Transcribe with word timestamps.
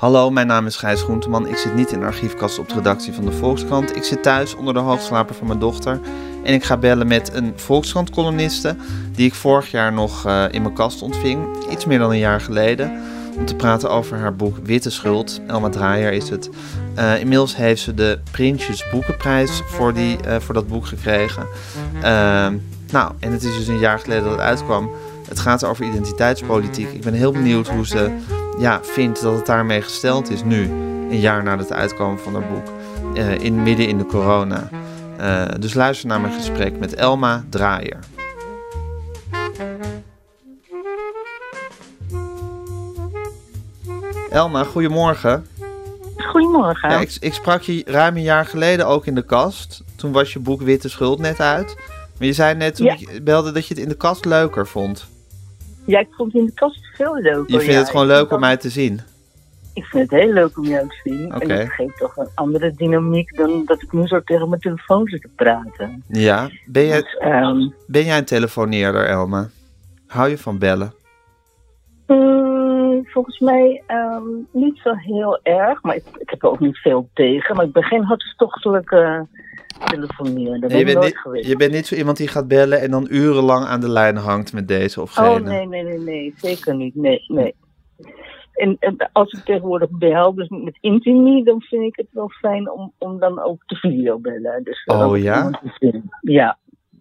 Hallo, 0.00 0.30
mijn 0.30 0.46
naam 0.46 0.66
is 0.66 0.76
Gijs 0.76 1.02
Groenteman. 1.02 1.48
Ik 1.48 1.56
zit 1.56 1.74
niet 1.74 1.92
in 1.92 2.00
de 2.00 2.06
archiefkast 2.06 2.58
op 2.58 2.68
de 2.68 2.74
redactie 2.74 3.12
van 3.12 3.24
de 3.24 3.32
Volkskrant. 3.32 3.96
Ik 3.96 4.04
zit 4.04 4.22
thuis 4.22 4.54
onder 4.54 4.74
de 4.74 4.80
hoogslaper 4.80 5.34
van 5.34 5.46
mijn 5.46 5.58
dochter. 5.58 6.00
En 6.44 6.54
ik 6.54 6.64
ga 6.64 6.76
bellen 6.76 7.06
met 7.06 7.34
een 7.34 7.52
Volkskrant-columniste 7.56 8.76
die 9.12 9.26
ik 9.26 9.34
vorig 9.34 9.70
jaar 9.70 9.92
nog 9.92 10.26
uh, 10.26 10.44
in 10.50 10.62
mijn 10.62 10.74
kast 10.74 11.02
ontving. 11.02 11.46
Iets 11.70 11.84
meer 11.84 11.98
dan 11.98 12.10
een 12.10 12.18
jaar 12.18 12.40
geleden. 12.40 12.92
Om 13.36 13.44
te 13.44 13.54
praten 13.54 13.90
over 13.90 14.18
haar 14.18 14.36
boek 14.36 14.56
Witte 14.62 14.90
Schuld. 14.90 15.40
Elma 15.46 15.68
Draaier 15.68 16.12
is 16.12 16.28
het. 16.28 16.50
Uh, 16.98 17.20
inmiddels 17.20 17.56
heeft 17.56 17.82
ze 17.82 17.94
de 17.94 18.18
Prinsjes 18.30 18.84
Boekenprijs 18.90 19.62
voor, 19.66 19.94
die, 19.94 20.16
uh, 20.26 20.36
voor 20.38 20.54
dat 20.54 20.68
boek 20.68 20.86
gekregen. 20.86 21.46
nou, 22.90 23.12
en 23.18 23.32
het 23.32 23.42
is 23.42 23.56
dus 23.56 23.68
een 23.68 23.78
jaar 23.78 23.98
geleden 23.98 24.24
dat 24.24 24.32
het 24.32 24.40
uitkwam. 24.40 24.90
Het 25.28 25.38
gaat 25.38 25.64
over 25.64 25.84
identiteitspolitiek. 25.84 26.92
Ik 26.92 27.00
ben 27.00 27.14
heel 27.14 27.32
benieuwd 27.32 27.68
hoe 27.68 27.86
ze 27.86 28.10
ja, 28.60 28.80
vindt 28.82 29.22
dat 29.22 29.36
het 29.36 29.46
daarmee 29.46 29.82
gesteld 29.82 30.30
is 30.30 30.44
nu, 30.44 30.62
een 31.10 31.20
jaar 31.20 31.42
na 31.42 31.58
het 31.58 31.72
uitkomen 31.72 32.20
van 32.20 32.34
haar 32.34 32.48
boek, 32.48 32.66
uh, 33.16 33.38
in, 33.38 33.62
midden 33.62 33.88
in 33.88 33.98
de 33.98 34.06
corona. 34.06 34.68
Uh, 35.20 35.44
dus 35.58 35.74
luister 35.74 36.08
naar 36.08 36.20
mijn 36.20 36.32
gesprek 36.32 36.78
met 36.78 36.94
Elma 36.94 37.44
Draaier. 37.48 37.98
Elma, 44.30 44.64
goedemorgen. 44.64 45.46
Goedemorgen. 46.16 46.90
Ja, 46.90 47.00
ik, 47.00 47.16
ik, 47.20 47.34
sprak 47.34 47.62
je 47.62 47.82
ruim 47.86 48.16
een 48.16 48.22
jaar 48.22 48.46
geleden 48.46 48.86
ook 48.86 49.06
in 49.06 49.14
de 49.14 49.24
kast. 49.24 49.82
Toen 49.96 50.12
was 50.12 50.32
je 50.32 50.38
boek 50.38 50.62
Witte 50.62 50.88
Schuld 50.88 51.18
net 51.18 51.40
uit. 51.40 51.76
Maar 52.18 52.26
je 52.26 52.32
zei 52.32 52.54
net 52.54 52.74
toen 52.74 52.86
ja. 52.86 52.96
ik 52.98 53.24
belde 53.24 53.52
dat 53.52 53.66
je 53.66 53.74
het 53.74 53.82
in 53.82 53.88
de 53.88 53.96
kast 53.96 54.24
leuker 54.24 54.66
vond. 54.66 55.08
Ja, 55.90 55.98
ik 55.98 56.08
vond 56.10 56.32
het 56.32 56.40
in 56.40 56.46
de 56.46 56.54
kast 56.54 56.86
veel 56.94 57.14
leuker. 57.14 57.52
Je 57.52 57.60
vindt 57.60 57.74
het 57.74 57.90
gewoon 57.90 58.06
leuk 58.06 58.32
om 58.32 58.40
mij 58.40 58.56
te 58.56 58.70
zien? 58.70 59.00
Ik 59.74 59.84
vind 59.84 60.10
het 60.10 60.20
heel 60.20 60.32
leuk 60.32 60.58
om 60.58 60.64
jou 60.64 60.88
te 60.88 61.00
zien. 61.04 61.34
Okay. 61.34 61.48
En 61.48 61.58
het 61.58 61.72
geeft 61.72 61.98
toch 61.98 62.16
een 62.16 62.28
andere 62.34 62.72
dynamiek 62.74 63.36
dan 63.36 63.62
dat 63.64 63.82
ik 63.82 63.92
nu 63.92 64.06
zo 64.06 64.20
tegen 64.24 64.48
mijn 64.48 64.60
telefoon 64.60 65.08
zit 65.08 65.22
te 65.22 65.28
praten. 65.36 66.04
Ja, 66.08 66.50
ben, 66.66 66.86
jij, 66.86 67.00
dus, 67.00 67.18
um, 67.24 67.74
ben 67.86 68.04
jij 68.04 68.18
een 68.18 68.24
telefoneerder, 68.24 69.06
Elma? 69.06 69.48
Hou 70.06 70.28
je 70.28 70.38
van 70.38 70.58
bellen? 70.58 70.92
Um, 72.06 73.06
volgens 73.06 73.38
mij 73.38 73.82
um, 73.88 74.48
niet 74.52 74.78
zo 74.78 74.94
heel 74.94 75.40
erg, 75.42 75.82
maar 75.82 75.94
ik, 75.94 76.04
ik, 76.18 76.30
heb 76.30 76.42
er 76.42 76.50
ook 76.50 76.60
niet 76.60 76.78
veel 76.78 77.08
tegen. 77.14 77.56
Maar 77.56 77.64
ik 77.64 77.72
ben 77.72 77.82
geen 77.82 78.04
hartstochtelijke 78.04 79.26
telefoneren. 79.84 80.60
Je, 80.60 80.68
ben 80.68 80.84
bent 80.84 80.94
nooit 80.94 81.06
niet, 81.06 81.18
geweest. 81.18 81.48
je 81.48 81.56
bent 81.56 81.72
niet 81.72 81.86
zo 81.86 81.94
iemand 81.94 82.16
die 82.16 82.28
gaat 82.28 82.48
bellen 82.48 82.80
en 82.80 82.90
dan 82.90 83.06
urenlang 83.10 83.64
aan 83.64 83.80
de 83.80 83.88
lijn 83.88 84.16
hangt 84.16 84.52
met 84.52 84.68
deze 84.68 85.00
of 85.00 85.10
gene. 85.10 85.28
Oh, 85.28 85.40
nee, 85.40 85.66
nee, 85.66 85.82
nee, 85.82 85.98
nee. 85.98 86.34
Zeker 86.36 86.74
niet. 86.74 86.94
Nee, 86.94 87.24
nee. 87.28 87.54
En, 88.52 88.76
en, 88.78 89.10
als 89.12 89.32
ik 89.32 89.44
tegenwoordig 89.44 89.90
bel, 89.90 90.34
dus 90.34 90.48
met 90.48 90.78
Intimi, 90.80 91.44
dan 91.44 91.60
vind 91.60 91.82
ik 91.82 91.96
het 91.96 92.08
wel 92.10 92.28
fijn 92.28 92.70
om, 92.70 92.92
om 92.98 93.18
dan 93.18 93.42
ook 93.42 93.62
te 93.66 93.74
videobellen. 93.74 94.64
Dus 94.64 94.84
oh 94.84 95.18
ja? 95.18 95.60
Ja. 96.20 96.58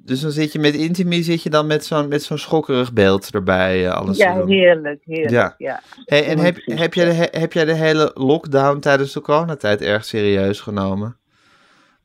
Dus 0.10 0.22
dan 0.22 0.32
zit 0.32 0.54
je 0.54 0.60
met 0.60 0.76
Intimi, 0.76 1.24
zit 1.24 1.44
je 1.44 1.50
dan 1.50 1.68
met 1.68 1.86
zo'n 1.86 2.08
met 2.08 2.24
zo'n 2.24 2.38
schokkerig 2.38 2.94
beeld 2.94 3.30
erbij 3.34 3.84
uh, 3.84 3.92
alles 3.92 4.18
Ja, 4.18 4.46
heerlijk, 4.46 5.02
heerlijk. 5.06 5.32
Ja. 5.32 5.56
ja. 5.58 5.82
Hey, 6.06 6.26
en 6.26 6.38
heb, 6.38 6.56
heb, 6.66 6.94
jij 6.94 7.06
de, 7.06 7.40
heb 7.40 7.54
jij 7.54 7.66
de 7.66 7.74
hele 7.74 8.12
lockdown 8.14 8.80
tijdens 8.80 9.14
de 9.14 9.22
coronatijd 9.22 9.82
erg 9.82 10.06
serieus 10.06 10.60
genomen? 10.60 11.19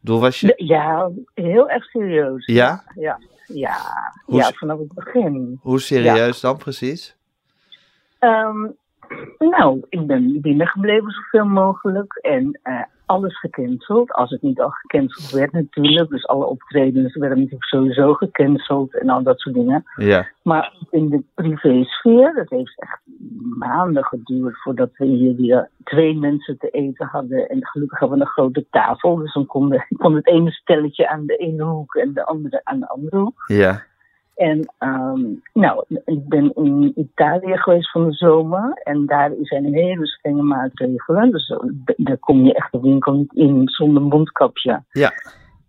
Bedoel, 0.05 0.21
was 0.21 0.41
je... 0.41 0.53
Ja, 0.57 1.11
heel 1.35 1.71
erg 1.71 1.85
serieus. 1.85 2.47
Ja? 2.47 2.85
Ja, 2.95 3.19
ja. 3.47 3.77
Hoe, 4.25 4.37
ja 4.37 4.51
vanaf 4.53 4.79
het 4.79 4.95
begin. 4.95 5.59
Hoe 5.63 5.81
serieus 5.81 6.41
ja. 6.41 6.49
dan 6.49 6.59
precies? 6.59 7.17
Um, 8.21 8.77
nou, 9.39 9.83
ik 9.89 10.07
ben 10.07 10.41
binnengebleven 10.41 11.11
zoveel 11.11 11.45
mogelijk 11.45 12.15
en 12.15 12.61
uh, 12.65 12.83
alles 13.07 13.39
gecanceld. 13.39 14.13
Als 14.13 14.31
het 14.31 14.43
niet 14.43 14.61
al 14.61 14.71
gecanceld 14.71 15.31
werd 15.31 15.53
natuurlijk. 15.53 16.11
Dus 16.11 16.27
alle 16.27 16.45
optredens 16.45 17.17
werden 17.17 17.39
natuurlijk 17.39 17.65
sowieso 17.65 18.15
gecanceld 18.15 18.99
en 19.01 19.09
al 19.09 19.23
dat 19.23 19.41
soort 19.41 19.55
dingen. 19.55 19.85
Ja. 19.97 20.29
Maar 20.43 20.73
in 20.91 21.09
de 21.09 21.23
privésfeer, 21.35 22.35
dat 22.35 22.49
heeft 22.49 22.81
echt 22.81 23.01
maanden 23.59 24.05
geduurd 24.05 24.63
voordat 24.63 24.91
we 24.97 25.07
hier 25.07 25.37
weer 25.37 25.71
twee 25.85 26.17
mensen 26.17 26.59
te 26.59 26.69
eten 26.69 27.07
hadden. 27.07 27.49
En 27.49 27.67
gelukkig 27.67 27.99
hadden 27.99 28.19
we 28.19 28.25
een 28.25 28.31
grote 28.31 28.67
tafel. 28.71 29.17
Dus 29.17 29.33
dan 29.33 29.47
kon, 29.47 29.69
de, 29.69 29.87
kon 29.97 30.15
het 30.15 30.27
ene 30.27 30.51
stelletje 30.51 31.09
aan 31.09 31.27
de 31.27 31.37
ene 31.37 31.63
hoek 31.63 31.95
en 31.95 32.13
de 32.13 32.25
andere 32.25 32.61
aan 32.65 32.81
de 32.81 32.89
andere 32.89 33.17
hoek. 33.17 33.45
Ja. 33.47 33.83
En 34.35 34.75
um, 34.79 35.43
nou, 35.53 35.85
ik 36.05 36.29
ben 36.29 36.53
in 36.55 36.93
Italië 36.97 37.57
geweest 37.57 37.91
van 37.91 38.05
de 38.05 38.13
zomer. 38.13 38.81
En 38.83 39.07
daar 39.07 39.33
zijn 39.41 39.75
hele 39.75 40.07
strenge 40.07 40.43
maatregelen. 40.43 41.31
Dus 41.31 41.55
daar 41.97 42.19
kom 42.19 42.45
je 42.45 42.55
echt 42.55 42.73
de 42.73 42.81
winkel 42.81 43.13
niet 43.13 43.33
in 43.33 43.69
zonder 43.69 44.03
mondkapje. 44.03 44.83
Ja. 44.91 45.13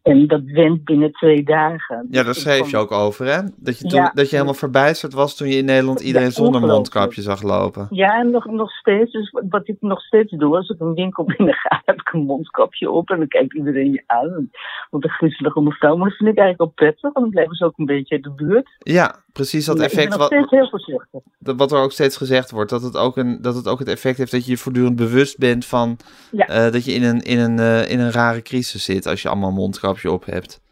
En 0.06 0.28
dat 0.28 0.42
went 0.44 0.84
binnen 0.84 1.12
twee 1.12 1.44
dagen. 1.44 2.08
Ja, 2.10 2.24
daar 2.24 2.36
schreef 2.36 2.70
je 2.70 2.78
ook 2.78 2.92
over, 2.92 3.26
hè? 3.26 3.42
Dat 3.56 3.80
je, 3.80 3.88
toen, 3.88 4.00
ja, 4.00 4.12
dat 4.14 4.26
je 4.30 4.36
helemaal 4.36 4.58
verbijsterd 4.58 5.14
was 5.14 5.36
toen 5.36 5.48
je 5.48 5.58
in 5.58 5.66
Nederland 5.66 6.00
iedereen 6.00 6.28
ja, 6.28 6.34
zonder 6.34 6.62
mondkapje 6.62 7.22
zag 7.22 7.42
lopen. 7.42 7.88
Ja, 7.90 8.20
en 8.20 8.32
nog, 8.32 8.46
nog 8.46 8.72
steeds. 8.72 9.12
Dus 9.12 9.30
wat 9.50 9.68
ik 9.68 9.76
nog 9.80 10.02
steeds 10.02 10.32
doe, 10.32 10.56
als 10.56 10.70
ik 10.70 10.80
een 10.80 10.94
winkel 10.94 11.24
binnen 11.24 11.54
ga, 11.54 11.82
heb 11.86 12.00
ik 12.00 12.14
een 12.14 12.26
mondkapje 12.26 12.92
op 12.92 13.10
en 13.10 13.18
dan 13.18 13.28
kijkt 13.28 13.54
iedereen 13.54 13.92
je 13.92 14.04
aan. 14.06 14.50
Wat 14.90 15.04
een 15.04 15.10
griezelige 15.10 15.62
mevrouw. 15.62 15.96
Maar 15.96 16.10
dat 16.10 16.18
vind 16.18 16.30
ik 16.30 16.38
eigenlijk 16.38 16.70
ook 16.70 16.76
prettig, 16.76 17.02
want 17.02 17.16
dan 17.16 17.30
blijven 17.30 17.56
ze 17.56 17.66
ook 17.66 17.78
een 17.78 17.86
beetje 17.86 18.16
in 18.16 18.22
de 18.22 18.32
buurt. 18.32 18.70
Ja, 18.78 19.16
precies 19.34 19.66
dat 19.66 19.78
Ja, 19.78 19.84
effect 19.84 20.04
ik 20.04 20.10
ben 20.10 20.20
nog 20.20 20.30
wat, 20.30 20.38
steeds 20.38 20.52
heel 20.52 20.70
voorzichtig. 20.70 21.22
wat 21.40 21.72
er 21.72 21.80
ook 21.80 21.92
steeds 21.92 22.18
gezegd 22.18 22.52
wordt. 22.52 22.70
Dat 22.70 22.82
het 22.82 22.98
ook, 22.98 23.18
een, 23.18 23.42
dat 23.42 23.56
het 23.56 23.68
ook 23.68 23.80
het 23.80 23.88
effect 23.88 24.18
heeft 24.18 24.32
dat 24.32 24.46
je 24.46 24.52
je 24.52 24.58
voortdurend 24.58 24.96
bewust 24.96 25.38
bent 25.38 25.66
van 25.66 25.98
eh, 26.32 26.72
dat 26.72 26.86
je 26.86 26.92
in 26.92 27.04
een, 27.04 27.22
in, 27.22 27.40
een, 27.40 27.60
eh, 27.60 27.92
in 27.92 28.00
een 28.00 28.12
rare 28.12 28.42
crisis 28.42 28.84
zit 28.84 29.06
als 29.08 29.22
je 29.22 29.30
allemaal 29.30 29.50
een 29.50 29.56
mondkapje 29.96 30.12
op 30.12 30.26
hebt. 30.26 30.64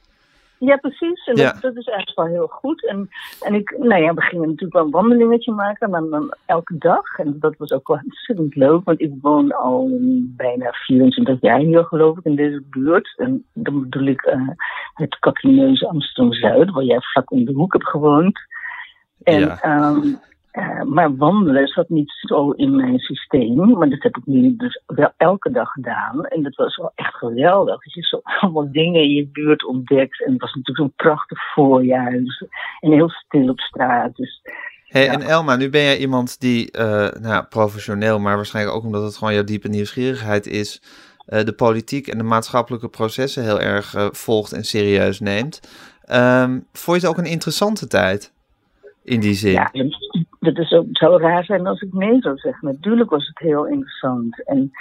Ja, 0.58 0.78
precies. 0.78 1.26
En 1.26 1.36
Ja. 1.36 1.52
dat, 1.52 1.62
dat 1.62 1.76
is 1.76 1.86
eigenlijk 1.88 2.18
wel 2.18 2.26
heel 2.40 2.48
goed. 2.48 2.88
En, 2.88 3.10
en 3.40 3.54
ik, 3.54 3.76
nou 3.78 4.02
ja, 4.04 4.14
we 4.14 4.22
gingen 4.22 4.46
natuurlijk 4.48 4.74
wel 4.74 4.84
een 4.86 4.92
wandelingetje 4.92 5.52
maken, 5.52 5.90
maar 5.90 6.02
dan 6.10 6.34
elke 6.46 6.78
dag. 6.78 7.18
En 7.18 7.36
dat 7.40 7.58
was 7.58 7.72
ook 7.72 7.88
wel 7.88 8.00
ontzettend 8.04 8.56
leuk, 8.56 8.84
want 8.84 9.02
ik 9.02 9.12
woon 9.22 9.52
al 9.52 9.90
bijna 10.36 10.72
24 10.72 11.42
jaar 11.42 11.60
hier, 11.60 11.84
geloof 11.84 12.18
ik, 12.18 12.26
in 12.26 12.36
deze 12.36 12.64
buurt. 12.70 13.14
En 13.18 13.46
dan 13.54 13.82
bedoel 13.82 14.08
ik 14.08 14.22
eh, 14.22 14.48
het 14.94 15.20
Kakkineuze 15.20 15.88
Amsterdam-Zuid, 15.88 16.72
waar 16.72 16.84
jij 16.84 17.02
vlak 17.02 17.32
om 17.32 17.46
de 17.46 17.54
hoek 17.54 17.74
hebt 17.74 17.88
gewoond. 17.88 18.40
En, 19.24 19.40
Ja. 19.40 19.62
ehm, 19.62 20.08
eh, 20.54 20.82
maar 20.84 21.16
wandelen 21.16 21.68
zat 21.68 21.90
niet 21.90 22.12
zo 22.22 22.50
in 22.52 22.76
mijn 22.76 23.00
systeem. 23.00 23.78
Maar 23.78 23.90
dat 23.90 24.04
heb 24.04 24.18
ik 24.18 24.26
nu 24.26 24.56
dus 24.56 24.82
wel 24.86 25.12
elke 25.18 25.52
dag 25.52 25.72
gedaan. 25.72 26.26
En 26.26 26.44
dat 26.44 26.56
was 26.56 26.78
wel 26.78 26.92
echt 26.96 27.16
geweldig. 27.16 27.84
Dat 27.84 27.94
je 27.94 28.02
zo 28.02 28.20
allemaal 28.40 28.72
dingen 28.72 29.02
in 29.02 29.10
je 29.10 29.28
buurt 29.28 29.66
ontdekt. 29.66 30.24
En 30.26 30.32
het 30.32 30.42
was 30.42 30.54
natuurlijk 30.54 30.78
zo'n 30.78 30.94
prachtig 30.96 31.54
voorjaar. 31.54 32.12
Dus, 32.12 32.46
en 32.80 32.92
heel 32.92 33.10
stil 33.10 33.50
op 33.50 33.60
straat. 33.60 34.16
Dus 34.16 34.42
Hey, 34.86 35.04
Ja. 35.04 35.12
En 35.12 35.22
Elma, 35.22 35.56
nu 35.56 35.70
ben 35.70 35.82
jij 35.82 35.98
iemand 35.98 36.40
die, 36.40 36.72
eh, 36.72 37.22
nou, 37.22 37.44
professioneel, 37.44 38.20
maar 38.20 38.36
waarschijnlijk 38.36 38.76
ook 38.76 38.84
omdat 38.84 39.04
het 39.04 39.18
gewoon 39.18 39.34
jouw 39.34 39.44
diepe 39.44 39.68
nieuwsgierigheid 39.68 40.48
is, 40.48 40.82
eh, 41.26 41.44
de 41.44 41.54
politiek 41.54 42.08
en 42.08 42.18
de 42.18 42.24
maatschappelijke 42.24 42.90
processen 42.90 43.44
heel 43.44 43.60
erg 43.60 43.96
volgt 44.12 44.52
en 44.52 44.64
serieus 44.64 45.20
neemt. 45.20 45.60
Ehm, 46.06 46.60
vond 46.74 47.02
je 47.02 47.08
het 47.08 47.18
ook 47.18 47.26
een 47.26 47.32
interessante 47.32 47.88
tijd? 47.88 48.33
In 49.04 49.20
die 49.20 49.34
zin. 49.34 49.52
ja, 49.52 49.72
dat 50.40 50.58
is 50.58 50.72
ook, 50.72 50.88
het 50.88 50.98
zou 50.98 51.22
raar 51.22 51.46
zijn 51.46 51.68
als 51.68 51.82
ik 51.82 51.94
nee 51.94 52.22
zou 52.22 52.38
zeggen. 52.38 52.68
Natuurlijk 52.68 53.10
was 53.10 53.28
het 53.28 53.40
heel 53.40 53.68
interessant. 53.68 54.44
En, 54.44 54.72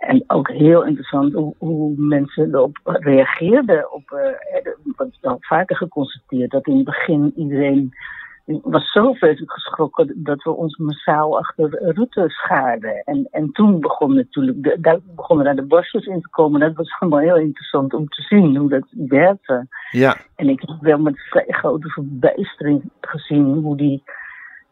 en 0.00 0.24
ook 0.26 0.48
heel 0.48 0.84
interessant 0.84 1.32
hoe, 1.32 1.54
hoe 1.58 1.94
mensen 1.96 2.54
erop 2.54 2.78
reageerden. 2.82 3.92
Op, 3.92 4.10
eh, 4.10 4.72
wat 4.96 5.36
vaker 5.40 5.76
geconstateerd, 5.76 6.50
dat 6.50 6.66
in 6.66 6.76
het 6.76 6.84
begin 6.84 7.32
iedereen 7.36 7.94
was 8.44 8.92
zo 8.92 9.12
vreselijk 9.12 9.52
geschrokken 9.52 10.12
dat 10.14 10.42
we 10.42 10.50
ons 10.50 10.76
massaal 10.76 11.38
achter 11.38 11.92
Rutte 11.92 12.24
schaarden. 12.28 13.02
En, 13.04 13.28
en 13.30 13.52
toen 13.52 13.80
begon 13.80 14.14
natuurlijk, 14.14 14.62
de, 14.62 14.76
daar 14.80 14.98
begonnen 15.16 15.44
daar 15.44 15.56
de 15.56 15.62
borstjes 15.66 16.06
in 16.06 16.20
te 16.20 16.28
komen. 16.28 16.60
Dat 16.60 16.74
was 16.74 16.96
allemaal 16.98 17.20
heel 17.20 17.36
interessant 17.36 17.94
om 17.94 18.08
te 18.08 18.22
zien 18.22 18.56
hoe 18.56 18.68
dat 18.68 18.86
werkte. 18.90 19.66
Ja, 19.90 20.16
En 20.36 20.48
ik 20.48 20.60
heb 20.60 20.76
wel 20.80 20.98
met 20.98 21.18
vrij 21.18 21.46
grote 21.48 21.88
verbijstering 21.88 22.90
gezien 23.00 23.54
hoe 23.54 23.76
die, 23.76 24.02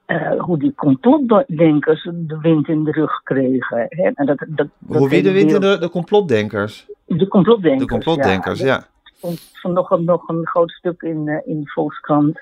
eh, 0.07 0.41
hoe 0.41 0.59
die 0.59 0.75
complotdenkers 0.75 2.03
de 2.13 2.39
wind 2.41 2.69
in 2.69 2.85
de 2.85 2.91
rug 2.91 3.23
kregen. 3.23 3.87
Hè? 3.89 4.11
En 4.15 4.27
dat, 4.27 4.39
dat, 4.39 4.69
dat 4.79 4.99
hoe 4.99 5.09
wie 5.09 5.23
de 5.23 5.33
wind 5.33 5.53
in 5.53 5.61
de, 5.61 5.79
de 5.79 5.91
complotdenkers? 5.91 6.87
De 7.07 7.29
complotdenkers. 7.29 7.87
De 7.87 7.93
complotdenkers, 7.93 8.61
ja. 8.61 8.77
Er 8.77 9.13
stond 9.15 9.51
vanochtend 9.53 10.05
nog 10.05 10.29
een 10.29 10.47
groot 10.47 10.71
stuk 10.71 11.03
in, 11.03 11.29
eh, 11.29 11.53
in 11.53 11.61
de 11.61 11.71
Volkskrant 11.71 12.41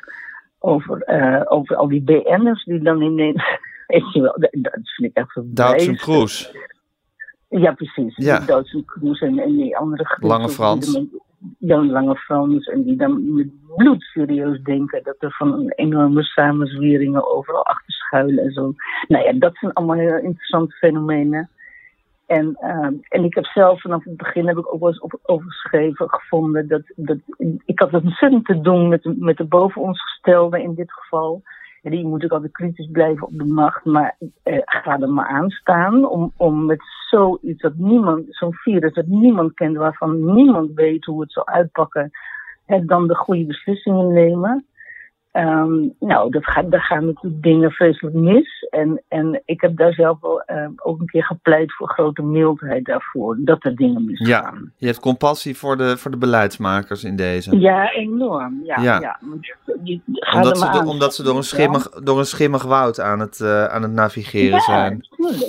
over, 0.60 1.02
eh, 1.02 1.42
over 1.44 1.76
al 1.76 1.88
die 1.88 2.02
BN'ers 2.02 2.64
die 2.64 2.82
dan 2.82 3.02
in 3.02 3.14
Nederland... 3.14 3.58
Weet 3.86 4.12
je 4.12 4.20
wel, 4.20 4.36
dat, 4.38 4.50
dat 4.52 4.72
vind 4.72 5.10
ik 5.10 5.16
echt 5.16 5.32
verbijsterend. 5.32 5.98
Kroes. 6.00 6.54
Ja, 7.48 7.72
precies. 7.72 8.16
Ja. 8.16 8.62
Kroes 8.86 9.20
en, 9.20 9.38
en 9.38 9.56
die 9.56 9.76
andere. 9.76 10.16
Lange 10.20 10.48
Frans. 10.48 10.92
die 10.92 10.94
dan- 11.10 11.20
Ja, 11.58 11.84
Lange 11.84 12.16
Frans. 12.16 12.66
En 12.66 12.82
die 12.82 12.96
dan 12.96 13.34
met 13.34 13.48
bloed 13.76 14.02
serieus 14.02 14.62
denken 14.62 15.00
dat 15.02 15.16
er 15.18 15.32
van 15.32 15.52
een 15.52 15.72
enorme 15.76 16.22
samenzweringen 16.22 17.32
overal 17.34 17.66
achter 17.66 17.92
schuilen 17.92 18.44
en 18.44 18.52
zo. 18.52 18.74
Nou 19.08 19.24
ja, 19.24 19.32
dat 19.32 19.56
zijn 19.56 19.72
allemaal 19.72 19.96
heel 19.96 20.18
interessante 20.18 20.74
fenomenen. 20.74 21.50
En, 22.30 22.56
ehm, 22.60 22.94
en 23.08 23.24
ik 23.24 23.34
heb 23.34 23.44
zelf 23.44 23.80
vanaf 23.80 24.04
het 24.04 24.16
begin 24.16 24.46
heb 24.46 24.56
ik 24.56 24.72
ook 24.74 24.80
wel 24.80 24.88
eens 24.88 25.00
op, 25.00 25.18
overgeschreven 25.22 26.08
gevonden 26.10 26.68
dat, 26.68 26.82
dat 26.96 27.18
ik 27.64 27.78
had 27.78 27.90
het 27.90 28.04
ontzettend 28.04 28.44
te 28.44 28.60
doen 28.60 28.88
met 28.88 29.02
de, 29.02 29.14
met 29.18 29.36
de 29.36 29.44
boven 29.44 29.82
ons 29.82 30.02
gestelde 30.02 30.62
in 30.62 30.74
dit 30.74 30.92
geval. 30.92 31.42
En 31.82 31.90
die 31.90 32.06
moet 32.06 32.22
ik 32.22 32.32
altijd 32.32 32.52
kritisch 32.52 32.88
blijven 32.92 33.26
op 33.26 33.38
de 33.38 33.44
macht, 33.44 33.84
maar 33.84 34.16
eh, 34.42 34.58
ga 34.64 35.00
er 35.00 35.08
maar 35.08 35.26
aan 35.26 35.50
staan 35.50 36.08
om, 36.08 36.32
om 36.36 36.66
met 36.66 36.82
zoiets 37.08 37.62
dat 37.62 37.74
niemand, 37.76 38.24
zo'n 38.28 38.54
virus 38.54 38.94
dat 38.94 39.06
niemand 39.06 39.54
kent, 39.54 39.76
waarvan 39.76 40.34
niemand 40.34 40.70
weet 40.74 41.04
hoe 41.04 41.20
het 41.20 41.32
zal 41.32 41.46
uitpakken, 41.46 42.10
hè, 42.66 42.84
dan 42.84 43.06
de 43.06 43.14
goede 43.14 43.46
beslissingen 43.46 44.12
nemen. 44.12 44.66
Ehm, 45.32 45.88
nou, 46.00 46.30
dat 46.30 46.44
gaat, 46.44 46.70
daar 46.70 46.80
gaan 46.82 47.04
natuurlijk 47.06 47.42
dingen 47.42 47.70
vreselijk 47.70 48.16
mis. 48.16 48.66
En, 48.70 49.02
en 49.08 49.42
ik 49.44 49.60
heb 49.60 49.76
daar 49.76 49.92
zelf 49.92 50.20
wel 50.20 50.40
ehm, 50.42 50.70
ook 50.76 51.00
een 51.00 51.06
keer 51.06 51.24
gepleit 51.24 51.74
voor 51.74 51.88
grote 51.88 52.22
mildheid 52.22 52.84
daarvoor. 52.84 53.36
Dat 53.40 53.64
er 53.64 53.76
dingen 53.76 54.04
misgaan. 54.04 54.28
Ja, 54.62 54.70
je 54.76 54.86
hebt 54.86 55.00
compassie 55.00 55.56
voor 55.56 55.76
de, 55.76 55.96
voor 55.96 56.10
de 56.10 56.16
beleidsmakers 56.16 57.04
in 57.04 57.16
deze. 57.16 57.58
Ja, 57.60 57.92
enorm. 57.92 58.60
Ja, 58.64 58.80
Ja. 58.82 59.00
ja. 59.00 59.18
Je- 59.84 60.00
Omdat 60.34 60.50
er 60.50 60.56
ze, 60.56 60.64
maar 60.64 60.72
do- 60.72 60.78
aan 60.80 60.88
omdat 60.88 61.14
ze 61.14 61.22
door 61.22 61.36
een, 61.36 61.42
schimmig, 61.42 61.88
door 61.90 62.18
een 62.18 62.24
schimmig 62.24 62.62
woud 62.62 63.00
aan 63.00 63.20
het, 63.20 63.40
eh, 63.40 63.64
aan 63.64 63.82
het 63.82 63.92
navigeren 63.92 64.50
Ja, 64.50 64.60
zijn. 64.60 65.06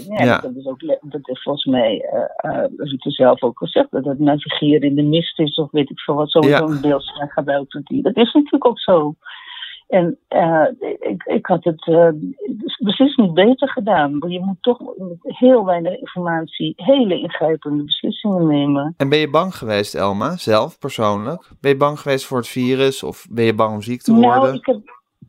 Ja, 0.08 0.24
Ja. 0.26 0.40
Dat 0.40 0.56
is 0.56 0.66
ook 0.66 0.80
dat 1.02 1.30
is 1.30 1.42
volgens 1.44 1.66
mij, 1.66 2.06
eh 2.12 2.52
eh 2.62 2.66
Rutte 2.78 3.12
zelf 3.12 3.44
ook 3.44 3.58
gezegd, 3.58 3.92
dat 3.92 4.06
het 4.06 4.20
navigeren 4.20 4.82
in 4.90 4.96
de 4.96 5.04
mist 5.04 5.40
is, 5.40 5.56
of 5.56 5.72
weet 5.72 5.90
ik 5.90 6.00
veel 6.00 6.16
wat, 6.16 6.30
sowieso 6.30 6.74
Ja. 6.82 6.94
een 7.22 7.30
gebruikt 7.30 7.74
wordt 7.74 7.88
die. 7.88 8.02
Dat 8.02 8.16
is 8.18 8.34
natuurlijk 8.34 8.66
ook 8.66 8.80
zo. 8.80 9.16
En 9.92 10.18
eh, 10.28 10.66
ik, 11.00 11.24
ik 11.24 11.46
had 11.46 11.64
het 11.64 11.88
eh, 11.88 12.10
precies 12.78 13.16
niet 13.16 13.34
beter 13.34 13.70
gedaan. 13.70 14.20
Want 14.20 14.34
je 14.34 14.40
moet 14.40 14.62
toch 14.62 14.80
met 14.80 15.18
heel 15.22 15.66
weinig 15.66 16.00
informatie 16.00 16.74
hele 16.76 17.20
ingrijpende 17.20 17.84
beslissingen 17.84 18.48
nemen. 18.48 18.94
En 18.98 19.10
ben 19.10 19.20
je 19.20 19.30
bang 19.30 19.56
geweest, 19.56 19.96
Elma, 19.96 20.38
zelf, 20.38 20.80
persoonlijk? 20.80 21.52
Ben 21.62 21.72
je 21.72 21.78
bang 21.78 22.00
geweest 22.00 22.26
voor 22.26 22.38
het 22.38 22.48
virus 22.48 23.04
of 23.04 23.28
ben 23.32 23.46
je 23.46 23.56
bang 23.56 23.74
om 23.74 23.82
ziek 23.82 24.02
te 24.02 24.14
worden? 24.14 24.30
Nou, 24.30 24.54
ik 24.54 24.66
heb, 24.66 24.80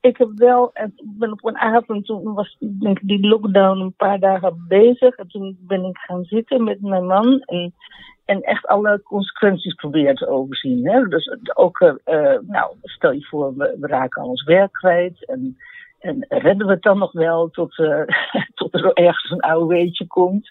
ik 0.00 0.16
heb 0.16 0.28
wel, 0.34 0.70
en 0.72 0.92
ik 0.96 1.18
ben 1.18 1.32
op 1.32 1.44
een 1.44 1.58
avond, 1.58 2.06
toen 2.06 2.34
was 2.34 2.56
denk 2.58 2.98
ik 2.98 3.08
die 3.08 3.26
lockdown 3.26 3.80
een 3.80 3.94
paar 3.96 4.18
dagen 4.18 4.64
bezig. 4.68 5.16
En 5.16 5.28
toen 5.28 5.56
ben 5.60 5.84
ik 5.84 5.98
gaan 5.98 6.24
zitten 6.24 6.64
met 6.64 6.80
mijn 6.80 7.06
man 7.06 7.40
en, 7.40 7.74
en 8.24 8.42
echt 8.42 8.66
alle 8.66 9.02
consequenties 9.02 9.74
proberen 9.74 10.14
te 10.14 10.28
overzien. 10.28 10.88
Hè? 10.88 11.08
Dus 11.08 11.36
ook, 11.54 11.80
eh, 11.80 11.94
eh, 12.04 12.40
nou, 12.46 12.74
stel 12.82 13.12
je 13.12 13.24
voor, 13.24 13.56
we, 13.56 13.76
we 13.80 13.86
raken 13.86 14.22
al 14.22 14.28
ons 14.28 14.44
werk 14.44 14.72
kwijt. 14.72 15.26
En, 15.26 15.56
en 15.98 16.24
redden 16.28 16.66
we 16.66 16.72
het 16.72 16.82
dan 16.82 16.98
nog 16.98 17.12
wel 17.12 17.48
tot, 17.48 17.78
eh, 17.78 18.02
tot 18.54 18.74
er 18.74 18.92
ergens 18.92 19.30
een 19.30 19.42
AOW'tje 19.42 20.06
komt. 20.06 20.50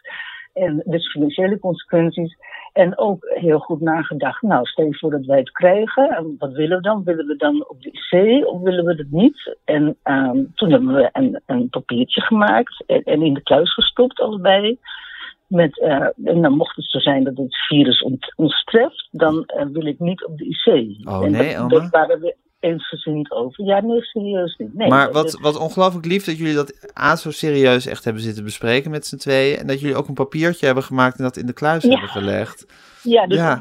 En 0.54 0.84
dus 0.86 1.12
financiële 1.12 1.60
consequenties. 1.60 2.38
En 2.74 2.98
ook 2.98 3.26
heel 3.34 3.60
goed 3.60 3.82
nagedacht. 3.82 4.42
Nou, 4.42 4.66
stel 4.66 4.86
je 4.86 4.98
voor 4.98 5.12
dat 5.12 5.26
wij 5.26 5.38
het 5.38 5.52
krijgen. 5.52 6.10
En 6.10 6.36
wat 6.38 6.52
willen 6.52 6.78
we 6.78 6.84
dan? 6.84 7.04
Willen 7.04 7.28
we 7.28 7.36
dan 7.36 7.68
op 7.68 7.82
de 7.82 7.92
IC 7.92 8.46
of 8.48 8.62
willen 8.62 8.86
we 8.86 8.94
het 8.94 9.12
niet? 9.12 9.58
En 9.66 9.98
ehm, 10.04 10.38
toen 10.56 10.72
hebben 10.72 10.94
we 10.94 11.10
een, 11.12 11.42
een 11.46 11.70
papiertje 11.70 12.22
gemaakt 12.22 12.84
en, 12.88 13.04
en 13.04 13.22
in 13.22 13.34
de 13.34 13.44
kluis 13.44 13.74
gestopt, 13.74 14.20
allebei. 14.20 14.80
Met, 15.52 15.80
eh, 15.80 16.08
en 16.24 16.42
dan 16.42 16.54
mocht 16.56 16.76
het 16.76 16.86
zo 16.90 17.00
zijn 17.00 17.24
dat 17.24 17.38
het 17.38 17.56
virus 17.68 18.02
ont- 18.02 18.34
ons 18.36 18.64
treft, 18.64 19.08
dan 19.12 19.44
eh, 19.46 19.66
wil 19.72 19.86
ik 19.86 20.00
niet 20.00 20.26
op 20.26 20.38
de 20.38 20.46
IC. 20.46 20.66
Oh, 21.08 21.26
en 21.26 21.32
nee, 21.32 21.44
dat, 21.44 21.54
Elma? 21.54 21.68
dat 21.70 21.90
waren 21.90 22.20
we 22.20 22.36
eensgezind 22.60 23.32
over. 23.32 23.66
Ja, 23.66 23.82
nee, 23.82 24.02
serieus 24.02 24.56
niet. 24.58 24.74
Nee, 24.74 24.88
maar 24.90 25.12
wat, 25.12 25.40
wat 25.42 25.60
ongelooflijk 25.60 26.06
lief 26.06 26.26
dat 26.26 26.38
jullie 26.38 26.54
dat 26.54 26.94
A 27.00 27.16
zo 27.16 27.32
serieus 27.32 27.86
echt 27.86 28.04
hebben 28.04 28.24
zitten 28.24 28.44
bespreken 28.44 28.92
met 28.92 29.06
z'n 29.06 29.18
tweeën. 29.18 29.58
En 29.58 29.68
dat 29.68 29.80
jullie 29.80 29.96
ook 29.96 30.08
een 30.08 30.14
papiertje 30.14 30.66
hebben 30.66 30.84
gemaakt 30.84 31.18
en 31.18 31.24
dat 31.24 31.38
in 31.38 31.46
de 31.46 31.54
kluis 31.54 31.84
Ja. 31.84 31.90
hebben 31.90 32.10
gelegd. 32.10 32.66
Ja, 33.04 33.28
dus 33.28 33.38
Ja. 33.38 33.60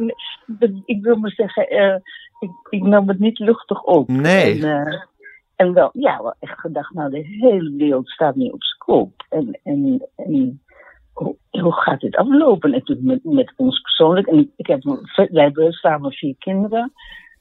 Ik, 0.58 0.72
ik 0.84 1.02
wil 1.02 1.16
maar 1.16 1.30
zeggen, 1.32 1.68
eh, 1.68 1.94
ik, 2.40 2.50
ik 2.70 2.82
nam 2.82 3.08
het 3.08 3.18
niet 3.18 3.38
luchtig 3.38 3.82
op. 3.82 4.08
Nee. 4.08 4.66
En, 4.66 5.08
en 5.56 5.72
wel, 5.72 5.90
ja, 5.92 6.22
wel 6.22 6.34
echt 6.40 6.58
gedacht, 6.60 6.94
nou, 6.94 7.10
de 7.10 7.26
hele 7.40 7.74
wereld 7.76 8.08
staat 8.08 8.34
nu 8.34 8.48
op 8.48 8.60
kop. 8.78 9.24
En, 9.28 9.58
en, 9.62 10.08
en 10.16 10.62
hoe, 11.50 11.72
gaat 11.72 12.00
dit 12.00 12.16
aflopen? 12.16 12.70
Natuurlijk 12.70 13.06
met, 13.06 13.34
met 13.34 13.52
ons 13.56 13.80
persoonlijk. 13.80 14.26
En 14.26 14.52
ik 14.56 14.66
heb, 14.66 14.82
wij 15.14 15.42
hebben 15.44 15.72
samen 15.72 16.12
vier 16.12 16.34
kinderen. 16.38 16.92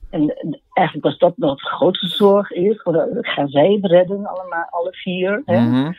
En 0.10 0.34
eigenlijk 0.74 1.06
was 1.08 1.18
dat 1.18 1.38
nog 1.38 1.60
de 1.60 1.68
grootste 1.70 2.08
zorg 2.08 2.52
eerst. 2.52 2.82
Gaan 3.22 3.48
zij 3.48 3.72
het 3.82 3.92
redden, 3.92 4.26
allemaal, 4.26 4.68
alle 4.70 4.92
vier? 4.94 5.42
Hè? 5.46 5.60
Mhm. 5.60 5.92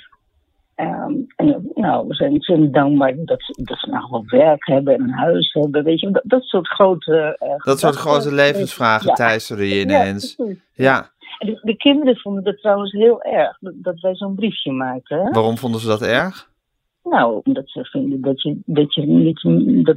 Ehm, 0.75 1.12
en 1.37 1.71
nou, 1.75 2.06
we 2.09 2.15
zijn 2.15 2.32
ontzettend 2.32 2.75
dankbaar 2.75 3.15
dat 3.25 3.43
ze, 3.43 3.62
dat 3.65 3.79
ze 3.79 3.91
nou 3.91 4.06
wel 4.11 4.25
werk 4.26 4.67
hebben 4.67 4.94
en 4.94 5.00
een 5.03 5.11
huis 5.11 5.53
hebben. 5.53 5.85
Weet 5.85 6.00
je, 6.00 6.11
dat, 6.11 6.23
dat 6.25 6.43
soort 6.43 6.69
grote. 6.69 7.37
eh, 7.38 7.65
Dat 7.65 7.79
soort 7.79 7.94
grote 7.97 8.35
levensvragen 8.35 9.09
Ja. 9.09 9.15
teisterden 9.15 9.67
je 9.67 9.81
ineens. 9.81 10.37
Ja, 10.75 11.11
En 11.38 11.47
de, 11.47 11.59
de 11.62 11.76
kinderen 11.76 12.17
vonden 12.17 12.44
dat 12.44 12.59
trouwens 12.61 12.93
heel 12.93 13.23
erg, 13.23 13.56
dat, 13.61 13.73
dat 13.76 14.00
wij 14.00 14.15
zo'n 14.15 14.35
briefje 14.35 14.73
maakten. 14.73 15.19
Hè? 15.19 15.31
waarom 15.31 15.59
vonden 15.59 15.81
ze 15.81 15.87
dat 15.87 16.03
erg? 16.03 16.50
Nou, 17.11 17.41
omdat 17.45 17.71
ze 17.71 17.85
vinden 17.85 18.21
dat 18.21 18.43
je, 18.43 18.61
dat 18.65 18.95
je 18.95 19.03
niet, 19.07 19.43
dat, 19.85 19.97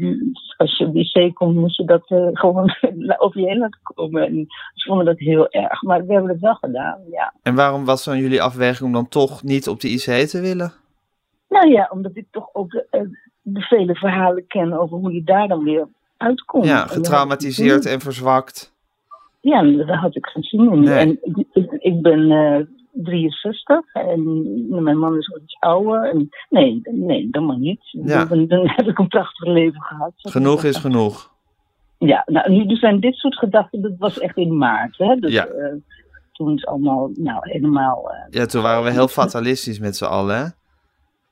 als 0.57 0.77
je 0.77 0.85
op 0.85 0.93
wc 0.93 1.35
komt, 1.35 1.55
moet 1.55 1.75
je 1.75 1.85
dat 1.85 2.03
eh, 2.07 2.27
gewoon 2.33 2.75
over 3.23 3.39
je 3.39 3.47
heen 3.47 3.57
laten 3.57 3.79
komen. 3.83 4.25
En 4.25 4.45
ze 4.73 4.87
vonden 4.87 5.05
dat 5.05 5.19
heel 5.19 5.49
erg, 5.49 5.81
maar 5.81 6.05
we 6.05 6.13
hebben 6.13 6.31
het 6.31 6.39
wel 6.39 6.55
gedaan, 6.55 6.99
ja. 7.11 7.33
En 7.43 7.55
waarom 7.55 7.85
was 7.85 8.05
dan 8.05 8.17
jullie 8.17 8.41
afweging 8.41 8.87
om 8.87 8.93
dan 8.93 9.07
toch 9.07 9.43
niet 9.43 9.67
op 9.67 9.79
de 9.79 9.89
IC 9.89 10.27
te 10.27 10.41
willen? 10.41 10.73
Nou 11.49 11.69
ja, 11.69 11.89
omdat 11.91 12.15
ik 12.15 12.25
toch 12.31 12.49
ook 12.53 12.71
de, 12.71 12.85
eh, 12.89 13.01
de 13.41 13.61
vele 13.61 13.95
verhalen 13.95 14.47
ken 14.47 14.73
over 14.73 14.97
hoe 14.97 15.13
je 15.13 15.23
daar 15.23 15.47
dan 15.47 15.63
weer 15.63 15.87
uitkomt. 16.17 16.65
Ja, 16.65 16.87
getraumatiseerd 16.87 17.85
en 17.85 17.99
verzwakt. 17.99 18.73
Ja, 19.39 19.61
daar 19.61 19.97
had 19.97 20.15
ik. 20.15 20.31
Nee. 20.61 20.93
En 20.93 21.19
ik, 21.21 21.45
ik, 21.53 21.71
ik 21.71 22.01
ben 22.01 22.31
eh 22.31 22.65
63 22.93 23.93
en 23.93 24.23
mijn 24.83 24.97
man 24.97 25.17
is 25.17 25.33
ook 25.33 25.41
iets 25.43 25.57
ouder. 25.59 26.09
En 26.09 26.29
nee, 26.49 26.81
nee, 26.83 27.27
dat 27.31 27.43
mag 27.43 27.57
niet. 27.57 27.79
Ja. 27.83 28.25
Dan, 28.25 28.47
dan 28.47 28.69
heb 28.69 28.87
ik 28.87 28.99
een 28.99 29.07
prachtig 29.07 29.47
leven 29.47 29.81
gehad. 29.81 30.11
Genoeg 30.15 30.63
is 30.63 30.77
genoeg. 30.77 31.31
Ja, 31.97 32.23
nou, 32.25 32.51
nu 32.51 32.65
er 32.65 32.77
zijn 32.77 32.99
dit 32.99 33.15
soort 33.15 33.37
gedachten, 33.37 33.81
dat 33.81 33.91
was 33.97 34.19
echt 34.19 34.37
in 34.37 34.57
maart. 34.57 34.97
Hè? 34.97 35.15
Dus, 35.15 35.31
Ja. 35.31 35.45
eh, 35.45 35.73
toen 36.31 36.53
is 36.55 36.65
allemaal, 36.65 37.09
nou, 37.15 37.37
helemaal... 37.41 38.11
eh, 38.11 38.17
Ja, 38.29 38.45
toen 38.45 38.61
waren 38.61 38.83
we 38.83 38.91
heel 38.91 39.07
fatalistisch 39.07 39.79
met 39.79 39.95
z'n 39.97 40.05
allen, 40.05 40.37
hè? 40.37 40.45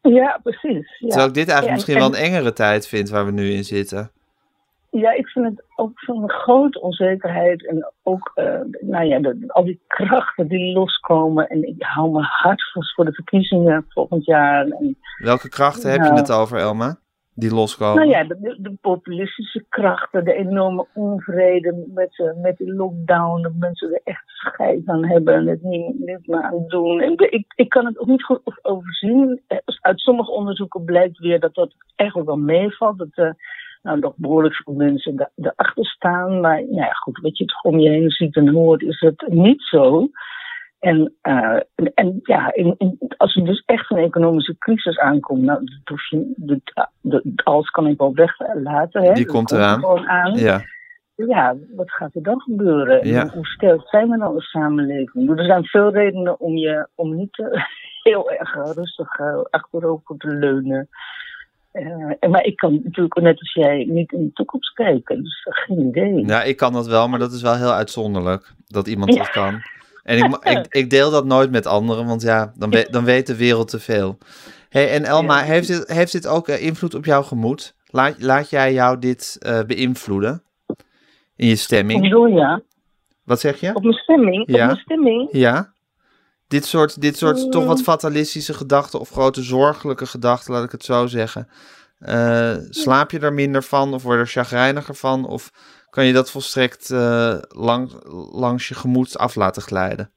ja, 0.09 0.39
precies. 0.43 0.97
Ja. 0.99 1.07
Terwijl 1.07 1.27
ik 1.27 1.33
dit 1.33 1.47
eigenlijk 1.49 1.65
Ja, 1.65 1.71
misschien 1.73 1.95
en- 1.95 1.99
wel 2.01 2.09
een 2.09 2.25
engere 2.33 2.53
tijd 2.53 2.87
vind 2.87 3.09
waar 3.09 3.25
we 3.25 3.31
nu 3.31 3.49
in 3.51 3.63
zitten. 3.63 4.11
Ja, 4.91 5.11
ik 5.11 5.27
vind 5.27 5.45
het 5.45 5.63
ook 5.75 5.99
zo'n 5.99 6.29
grote 6.29 6.81
onzekerheid. 6.81 7.67
En 7.67 7.91
ook, 8.03 8.31
eh, 8.35 8.59
nou 8.79 9.05
ja, 9.05 9.19
de- 9.19 9.43
al 9.47 9.63
die 9.65 9.81
krachten 9.87 10.47
die 10.47 10.73
loskomen. 10.73 11.47
En 11.47 11.67
ik 11.67 11.75
hou 11.83 12.11
me 12.11 12.21
hard 12.21 12.71
vast 12.71 12.93
voor 12.93 13.05
de 13.05 13.13
verkiezingen 13.13 13.85
volgend 13.89 14.25
jaar. 14.25 14.65
En, 14.67 14.97
Welke 15.17 15.49
krachten 15.49 15.91
heb 15.91 16.01
je 16.03 16.13
het 16.13 16.31
over, 16.31 16.57
Elma? 16.57 16.99
Die 17.35 17.53
loskomen? 17.53 17.95
nou 17.95 18.09
ja, 18.09 18.23
de, 18.23 18.37
de- 18.39 18.57
de 18.61 18.77
populistische 18.81 19.65
krachten, 19.69 20.23
de 20.25 20.33
enorme 20.33 20.85
onvrede 20.93 21.85
met, 21.93 22.19
eh, 22.19 22.41
met 22.41 22.57
die 22.57 22.73
lockdown. 22.73 23.41
Dat 23.41 23.53
mensen 23.59 23.91
er 23.93 24.01
echt 24.03 24.23
scheid 24.25 24.81
aan 24.85 25.05
hebben 25.05 25.33
en 25.33 25.47
het 25.47 25.61
niet, 25.61 25.99
niet 25.99 26.27
meer 26.27 26.41
aan 26.41 26.63
doen. 26.67 27.01
En 27.01 27.11
ik, 27.17 27.53
ik 27.55 27.69
kan 27.69 27.85
het 27.85 27.99
ook 27.99 28.07
niet 28.07 28.23
goed 28.23 28.41
overzien. 28.61 29.41
Eh, 29.47 29.57
Uit 29.81 29.99
sommige 29.99 30.31
onderzoeken 30.31 30.83
blijkt 30.83 31.17
weer 31.17 31.39
dat 31.39 31.53
dat 31.55 31.73
eigenlijk 31.95 32.29
wel 32.29 32.37
meevalt. 32.39 32.97
Dat 32.97 33.07
eh, 33.13 33.29
nou, 33.81 33.99
nog 33.99 34.13
behoorlijk 34.15 34.55
veel 34.55 34.73
mensen 34.73 35.31
erachter 35.35 35.85
staan. 35.85 36.39
Maar 36.39 36.61
nou 36.61 36.75
ja, 36.75 36.91
goed, 36.91 37.19
wat 37.21 37.37
je 37.37 37.45
toch 37.45 37.61
om 37.63 37.79
je 37.79 37.89
heen 37.89 38.09
ziet 38.09 38.35
en 38.35 38.47
hoort, 38.49 38.81
is 38.81 38.99
het 38.99 39.23
niet 39.27 39.61
zo. 39.61 40.09
En, 40.79 41.13
eh, 41.21 41.59
en, 41.75 41.91
en 41.93 42.19
ja, 42.23 42.53
in, 42.53 42.75
in- 42.77 42.97
als 43.17 43.35
er 43.35 43.45
dus 43.45 43.63
echt 43.65 43.91
een 43.91 43.97
economische 43.97 44.55
crisis 44.57 44.97
aankomt, 44.99 45.41
nou, 45.41 45.59
dat 45.65 45.79
hoef 45.83 46.09
je, 46.09 46.33
dat, 46.35 46.89
dat, 47.01 47.23
alles 47.43 47.69
kan 47.69 47.87
ik 47.87 47.97
wel 47.97 48.13
weglaten. 48.13 49.03
Hè? 49.03 49.13
Die 49.13 49.25
komt 49.25 49.51
er 49.51 49.57
eraan. 49.57 49.79
Gewoon 49.79 50.07
aan. 50.07 50.33
Ja, 50.33 50.61
Ja, 51.15 51.55
wat 51.75 51.91
gaat 51.91 52.15
er 52.15 52.23
dan 52.23 52.41
gebeuren? 52.41 53.07
Ja. 53.07 53.27
Hoe 53.27 53.45
sterk 53.45 53.81
zijn 53.87 54.09
we 54.09 54.17
dan 54.17 54.33
als 54.33 54.49
samenleving? 54.49 55.37
Er 55.37 55.45
zijn 55.45 55.65
veel 55.65 55.91
redenen 55.91 56.39
om 56.39 56.57
je 56.57 56.87
om 56.95 57.15
niet 57.15 57.37
heel 58.03 58.31
erg 58.31 58.55
rustig 58.75 59.19
eh, 59.19 59.41
achterover 59.49 60.17
te 60.17 60.27
leunen. 60.27 60.89
Eh, 61.71 62.29
maar 62.29 62.43
ik 62.45 62.55
kan 62.55 62.81
natuurlijk 62.83 63.15
net 63.21 63.39
als 63.39 63.53
jij 63.53 63.85
niet 63.89 64.11
in 64.11 64.23
de 64.25 64.33
toekomst 64.33 64.73
kijken. 64.73 65.23
Dus 65.23 65.41
geen 65.49 65.79
idee. 65.87 66.25
ja, 66.25 66.43
ik 66.43 66.57
kan 66.57 66.73
dat 66.73 66.87
wel, 66.87 67.07
maar 67.07 67.19
dat 67.19 67.31
is 67.31 67.41
wel 67.41 67.55
heel 67.55 67.71
uitzonderlijk 67.73 68.53
dat 68.67 68.87
iemand 68.87 69.13
Ja. 69.13 69.19
dat 69.19 69.29
kan. 69.29 69.61
En 70.03 70.17
ik, 70.17 70.37
ik, 70.57 70.65
ik 70.69 70.89
deel 70.89 71.11
dat 71.11 71.25
nooit 71.25 71.51
met 71.51 71.65
anderen, 71.65 72.05
want 72.05 72.21
ja, 72.21 72.51
dan, 72.55 72.69
we- 72.69 72.87
dan 72.91 73.03
weet 73.03 73.27
de 73.27 73.35
wereld 73.35 73.67
te 73.69 73.79
veel. 73.79 74.17
Hey, 74.69 74.89
en 74.91 75.03
Elma, 75.03 75.39
Ja. 75.39 75.45
heeft, 75.45 75.67
dit, 75.67 75.87
heeft 75.91 76.11
dit 76.11 76.27
ook 76.27 76.47
eh, 76.47 76.65
invloed 76.65 76.95
op 76.95 77.05
jouw 77.05 77.23
gemoed? 77.23 77.75
Laat, 77.85 78.21
laat 78.21 78.49
jij 78.49 78.73
jou 78.73 78.99
dit 78.99 79.37
eh, 79.39 79.59
beïnvloeden? 79.67 80.43
In 81.35 81.47
je 81.47 81.55
stemming? 81.55 82.01
bedoel 82.01 82.25
je? 82.25 82.35
ja? 82.35 82.61
Wat 83.23 83.39
zeg 83.39 83.59
je? 83.59 83.75
Op 83.75 83.81
mijn 83.83 83.93
stemming? 83.95 84.43
Ja. 84.47 84.61
Op 84.61 84.65
mijn 84.65 84.77
stemming? 84.77 85.29
Ja? 85.31 85.73
Dit 86.51 86.65
soort, 86.65 87.01
dit 87.01 87.17
soort 87.17 87.37
Mm. 87.37 87.51
toch 87.51 87.65
wat 87.65 87.81
fatalistische 87.81 88.53
gedachten 88.53 88.99
of 88.99 89.09
grote 89.09 89.41
zorgelijke 89.43 90.05
gedachten, 90.05 90.53
laat 90.53 90.63
ik 90.63 90.71
het 90.71 90.83
zo 90.83 91.07
zeggen. 91.07 91.47
Eh, 91.99 92.55
slaap 92.69 93.11
je 93.11 93.19
er 93.19 93.33
minder 93.33 93.63
van 93.63 93.93
of 93.93 94.03
word 94.03 94.15
je 94.15 94.21
er 94.21 94.27
chagrijniger 94.27 94.95
van? 94.95 95.25
Of 95.25 95.51
kan 95.89 96.05
je 96.05 96.13
dat 96.13 96.31
volstrekt 96.31 96.89
uh, 96.89 97.37
lang, 97.47 97.91
langs 98.31 98.67
je 98.67 98.75
gemoed 98.75 99.17
af 99.17 99.35
laten 99.35 99.61
glijden? 99.61 100.11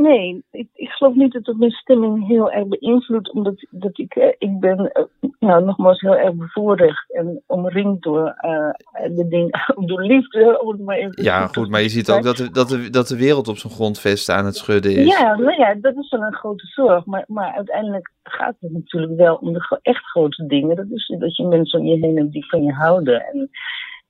Nee, 0.00 0.44
ik, 0.50 0.68
ik 0.74 0.88
geloof 0.88 1.14
niet 1.14 1.32
dat 1.32 1.46
het 1.46 1.58
mijn 1.58 1.70
stemming 1.70 2.26
heel 2.26 2.52
erg 2.52 2.66
beïnvloedt, 2.66 3.32
omdat 3.32 3.66
dat 3.70 3.98
ik, 3.98 4.14
eh, 4.14 4.32
ik 4.38 4.60
ben 4.60 4.92
eh, 4.92 5.04
nou, 5.38 5.64
nogmaals 5.64 6.00
heel 6.00 6.16
erg 6.16 6.34
bevoorrecht 6.34 7.12
en 7.12 7.42
omringd 7.46 8.02
door 8.02 8.34
uh, 8.44 9.16
de 9.16 9.26
dingen, 9.28 9.50
door 9.88 10.02
liefde. 10.02 10.60
Om 10.62 10.68
het 10.68 10.80
maar 10.80 10.96
even 10.96 11.22
ja, 11.22 11.46
goed, 11.46 11.70
maar 11.70 11.82
je 11.82 11.88
ziet 11.88 12.10
ook 12.10 12.22
dat 12.22 12.36
de, 12.36 12.50
dat, 12.50 12.68
de, 12.68 12.90
dat 12.90 13.08
de 13.08 13.16
wereld 13.16 13.48
op 13.48 13.58
zijn 13.58 13.72
grondvesten 13.72 14.34
aan 14.34 14.44
het 14.44 14.56
schudden 14.56 14.92
is. 14.92 15.18
Ja, 15.18 15.36
nou 15.36 15.58
ja, 15.58 15.74
dat 15.74 15.96
is 15.96 16.10
wel 16.10 16.22
een 16.22 16.34
grote 16.34 16.66
zorg, 16.66 17.06
maar, 17.06 17.24
maar 17.26 17.52
uiteindelijk 17.52 18.10
gaat 18.22 18.56
het 18.60 18.72
natuurlijk 18.72 19.16
wel 19.16 19.34
om 19.34 19.52
de 19.52 19.78
echt 19.82 20.04
grote 20.04 20.46
dingen. 20.46 20.76
Dat 20.76 20.90
is 20.90 21.14
dat 21.18 21.36
je 21.36 21.46
mensen 21.46 21.80
om 21.80 21.86
je 21.86 22.06
heen 22.06 22.16
hebt 22.16 22.32
die 22.32 22.48
van 22.48 22.62
je 22.62 22.72
houden. 22.72 23.24
En, 23.26 23.50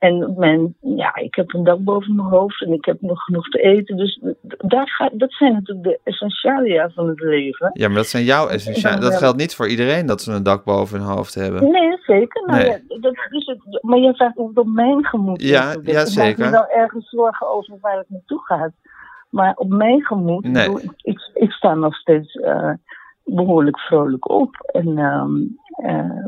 en 0.03 0.35
mijn, 0.37 0.75
ja, 0.81 1.15
ik 1.15 1.35
heb 1.35 1.55
een 1.55 1.65
dak 1.65 1.79
boven 1.79 2.17
mijn 2.17 2.29
hoofd 2.29 2.63
en 2.63 2.73
ik 2.73 2.85
heb 2.85 3.01
nog 3.01 3.23
genoeg 3.23 3.49
te 3.49 3.59
eten. 3.59 3.97
Dus 3.97 4.21
daar 4.59 4.89
gaat, 4.89 5.11
dat 5.19 5.33
zijn 5.33 5.53
natuurlijk 5.53 5.87
de 5.87 6.01
essentialia 6.05 6.91
van 6.91 7.09
het 7.09 7.21
leven. 7.21 7.71
Ja, 7.73 7.87
maar 7.87 7.97
dat 7.97 8.07
zijn 8.07 8.25
jouw 8.25 8.49
essentialia. 8.49 9.01
Dat 9.01 9.17
geldt 9.17 9.37
niet 9.37 9.55
voor 9.55 9.69
iedereen 9.69 10.07
dat 10.07 10.21
ze 10.21 10.33
een 10.33 10.43
dak 10.43 10.65
boven 10.65 10.99
hun 10.99 11.09
hoofd 11.09 11.35
hebben. 11.35 11.71
Nee, 11.71 11.99
zeker. 12.07 12.47
Nou, 12.47 12.59
nee. 12.59 12.69
Ja, 12.69 12.99
dat 13.01 13.15
is 13.31 13.47
het, 13.47 13.83
maar 13.83 13.99
jij 13.99 14.15
vraagt 14.15 14.37
het 14.37 14.59
op 14.59 14.67
mijn 14.67 15.05
gemoed 15.05 15.43
Ja, 15.43 15.75
ja 15.83 16.05
zeker. 16.05 16.31
Ik 16.31 16.39
maak 16.39 16.47
me 16.47 16.51
wel 16.51 16.83
ergens 16.83 17.09
zorgen 17.09 17.49
over 17.49 17.79
waar 17.81 17.97
het 17.97 18.11
naartoe 18.11 18.41
gaat. 18.45 18.73
Maar 19.31 19.55
op 19.55 19.69
mijn 19.69 20.03
gemoed, 20.03 20.45
nee. 20.45 20.71
ik, 20.71 20.93
ik, 20.97 21.31
ik, 21.35 21.51
sta 21.51 21.75
nog 21.75 21.95
steeds 21.95 22.35
uh, 22.35 22.73
behoorlijk 23.25 23.79
vrolijk 23.79 24.31
op. 24.31 24.57
En, 24.73 24.99
um, 24.99 25.59
uh, 25.77 26.27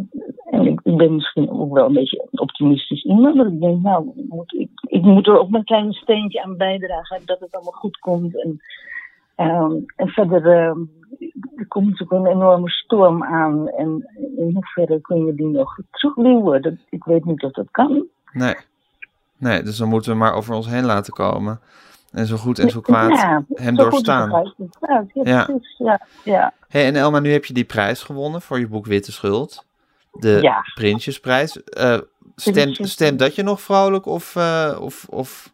en 0.55 0.67
ik, 0.67 0.81
ik, 0.83 0.97
ben 0.97 1.15
misschien 1.15 1.51
ook 1.51 1.73
wel 1.73 1.87
een 1.87 1.93
beetje 1.93 2.29
optimistisch 2.31 3.05
iemand. 3.05 3.35
Maar 3.35 3.47
ik 3.47 3.61
denk, 3.61 3.83
nou, 3.83 4.11
moet, 4.29 4.53
ik, 4.53 4.69
ik 4.87 5.03
moet 5.03 5.27
er 5.27 5.39
ook 5.39 5.51
mijn 5.51 5.65
kleine 5.65 5.93
steentje 5.93 6.43
aan 6.43 6.57
bijdragen 6.57 7.23
dat 7.25 7.41
het 7.41 7.55
allemaal 7.55 7.73
goed 7.73 7.99
komt. 7.99 8.43
En, 8.43 8.61
um, 9.37 9.85
en 9.97 10.09
verder, 10.09 10.47
uh, 10.47 10.77
er 11.57 11.67
komt 11.69 11.91
natuurlijk 11.91 12.13
een 12.13 12.33
enorme 12.33 12.69
storm 12.69 13.25
aan. 13.25 13.69
En 13.69 14.11
in 14.37 14.51
hoeverre 14.55 15.01
kun 15.01 15.27
je 15.27 15.35
die 15.35 15.47
nog 15.47 15.79
terugduwen? 15.91 16.63
Dat, 16.63 16.75
ik 16.89 17.05
weet 17.05 17.25
niet 17.25 17.43
of 17.43 17.53
dat 17.53 17.71
kan. 17.71 18.07
Nee. 18.33 18.55
nee, 19.39 19.63
dus 19.63 19.77
dan 19.77 19.89
moeten 19.89 20.13
we 20.13 20.19
maar 20.19 20.35
over 20.35 20.55
ons 20.55 20.71
heen 20.71 20.85
laten 20.85 21.13
komen. 21.13 21.61
En 22.13 22.27
zo 22.27 22.37
goed 22.37 22.59
en 22.59 22.71
zo 22.71 22.81
kwaad 22.81 23.11
ja, 23.11 23.45
hem 23.55 23.77
zo 23.77 23.83
doorstaan. 23.83 24.55
Ja, 24.81 25.07
ja. 25.13 25.45
Precies, 25.45 25.79
ja, 25.79 26.01
ja. 26.25 26.53
Hey, 26.69 26.87
en 26.87 26.97
Elma, 26.97 27.19
nu 27.19 27.33
heb 27.33 27.45
je 27.45 27.55
die 27.55 27.65
prijs 27.65 28.03
gewonnen 28.03 28.43
voor 28.43 28.59
je 28.59 28.69
boek 28.69 28.87
Witte 28.87 29.13
Schuld. 29.13 29.65
De 30.21 30.38
ja. 30.42 30.64
Prinsjesprijs. 30.75 31.61
Uh, 31.78 31.99
stemt, 32.37 32.78
stemt 32.88 33.18
dat 33.18 33.35
je 33.35 33.42
nog 33.42 33.61
vrolijk 33.61 34.06
of, 34.06 34.35
uh, 34.35 34.78
of, 34.80 35.06
of... 35.11 35.52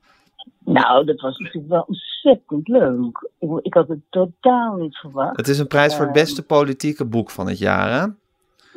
Nou, 0.65 1.05
dat 1.05 1.21
was 1.21 1.39
natuurlijk 1.39 1.69
wel 1.69 1.85
ontzettend 1.87 2.69
leuk. 2.69 3.31
Ik, 3.63 3.75
had 3.75 3.89
het 3.89 3.99
totaal 4.11 4.75
niet 4.77 4.97
verwacht. 4.97 5.37
Het 5.37 5.49
is 5.49 5.59
een 5.59 5.67
prijs 5.67 5.95
voor 5.97 6.07
het 6.07 6.17
Uh, 6.17 6.23
beste 6.23 6.43
politieke 6.43 7.05
boek 7.05 7.31
van 7.31 7.47
het 7.49 7.59
jaar, 7.59 8.01
hè? 8.01 8.07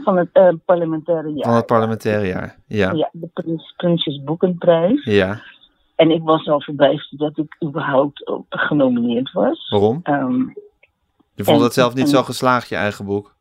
Van 0.03 0.17
het 0.17 0.29
uh, 0.33 0.49
parlementaire 0.65 1.29
jaar. 1.33 1.43
Van 1.43 1.55
het 1.55 1.65
parlementaire 1.65 2.27
jaar, 2.27 2.57
ja. 2.67 2.91
Ja, 2.91 3.09
de 3.11 3.29
Prins, 3.33 3.73
Prinsjes 3.77 4.23
Boekenprijs. 4.23 5.03
Ja. 5.03 5.41
En 5.95 6.11
ik 6.11 6.21
was 6.23 6.47
al 6.47 6.61
verbijsterd 6.61 7.19
dat 7.19 7.37
ik 7.37 7.55
überhaupt 7.63 8.31
genomineerd 8.49 9.31
was. 9.31 9.69
Waarom? 9.69 9.99
Um, 10.03 10.53
Je 11.33 11.43
vond 11.43 11.57
en- 11.57 11.63
het 11.63 11.73
zelf 11.73 11.93
niet 11.93 12.03
en- 12.03 12.09
zo 12.09 12.23
geslaagd, 12.23 12.69
je 12.69 12.75
eigen 12.75 13.05
boek. 13.05 13.32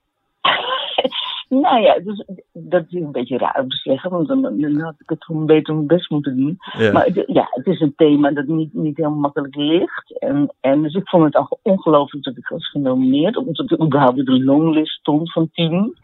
Nou 1.60 1.80
ja, 1.80 1.98
dus, 1.98 2.24
dat 2.52 2.84
is 2.88 3.00
een 3.00 3.12
beetje 3.12 3.38
raar 3.38 3.60
om 3.60 3.68
te 3.68 3.76
zeggen, 3.76 4.10
want 4.10 4.28
dan, 4.28 4.42
dan 4.42 4.80
had 4.80 4.94
ik 4.98 5.08
het 5.08 5.24
gewoon 5.24 5.46
beter 5.46 5.74
mijn 5.74 5.86
best 5.86 6.10
moeten 6.10 6.36
doen. 6.36 6.56
Ja. 6.78 6.92
Maar 6.92 7.08
ja, 7.26 7.46
het 7.50 7.66
is 7.66 7.80
een 7.80 7.94
thema 7.96 8.30
dat 8.30 8.46
niet, 8.46 8.74
niet 8.74 8.96
heel 8.96 9.10
makkelijk 9.10 9.54
ligt. 9.54 10.18
En, 10.18 10.54
en 10.60 10.82
dus 10.82 10.94
ik 10.94 11.08
vond 11.08 11.24
het 11.24 11.36
al 11.36 11.58
ongelooflijk 11.62 12.24
dat 12.24 12.36
ik 12.36 12.48
was 12.48 12.70
genomineerd, 12.70 13.36
omdat 13.36 13.70
ik 13.70 13.82
überhaupt 13.82 14.20
op 14.20 14.26
de 14.26 14.44
longlist 14.44 14.98
stond 14.98 15.32
van 15.32 15.50
tien. 15.52 15.96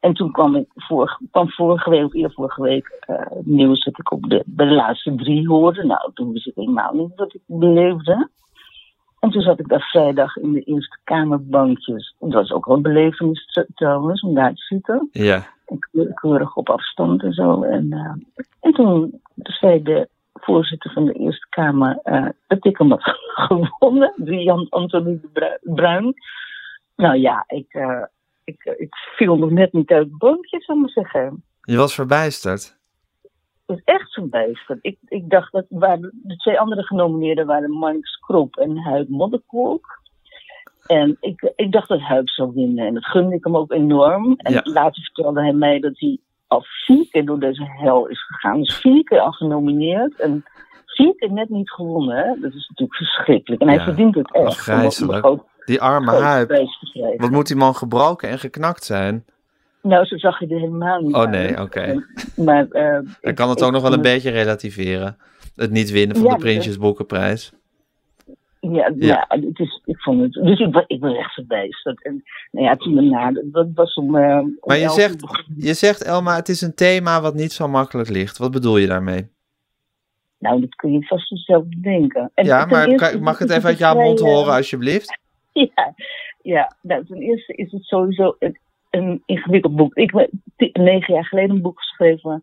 En 0.00 0.14
toen 0.14 0.32
kwam 0.32 0.56
ik 0.56 0.66
vorige, 0.74 1.26
kwam 1.30 1.50
vorige 1.50 1.90
week, 1.90 2.04
of 2.04 2.14
eerder 2.14 2.32
vorige 2.32 2.62
week, 2.62 2.96
eh, 3.00 3.26
nieuws 3.44 3.84
dat 3.84 3.98
ik 3.98 4.12
op 4.12 4.28
de, 4.28 4.42
bij 4.46 4.66
de 4.66 4.74
laatste 4.74 5.14
drie 5.14 5.48
hoorde. 5.48 5.84
Nou, 5.84 6.12
toen 6.14 6.32
wist 6.32 6.46
ik 6.46 6.54
helemaal 6.54 6.94
niet 6.94 7.12
wat 7.14 7.34
ik 7.34 7.40
beleefde. 7.46 8.28
En 9.22 9.30
toen 9.30 9.42
zat 9.42 9.58
ik 9.58 9.68
daar 9.68 9.88
vrijdag 9.90 10.36
in 10.36 10.52
de 10.52 10.60
Eerste 10.60 10.98
Kamerbankjes. 11.04 12.14
Dat 12.18 12.32
was 12.32 12.50
ook 12.50 12.66
wel 12.66 12.76
een 12.76 12.82
belevenis 12.82 13.46
tr- 13.46 13.72
trouwens, 13.74 14.22
om 14.22 14.34
daar 14.34 14.54
te 14.54 14.62
zitten. 14.62 15.08
Ja. 15.12 15.46
En 15.66 16.14
keurig 16.14 16.56
op 16.56 16.70
afstand 16.70 17.22
en 17.22 17.32
zo. 17.32 17.62
En, 17.62 17.92
eh, 17.92 18.44
en 18.60 18.72
toen 18.72 19.20
zei 19.42 19.82
de 19.82 20.08
voorzitter 20.34 20.92
van 20.92 21.04
de 21.04 21.12
Eerste 21.12 21.46
Kamer 21.50 21.98
eh, 22.02 22.26
dat 22.46 22.64
ik 22.64 22.78
hem 22.78 22.90
had 22.90 23.02
gewonnen. 23.48 24.12
Die 24.16 24.42
Jan 24.42 24.66
Antonie 24.70 25.20
de 25.20 25.28
Bru- 25.32 25.74
Bruin. 25.74 26.14
Nou 26.96 27.16
ja, 27.16 27.44
ik, 27.46 27.66
eh, 27.68 28.02
ik, 28.44 28.74
ik 28.76 28.94
viel 29.16 29.36
nog 29.36 29.50
net 29.50 29.72
niet 29.72 29.90
uit 29.90 30.08
het 30.08 30.18
bankje, 30.18 30.60
zou 30.60 30.78
ik 30.78 30.84
maar 30.84 31.04
zeggen. 31.04 31.44
Je 31.62 31.76
was 31.76 31.94
verbijsterd. 31.94 32.80
Was 33.66 33.80
echt 33.84 34.12
verbijsterd. 34.12 34.78
Ik, 34.82 34.98
ik 35.08 35.30
dacht 35.30 35.52
dat 35.52 35.64
de 35.68 36.36
twee 36.36 36.60
andere 36.60 36.82
genomineerden 36.82 37.46
waren 37.46 37.70
Mark 37.70 38.06
Skrop 38.06 38.56
en 38.56 38.76
Huib 38.76 39.08
Modderkolk. 39.08 40.00
En 40.86 41.16
ik, 41.20 41.52
ik 41.56 41.72
dacht 41.72 41.88
dat 41.88 42.00
Huib 42.00 42.28
zou 42.28 42.52
winnen. 42.54 42.86
En 42.86 42.94
dat 42.94 43.04
gunde 43.04 43.34
ik 43.36 43.44
hem 43.44 43.56
ook 43.56 43.72
enorm. 43.72 44.34
En 44.36 44.52
Ja. 44.52 44.60
later 44.64 45.02
vertelde 45.02 45.40
hij 45.42 45.52
mij 45.52 45.80
dat 45.80 45.98
hij 45.98 46.18
al 46.46 46.62
vier 46.64 47.08
keer 47.10 47.24
door 47.24 47.40
deze 47.40 47.64
hel 47.64 48.06
is 48.06 48.22
gegaan. 48.26 48.58
Dus 48.58 48.76
vier 48.76 49.04
keer 49.04 49.20
al 49.20 49.32
genomineerd. 49.32 50.20
En 50.20 50.44
vier 50.86 51.14
keer 51.14 51.32
net 51.32 51.48
niet 51.48 51.70
gewonnen. 51.70 52.16
Hè? 52.16 52.40
Dat 52.40 52.52
is 52.52 52.68
natuurlijk 52.68 52.96
verschrikkelijk. 52.98 53.62
En 53.62 53.68
hij 53.68 53.76
Ja, 53.76 53.84
verdient 53.84 54.14
het 54.14 54.32
echt. 54.34 54.46
afgrijzelijk. 54.46 55.26
Die 55.64 55.80
arme 55.80 56.16
krijgen. 56.16 56.68
Wat 57.16 57.30
moet 57.30 57.46
die 57.46 57.56
man 57.56 57.74
gebroken 57.74 58.28
en 58.28 58.38
geknakt 58.38 58.84
zijn? 58.84 59.24
Nou, 59.82 60.04
zo 60.04 60.16
zag 60.16 60.40
je 60.40 60.46
er 60.46 60.58
helemaal 60.58 61.00
niet 61.00 61.14
Oh 61.14 61.26
nee, 61.30 61.60
oké. 61.60 62.04
Maar, 62.46 62.68
eh, 62.68 62.82
Hij 62.82 63.02
ik- 63.20 63.34
kan 63.34 63.48
het 63.48 63.58
ik 63.58 63.64
ook 63.64 63.72
nog 63.72 63.82
wel 63.82 63.92
een 63.92 63.98
het- 63.98 64.12
beetje 64.12 64.30
relativeren. 64.30 65.16
Het 65.56 65.70
niet 65.70 65.90
winnen 65.90 66.16
van 66.16 66.26
Ja, 66.26 66.32
de 66.34 66.38
Prinsjesboekenprijs. 66.40 67.52
Ja, 68.60 68.70
Ja. 68.70 68.92
ja. 68.96 69.26
het 69.28 69.58
is, 69.58 69.80
ik 69.84 70.00
vond 70.00 70.20
het. 70.22 70.32
Dus 70.32 70.58
ik, 70.60 70.84
ik 70.86 71.00
was 71.00 71.16
echt 71.16 71.32
verbijsterd. 71.34 72.04
En 72.04 72.22
nou 72.50 72.66
ja, 72.66 72.76
toen 72.76 72.94
daarna, 72.94 73.32
dat- 73.32 73.52
dat 73.52 73.66
was 73.74 73.94
om. 73.94 74.16
eh, 74.16 74.38
om 74.38 74.58
Maar 74.60 74.78
je 74.78 74.88
zegt, 74.88 75.22
uur 75.22 75.44
je 75.56 75.74
zegt, 75.74 76.02
Elma, 76.04 76.34
het 76.36 76.48
is 76.48 76.60
een 76.60 76.74
thema 76.74 77.20
wat 77.20 77.34
niet 77.34 77.52
zo 77.52 77.68
makkelijk 77.68 78.08
ligt. 78.08 78.38
Wat 78.38 78.50
bedoel 78.50 78.76
je 78.76 78.86
daarmee? 78.86 79.30
Nou, 80.38 80.60
dat 80.60 80.74
kun 80.74 80.92
je 80.92 81.06
vast 81.06 81.30
zelf 81.44 81.64
bedenken. 81.66 82.30
En 82.34 82.44
ja, 82.44 82.66
maar 82.66 82.88
eerste 82.88 83.18
mag 83.20 83.34
ik 83.34 83.38
het 83.40 83.50
even 83.50 83.68
uit 83.68 83.78
jouw 83.78 83.94
mond 83.94 84.20
eh, 84.20 84.26
horen, 84.26 84.52
alsjeblieft? 84.54 85.18
Ja, 85.52 85.94
ja. 86.42 86.76
Nou, 86.82 87.06
ten 87.06 87.16
eerste 87.20 87.52
is 87.52 87.72
het 87.72 87.84
sowieso 87.84 88.36
een 88.92 89.22
ingewikkeld 89.26 89.76
boek. 89.76 89.94
Ik 89.94 90.10
heb 90.56 90.76
negen 90.76 91.14
jaar 91.14 91.26
geleden 91.26 91.56
een 91.56 91.62
boek 91.62 91.78
geschreven. 91.78 92.42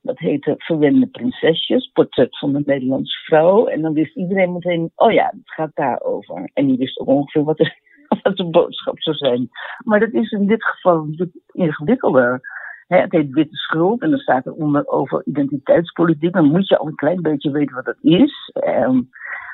Dat 0.00 0.18
heette 0.18 0.54
Verwende 0.58 1.06
Prinsesjes, 1.06 1.90
portret 1.92 2.38
van 2.38 2.54
een 2.54 2.62
Nederlandse 2.66 3.24
vrouw. 3.24 3.66
En 3.66 3.80
dan 3.80 3.92
wist 3.92 4.16
iedereen 4.16 4.52
meteen, 4.52 4.90
oh 4.94 5.12
ja, 5.12 5.24
het 5.24 5.52
gaat 5.52 5.70
daarover. 5.74 6.50
En 6.52 6.66
die 6.66 6.78
wist 6.78 6.98
ook 6.98 7.06
ongeveer 7.06 7.44
wat 7.44 7.58
wat 8.22 8.36
de 8.36 8.44
boodschap 8.50 9.00
zou 9.00 9.16
zijn. 9.16 9.48
Maar 9.84 10.00
dat 10.00 10.12
is 10.12 10.30
in 10.30 10.46
dit 10.46 10.64
geval 10.64 11.06
ingewikkelder. 11.52 12.40
Het 12.86 13.12
heet 13.12 13.30
Witte 13.30 13.56
Schuld 13.56 14.02
en 14.02 14.10
dan 14.10 14.18
staat 14.18 14.46
er 14.46 14.52
onder 14.52 14.86
over 14.86 15.22
identiteitspolitiek. 15.24 16.32
Dan 16.32 16.50
moet 16.50 16.68
je 16.68 16.78
al 16.78 16.86
een 16.86 16.94
klein 16.94 17.22
beetje 17.22 17.50
weten 17.50 17.74
wat 17.74 17.84
dat 17.84 17.98
is. 18.00 18.50
Ehm, 18.52 19.00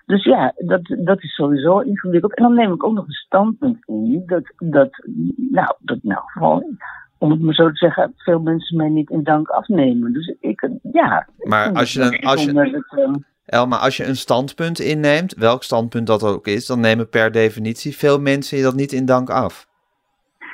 dus 0.09 0.25
ja, 0.25 0.53
dat, 0.57 0.81
dat 0.99 1.23
is 1.23 1.35
sowieso 1.35 1.79
ingewikkeld. 1.79 2.35
En 2.37 2.43
dan 2.43 2.55
neem 2.55 2.73
ik 2.73 2.85
ook 2.85 2.95
nog 2.95 3.07
een 3.07 3.13
standpunt 3.13 3.79
in 3.87 4.23
dat, 4.27 4.43
dat 4.57 4.89
nou, 5.37 5.75
dat 5.79 5.99
nou 6.03 6.21
gewoon, 6.27 6.77
om 7.19 7.31
het 7.31 7.41
maar 7.41 7.55
zo 7.55 7.69
te 7.69 7.77
zeggen, 7.77 8.13
veel 8.17 8.41
mensen 8.41 8.77
mij 8.77 8.89
niet 8.89 9.11
in 9.11 9.23
dank 9.23 9.49
afnemen. 9.49 10.13
Dus 10.13 10.35
ik, 10.41 10.69
ja. 10.93 11.29
Maar 11.39 11.73
als 11.73 11.93
je 11.93 12.01
het 12.03 12.13
dan- 12.13 12.31
als 12.31 12.45
je- 12.45 12.53
dat, 12.53 12.99
ehm, 12.99 13.15
Elma, 13.45 13.79
als 13.79 13.97
je 13.97 14.05
een 14.07 14.17
standpunt 14.17 14.79
inneemt, 14.81 15.35
welk 15.35 15.63
standpunt 15.63 16.07
dat 16.07 16.23
ook 16.23 16.47
is, 16.47 16.67
dan 16.67 16.81
nemen 16.81 17.09
per 17.09 17.33
definitie 17.33 17.97
veel 17.97 18.21
mensen 18.21 18.57
je 18.57 18.63
dat 18.63 18.75
niet 18.75 18.93
in 18.93 19.05
dank 19.05 19.31
af. 19.31 19.68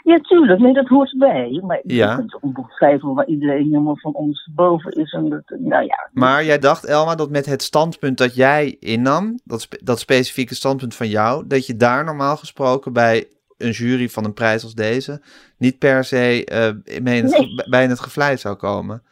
Ja, 0.04 0.18
tuurlijk. 0.18 0.61
Nee, 0.61 0.73
dat 0.73 0.88
hoort 0.88 1.12
erbij. 1.12 1.61
Maar 1.66 1.80
Ja. 1.82 2.11
je 2.11 2.16
kunt 2.16 2.34
ook 2.34 2.42
een 2.42 2.52
boek 2.52 2.70
schrijven 2.70 3.14
waar 3.14 3.26
iedereen 3.26 3.64
helemaal 3.64 3.96
van 3.99 4.14
ondersteboven 4.14 4.92
is. 4.92 5.12
En 5.12 5.28
dat, 5.28 5.42
nou 5.58 5.84
ja. 5.84 6.08
Maar 6.12 6.44
jij 6.44 6.58
dacht, 6.58 6.84
Elma, 6.84 7.14
dat 7.14 7.30
met 7.30 7.46
het 7.46 7.62
standpunt 7.62 8.18
dat 8.18 8.34
jij 8.34 8.76
innam, 8.80 9.38
dat, 9.44 9.61
spe- 9.61 9.78
dat 9.82 9.99
specifieke 9.99 10.54
standpunt 10.54 10.94
van 10.94 11.08
jou, 11.08 11.46
dat 11.46 11.66
je 11.66 11.76
daar 11.76 12.04
normaal 12.04 12.37
gesproken 12.37 12.92
bij 12.92 13.26
een 13.58 13.70
jury 13.70 14.08
van 14.08 14.25
een 14.25 14.34
prijs 14.34 14.62
als 14.62 14.75
deze 14.75 15.20
niet 15.58 15.78
per 15.78 16.04
se 16.04 16.44
eh, 16.44 17.00
mee 17.02 17.18
in 17.18 17.25
het, 17.25 17.38
Nee. 17.38 17.68
bij 17.68 17.82
in 17.84 17.90
het 17.90 18.00
gevleid 18.00 18.40
zou 18.40 18.54
komen. 18.56 19.02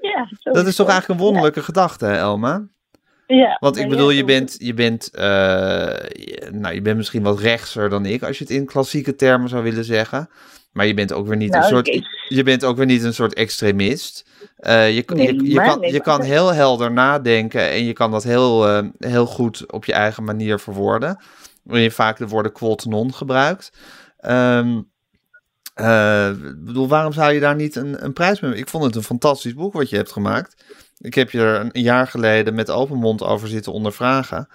ja 0.00 0.28
Dat 0.42 0.66
is 0.66 0.76
toch 0.76 0.86
het. 0.86 0.94
eigenlijk 0.94 1.08
een 1.08 1.26
wonderlijke 1.26 1.62
gedachte, 1.62 2.06
Elma? 2.06 2.66
Ja, 3.26 3.56
Want 3.60 3.76
ik 3.76 3.82
nou 3.84 3.94
bedoel, 3.94 4.10
je 4.10 4.24
bent, 4.24 4.54
je, 4.58 4.74
bent, 4.74 5.10
eh, 5.10 5.22
nou, 6.50 6.74
je 6.74 6.80
bent 6.82 6.96
misschien 6.96 7.22
wat 7.22 7.40
rechtser 7.40 7.88
dan 7.88 8.06
ik, 8.06 8.22
als 8.22 8.38
je 8.38 8.44
het 8.44 8.52
in 8.52 8.66
klassieke 8.66 9.14
termen 9.16 9.48
zou 9.48 9.62
willen 9.62 9.84
zeggen. 9.84 10.28
Maar 10.72 10.86
je 10.86 10.94
bent 10.94 11.12
ook 11.12 11.26
weer 11.26 11.36
niet 11.36 11.50
Nou, 11.50 11.62
een 11.62 11.68
soort. 11.68 11.88
ik- 11.88 12.06
Je 12.28 12.42
bent 12.42 12.64
ook 12.64 12.76
weer 12.76 12.86
niet 12.86 13.02
een 13.02 13.14
soort 13.14 13.34
extremist. 13.34 14.26
Eh, 14.56 14.94
je, 14.94 15.02
Nee, 15.06 15.34
je, 15.34 15.44
je 15.44 15.54
maar- 15.54 15.66
kan, 15.68 15.80
nee, 15.80 15.92
je 15.92 16.00
maar- 16.04 16.16
kan 16.16 16.22
heel 16.26 16.52
helder 16.54 16.92
nadenken 16.92 17.70
en 17.70 17.84
je 17.84 17.92
kan 17.92 18.10
dat 18.10 18.22
heel, 18.22 18.68
eh, 18.68 18.84
heel 18.98 19.26
goed 19.26 19.72
op 19.72 19.84
je 19.84 19.92
eigen 19.92 20.24
manier 20.24 20.58
verwoorden. 20.58 21.22
Waarin 21.62 21.84
je 21.84 21.90
vaak 21.90 22.18
de 22.18 22.26
woorden 22.28 22.52
quod 22.52 22.84
non 22.84 23.14
gebruikt. 23.14 23.70
Ik 25.74 26.64
bedoel, 26.64 26.88
waarom 26.88 27.12
zou 27.12 27.32
je 27.32 27.40
daar 27.40 27.54
niet 27.56 27.76
een, 27.76 28.04
een 28.04 28.12
prijs 28.12 28.40
mee? 28.40 28.54
Ik 28.54 28.68
vond 28.68 28.84
het 28.84 28.94
een 28.96 29.02
fantastisch 29.02 29.54
boek 29.54 29.72
wat 29.72 29.90
je 29.90 29.96
hebt 29.96 30.12
gemaakt. 30.12 30.64
Ik 31.02 31.14
heb 31.14 31.30
je 31.30 31.40
er 31.40 31.60
een 31.60 31.82
jaar 31.82 32.06
geleden 32.06 32.54
met 32.54 32.70
open 32.70 32.96
mond 32.96 33.22
over 33.22 33.48
zitten 33.48 33.72
ondervragen. 33.72 34.48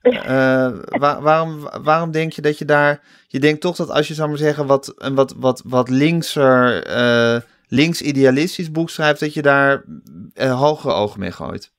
Eh, 0.00 0.70
wa- 0.84 1.20
waarom, 1.20 1.68
waarom 1.82 2.10
denk 2.10 2.32
je 2.32 2.42
dat 2.42 2.58
je 2.58 2.64
daar. 2.64 3.00
Je 3.28 3.38
denkt 3.38 3.60
toch 3.60 3.76
dat 3.76 3.90
als 3.90 4.08
je, 4.08 4.14
zou 4.14 4.28
maar 4.28 4.38
zeggen, 4.38 4.66
wat, 4.66 4.94
een 4.96 5.14
wat, 5.14 5.34
wat, 5.36 5.62
wat 5.66 5.88
linkser, 5.88 6.84
eh, 6.84 7.40
links-idealistisch 7.68 8.70
boek 8.70 8.90
schrijft, 8.90 9.20
dat 9.20 9.34
je 9.34 9.42
daar 9.42 9.84
eh, 10.34 10.60
hogere 10.60 10.94
ogen 10.94 11.20
mee 11.20 11.30
gooit. 11.32 11.72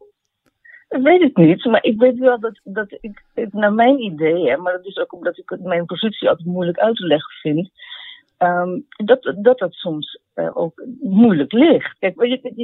Dat 0.88 1.02
weet 1.02 1.22
ik 1.22 1.38
niet, 1.38 1.66
maar 1.66 1.84
ik 1.84 2.00
weet 2.00 2.18
wel 2.18 2.40
dat, 2.40 2.60
dat 2.64 2.98
ik, 3.02 3.24
het 3.34 3.54
naar 3.54 3.74
mijn 3.74 4.00
idee, 4.00 4.50
hè, 4.50 4.58
maar 4.58 4.74
dat 4.74 4.86
is 4.86 4.98
ook 4.98 5.14
omdat 5.14 5.38
ik 5.38 5.58
mijn 5.60 5.86
positie 5.86 6.30
altijd 6.30 6.48
moeilijk 6.48 6.78
uit 6.78 6.96
te 6.96 7.06
leggen 7.06 7.32
vind, 7.42 7.70
ehm, 8.38 8.80
dat, 9.06 9.34
dat 9.42 9.58
dat 9.58 9.74
soms 9.74 10.20
eh, 10.34 10.58
ook 10.58 10.86
moeilijk 11.02 11.52
ligt. 11.52 11.96
Kijk, 12.00 12.16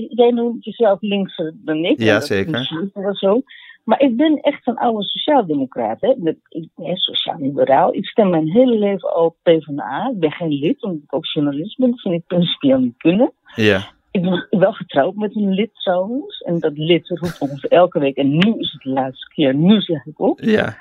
jij 0.10 0.32
noemt 0.32 0.66
jezelf 0.66 1.02
linkser 1.02 1.54
dan 1.56 1.86
ik. 1.86 2.00
Ja, 2.00 2.20
zeker. 2.20 2.66
zo. 3.14 3.42
Maar 3.84 4.02
ik 4.02 4.16
ben 4.16 4.40
echt 4.42 4.68
een 4.68 4.78
oude 4.78 5.04
sociaaldemocraat. 5.04 6.02
Hè. 6.02 6.10
Ik 6.50 6.68
ben 6.76 6.96
sociaal-liberaal. 6.96 7.94
Ik 7.94 8.06
stem 8.06 8.30
mijn 8.30 8.52
hele 8.52 8.78
leven 8.78 9.14
al 9.14 9.36
PvdA. 9.44 10.10
Ik 10.14 10.20
ben 10.20 10.32
geen 10.32 10.54
lid, 10.54 10.84
omdat 10.84 11.04
ik 11.04 11.16
ook 11.16 11.26
journalist 11.26 11.78
ben. 11.78 11.90
Dat 11.90 12.02
vind 12.02 12.16
ik 12.16 12.28
principieel 12.28 12.80
niet 12.80 12.98
kunnen. 12.98 13.32
Ja, 13.56 13.82
Ik 14.12 14.22
ben 14.22 14.48
wel 14.50 14.74
getrouwd 14.74 15.16
met 15.16 15.36
een 15.36 15.54
lid 15.54 15.70
trouwens. 15.74 16.40
En 16.42 16.60
dat 16.60 16.78
lid 16.78 17.08
roept 17.08 17.40
ongeveer 17.40 17.70
elke 17.72 18.00
week. 18.00 18.16
En 18.16 18.30
nu 18.30 18.54
is 18.58 18.72
het 18.72 18.82
de 18.82 18.90
laatste 18.90 19.28
keer. 19.34 19.56
Nu 19.56 19.82
zeg 19.82 20.06
ik 20.06 20.20
op. 20.20 20.40
ja, 20.40 20.78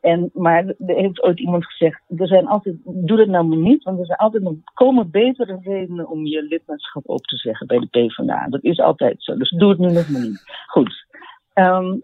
En, 0.00 0.30
maar 0.32 0.64
er 0.66 0.74
heeft 0.96 1.22
ooit 1.22 1.40
iemand 1.40 1.66
gezegd. 1.66 2.00
Er 2.16 2.26
zijn 2.26 2.46
altijd, 2.46 2.74
doe 2.84 3.16
dat 3.16 3.26
nou 3.28 3.44
maar 3.46 3.58
niet. 3.58 3.82
Want 3.82 3.98
er 3.98 4.06
zijn 4.06 4.18
altijd 4.18 4.42
nog, 4.42 4.54
komen 4.74 5.10
betere 5.10 5.58
redenen 5.62 6.08
om 6.08 6.26
je 6.26 6.42
lidmaatschap 6.42 7.02
op 7.08 7.24
te 7.26 7.36
zeggen 7.36 7.66
bij 7.66 7.78
de 7.78 7.86
PvdA. 7.86 8.46
Dat 8.48 8.62
is 8.64 8.78
altijd 8.78 9.14
zo. 9.18 9.36
Dus 9.36 9.50
doe 9.50 9.70
het 9.70 9.78
nu 9.78 9.92
nog 9.92 10.08
maar 10.08 10.20
niet. 10.20 10.42
Goed. 10.66 11.06
Ehm, 11.52 11.96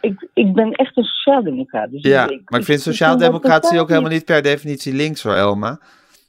ik, 0.00 0.28
ik 0.34 0.52
ben 0.54 0.72
echt 0.72 0.96
een 0.96 1.04
sociaaldemocraat. 1.04 1.90
Dus 1.90 2.02
ja. 2.02 2.28
ik- 2.28 2.50
Maar 2.50 2.60
ik 2.60 2.66
vind 2.66 2.80
sociaaldemocratie 2.80 3.80
ook 3.80 3.88
helemaal 3.88 4.10
niet 4.10 4.24
per 4.24 4.42
definitie 4.42 4.94
links 4.94 5.22
hoor, 5.22 5.34
Elma. 5.34 5.78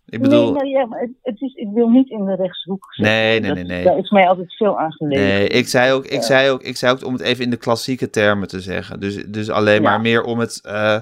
Ik 0.09 0.21
bedoel, 0.21 0.51
Nee, 0.53 0.73
nou 0.73 0.89
ja, 0.99 1.07
het, 1.21 1.41
is, 1.41 1.53
ik 1.53 1.67
wil 1.73 1.87
niet 1.89 2.09
in 2.09 2.25
de 2.25 2.35
rechtshoek 2.35 2.93
zitten. 2.93 3.13
Nee, 3.13 3.39
nee, 3.39 3.47
Dat- 3.49 3.57
nee, 3.57 3.65
nee. 3.67 3.83
Daar 3.83 3.97
is 3.97 4.09
mij 4.09 4.27
altijd 4.27 4.55
veel 4.55 4.79
aan 4.79 4.91
gelegen. 4.91 5.23
Nee, 5.27 5.47
ik 5.47 5.67
zei 5.67 5.91
ook, 5.91 6.05
ik 6.05 6.21
zei 6.23 6.49
ook, 6.49 6.61
ik 6.63 6.77
zei 6.77 6.93
ook 6.93 7.05
om 7.05 7.13
het 7.13 7.21
even 7.21 7.43
in 7.43 7.49
de 7.49 7.57
klassieke 7.57 8.09
termen 8.09 8.47
te 8.47 8.61
zeggen. 8.61 8.99
Dus, 8.99 9.25
dus 9.27 9.49
alleen 9.49 9.81
maar 9.81 9.91
Ja. 9.93 9.97
meer 9.97 10.23
om 10.23 10.39
het, 10.39 10.61
eh, 10.65 10.97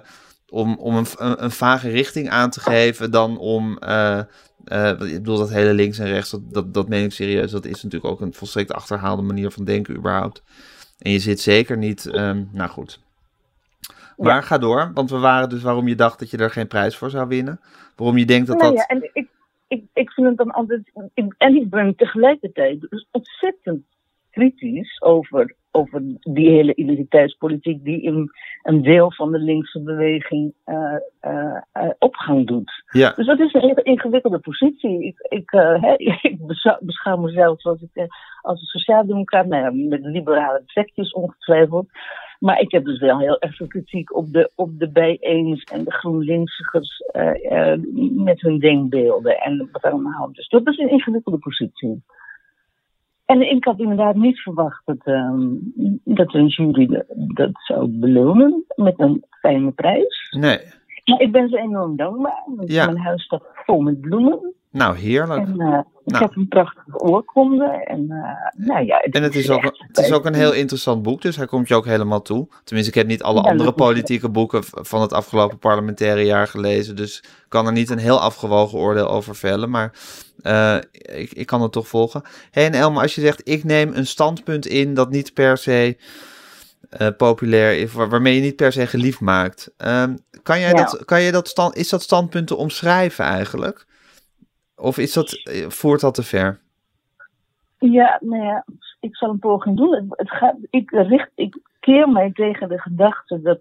om, 0.50 0.76
om 0.78 0.96
een, 0.96 1.06
een, 1.18 1.44
een 1.44 1.52
vage 1.52 1.90
richting 1.90 2.30
aan 2.30 2.50
te 2.50 2.60
geven 2.60 3.12
dan 3.12 3.38
om, 3.38 3.78
eh, 3.78 4.20
eh, 4.66 4.90
ik 4.90 4.98
bedoel 4.98 5.38
dat 5.38 5.50
hele 5.50 5.74
links 5.74 6.00
en 6.00 6.08
rechts, 6.08 6.32
dat, 6.32 6.42
dat, 6.54 6.74
dat 6.74 6.88
meen 6.90 7.04
ik 7.04 7.12
serieus. 7.12 7.52
Dat 7.52 7.66
is 7.66 7.84
natuurlijk 7.84 8.12
ook 8.14 8.22
een 8.22 8.34
volstrekt 8.34 8.74
achterhaalde 8.74 9.22
manier 9.22 9.52
van 9.52 9.66
denken 9.66 9.96
überhaupt. 9.96 10.44
En 11.00 11.12
je 11.12 11.20
zit 11.20 11.40
zeker 11.40 11.78
niet, 11.78 12.06
ehm, 12.06 12.44
nou 12.52 12.70
goed. 12.70 13.00
Maar 14.18 14.44
ga 14.44 14.58
door, 14.58 14.92
want 14.94 15.10
we 15.10 15.18
waren 15.18 15.50
dus 15.50 15.62
waarom 15.62 15.88
je 15.88 15.96
dacht 15.96 16.20
dat 16.20 16.30
je 16.30 16.38
er 16.38 16.50
geen 16.50 16.68
prijs 16.68 16.98
voor 16.98 17.10
zou 17.10 17.28
winnen. 17.28 17.60
Waarom 17.96 18.18
je 18.18 18.26
denkt 18.26 18.48
dat 18.48 18.58
nou 18.58 18.70
dat... 18.70 18.80
ja, 18.80 18.96
en 18.96 19.10
ik, 19.14 19.28
ik, 19.68 19.84
ik 19.94 20.12
vind 20.12 20.28
het 20.28 20.38
dan 20.38 20.52
altijd. 20.52 20.92
Ik, 21.14 21.36
en 21.38 21.56
ik 21.56 21.70
ben 21.70 21.96
tegelijkertijd 21.96 22.88
dus 22.90 23.08
ontzettend 23.12 23.84
kritisch 24.32 25.02
over, 25.02 25.56
over 25.76 26.02
die 26.20 26.50
hele 26.50 26.76
identiteitspolitiek 26.76 27.84
die 27.84 28.02
in 28.02 28.32
een 28.64 28.82
deel 28.82 29.12
van 29.12 29.32
de 29.32 29.40
linkse 29.40 29.82
beweging 29.82 30.54
eh, 30.64 30.96
eh, 31.20 31.62
eh, 31.72 31.90
opgang 32.00 32.48
doet. 32.48 32.84
Ja, 32.92 33.14
Dus 33.16 33.26
dat 33.26 33.40
is 33.40 33.54
een 33.54 33.62
hele 33.62 33.82
ingewikkelde 33.84 34.40
positie. 34.40 35.06
Ik, 35.06 35.16
ik, 35.30 35.52
ik 36.32 36.46
beschou- 36.48 36.86
beschouw 36.86 37.18
mezelf 37.18 37.66
als, 37.66 37.82
ik, 37.82 38.08
als 38.42 38.62
een 38.62 38.68
sociaaldemocraat, 38.68 39.46
nou 39.46 39.64
ja, 39.64 39.88
met 39.90 40.06
liberale 40.06 40.62
trekjes 40.66 41.14
ongetwijfeld. 41.14 41.88
Maar 42.40 42.60
ik 42.60 42.72
heb 42.72 42.86
dus 42.86 43.00
wel 43.00 43.20
heel 43.20 43.40
erg 43.40 43.56
veel 43.56 43.68
kritiek 43.68 44.16
op 44.16 44.34
de, 44.34 44.52
op 44.56 44.80
de 44.80 44.90
bijeens 44.90 45.64
en 45.64 45.84
de 45.84 45.92
GroenLinksigers 45.92 47.04
met 48.16 48.42
hun 48.42 48.60
denkbeelden 48.60 49.38
en 49.38 49.70
wat 49.72 49.84
allemaal. 49.84 50.30
Dus 50.32 50.48
dat 50.48 50.68
is 50.68 50.78
een 50.78 50.90
ingewikkelde 50.90 51.38
positie. 51.38 52.04
En 53.26 53.52
ik 53.52 53.64
had 53.64 53.80
inderdaad 53.80 54.16
niet 54.16 54.40
verwacht 54.42 54.82
dat, 54.86 54.98
ehm, 55.04 55.48
dat 56.04 56.34
een 56.34 56.48
jury 56.48 57.04
dat 57.16 57.52
zou 57.54 57.88
belonen 57.88 58.64
met 58.76 59.00
een 59.00 59.24
fijne 59.42 59.72
prijs. 59.72 60.36
nee. 60.40 60.60
Maar 61.06 61.22
ik 61.22 61.32
ben 61.32 61.50
ze 61.50 61.58
enorm 61.58 61.96
dankbaar. 61.96 62.44
Want 62.56 62.72
Ja. 62.72 62.86
Mijn 62.86 62.98
huis 62.98 63.24
staat 63.24 63.44
vol 63.54 63.82
met 63.82 64.02
bloemen. 64.02 64.54
Nou, 64.76 64.98
heerlijk. 64.98 65.48
En 65.48 65.60
eh, 65.60 65.80
ik 66.06 66.12
Nou. 66.12 66.24
heb 66.24 66.36
een 66.36 66.48
prachtige 66.48 67.00
oorkonde. 67.00 67.66
En 67.66 68.00
uh, 68.10 68.66
nou 68.68 68.86
ja, 68.86 69.00
En 69.00 69.24
het 69.24 69.36
is, 69.36 69.50
ook, 69.50 69.64
echt 69.64 69.84
het 69.88 69.98
is 69.98 70.12
ook 70.12 70.26
een 70.26 70.34
heel 70.34 70.54
interessant 70.54 71.02
boek, 71.02 71.22
dus 71.22 71.36
hij 71.36 71.46
komt 71.46 71.68
je 71.68 71.76
ook 71.76 71.86
helemaal 71.86 72.22
toe. 72.22 72.48
Tenminste, 72.64 72.92
ik 72.92 72.98
heb 72.98 73.08
niet 73.08 73.24
alle 73.24 73.42
Ja, 73.44 73.50
andere 73.50 73.72
politieke 73.72 74.30
boeken 74.30 74.64
van 74.64 75.02
het 75.02 75.14
afgelopen 75.14 75.58
parlementaire 75.58 76.26
jaar 76.26 76.48
gelezen. 76.48 76.96
Dus 76.96 77.18
ik 77.18 77.46
kan 77.50 77.66
er 77.66 77.72
niet 77.72 77.90
een 77.90 77.98
heel 77.98 78.20
afgewogen 78.20 78.80
oordeel 78.80 79.10
over 79.10 79.36
vellen. 79.36 79.70
Maar 79.70 79.92
eh, 80.42 80.78
ik, 80.92 81.32
ik 81.32 81.46
kan 81.46 81.62
het 81.62 81.72
toch 81.72 81.88
volgen. 81.88 82.22
Hé, 82.52 82.62
en 82.62 82.74
Elma, 82.74 83.02
als 83.02 83.16
je 83.16 83.22
zegt, 83.22 83.42
ik 83.50 83.64
neem 83.64 83.92
een 83.94 84.08
standpunt 84.08 84.66
in 84.68 84.94
dat 84.94 85.10
niet 85.10 85.34
per 85.34 85.58
se 85.58 85.98
populair 87.18 87.78
is, 87.80 87.92
waar- 87.94 88.10
waarmee 88.10 88.36
je 88.36 88.42
niet 88.42 88.56
per 88.56 88.72
se 88.72 88.88
geliefd 88.88 89.20
maakt. 89.20 89.72
Ehm, 89.78 90.16
kan 90.44 90.60
jij 90.60 90.70
Ja. 90.70 90.76
dat, 90.76 91.06
kan 91.06 91.22
jij 91.22 91.32
dat 91.32 91.48
stand, 91.48 91.76
is 91.76 91.90
dat 91.90 92.02
standpunt 92.02 92.48
te 92.48 92.56
omschrijven 92.56 93.26
eigenlijk? 93.26 93.86
Of 94.76 94.98
is 94.98 95.14
dat, 95.14 95.42
eh, 95.44 95.70
voert 95.70 96.02
dat 96.02 96.14
te 96.14 96.24
ver? 96.24 96.60
Ja, 97.80 98.20
nou 98.22 98.64
ik 99.06 99.16
zal 99.16 99.30
een 99.30 99.40
poging 99.40 99.78
doen. 99.78 99.96
Het, 99.96 100.06
het 100.10 100.32
gaat, 100.32 100.56
ik, 100.70 100.92
richt, 100.92 101.32
ik 101.36 101.58
keer 101.80 102.10
mij 102.10 102.32
tegen 102.32 102.70
de 102.70 102.80
gedachte 102.80 103.42
dat, 103.42 103.60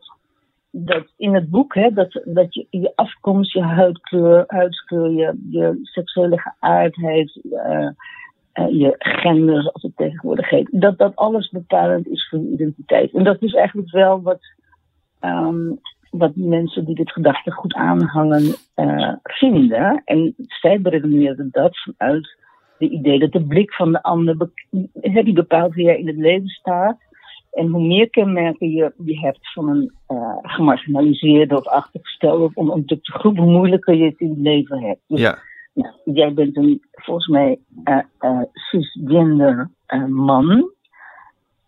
dat 0.70 1.04
in 1.16 1.34
het 1.34 1.50
boek, 1.50 1.74
hè, 1.74 1.90
dat, 1.90 2.20
dat 2.24 2.54
je 2.54 2.66
je 2.70 2.92
afkomst, 2.94 3.52
je 3.52 3.62
huidkleur, 3.62 4.44
huidskleur, 4.46 5.10
je, 5.10 5.46
je 5.50 5.78
seksuele 5.82 6.38
geaardheid, 6.38 7.40
eh, 7.52 7.88
eh, 8.52 8.68
je 8.68 8.94
gender, 8.98 9.62
zoals 9.62 9.82
het 9.82 9.96
tegenwoordig 9.96 10.50
heet, 10.50 10.68
dat 10.70 10.98
dat 10.98 11.16
alles 11.16 11.50
bepalend 11.50 12.06
is 12.06 12.28
voor 12.28 12.38
je 12.38 12.50
identiteit. 12.50 13.12
En 13.12 13.24
dat 13.24 13.42
is 13.42 13.54
eigenlijk 13.54 13.90
wel 13.90 14.22
wat, 14.22 14.40
ehm, 15.20 15.70
wat 16.18 16.32
mensen 16.34 16.84
die 16.84 16.94
dit 16.94 17.12
gedachtegoed 17.12 17.74
aanhangen 17.74 18.54
eh, 18.74 19.12
vinden. 19.22 20.02
En 20.04 20.34
zij 20.36 20.80
beredeneren 20.80 21.48
dat 21.52 21.76
vanuit 21.82 22.36
de 22.78 22.88
idee 22.88 23.18
dat 23.18 23.32
de 23.32 23.44
blik 23.46 23.74
van 23.74 23.92
de 23.92 24.02
ander 24.02 24.36
be- 24.36 25.22
die 25.24 25.32
bepaalt 25.32 25.74
wie 25.74 25.84
jij 25.84 25.98
in 25.98 26.06
het 26.06 26.16
leven 26.16 26.48
staat. 26.48 26.98
En 27.52 27.66
hoe 27.66 27.86
meer 27.86 28.10
kenmerken 28.10 28.70
je, 28.70 28.92
je 29.04 29.18
hebt 29.18 29.52
van 29.52 29.68
een 29.68 29.92
eh, 30.06 30.36
gemarginaliseerde 30.42 31.56
of 31.56 31.66
achtergestelde 31.66 32.44
of 32.44 32.54
onderdrukte 32.54 33.12
groep, 33.12 33.36
hoe 33.36 33.50
moeilijker 33.50 33.94
je 33.94 34.04
het 34.04 34.20
in 34.20 34.28
het 34.30 34.38
leven 34.38 34.82
hebt. 34.82 35.00
Dus 35.06 35.20
Ja, 35.20 35.38
nou, 35.74 35.94
jij 36.04 36.34
bent 36.34 36.56
een, 36.56 36.82
volgens 36.92 37.26
mij, 37.28 37.58
eh, 37.84 38.40
cisgender 38.52 39.70
man. 40.08 40.72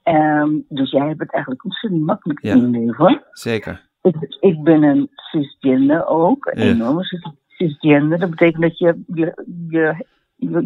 Ehm, 0.02 0.50
dus 0.68 0.90
jij 0.90 1.06
hebt 1.06 1.20
het 1.20 1.32
eigenlijk 1.32 1.64
ontzettend 1.64 2.02
makkelijk 2.02 2.42
Ja. 2.42 2.54
in 2.54 2.60
je 2.60 2.78
leven. 2.78 3.22
zeker. 3.32 3.85
Ik, 4.06 4.36
ik 4.40 4.62
ben 4.62 4.82
een 4.82 5.08
cisgender 5.14 6.06
ook, 6.06 6.46
een 6.46 6.64
Ja. 6.64 6.70
enorme 6.70 7.04
cis- 7.04 7.32
cisgender. 7.46 8.18
Dat 8.18 8.30
betekent 8.30 8.62
dat 8.62 8.78
je 8.78 9.02
je, 9.06 9.44
je, 9.68 10.04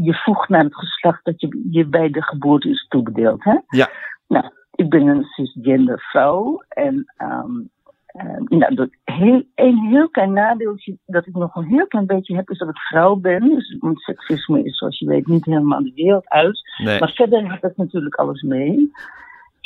je, 0.03 0.15
voegt 0.15 0.49
naar 0.49 0.65
het 0.65 0.75
geslacht 0.75 1.25
dat 1.25 1.41
je, 1.41 1.69
je 1.71 1.87
bij 1.87 2.11
de 2.11 2.23
geboorte 2.23 2.69
is 2.69 2.87
toebedeeld. 2.89 3.45
Hè? 3.45 3.57
Ja. 3.69 3.89
Nou, 4.29 4.45
ik 4.75 4.89
ben 4.89 5.07
een 5.07 5.25
cisgender 5.25 6.01
vrouw 6.01 6.63
en 6.69 7.13
eh, 7.17 8.37
nou, 8.45 8.75
dat 8.75 8.89
heel, 9.05 9.43
een 9.55 9.79
heel 9.79 10.09
klein 10.09 10.33
nadeeltje 10.33 10.99
dat 11.07 11.27
ik 11.27 11.35
nog 11.35 11.55
een 11.55 11.65
heel 11.65 11.87
klein 11.87 12.07
beetje 12.07 12.37
heb, 12.37 12.51
is 12.51 12.59
dat 12.59 12.69
ik 12.69 12.79
vrouw 12.79 13.15
ben. 13.15 13.49
Dus, 13.49 13.77
want 13.79 14.01
seksisme 14.01 14.63
is, 14.63 14.79
zoals 14.79 14.99
je 14.99 15.07
weet, 15.07 15.27
niet 15.27 15.45
helemaal 15.45 15.83
de 15.83 15.93
wereld 15.95 16.29
uit. 16.29 16.61
Nee. 16.85 17.01
Maar 17.01 17.13
verder 17.15 17.51
heb 17.53 17.65
ik 17.65 17.77
natuurlijk 17.77 18.15
alles 18.15 18.43
mee. 18.43 18.91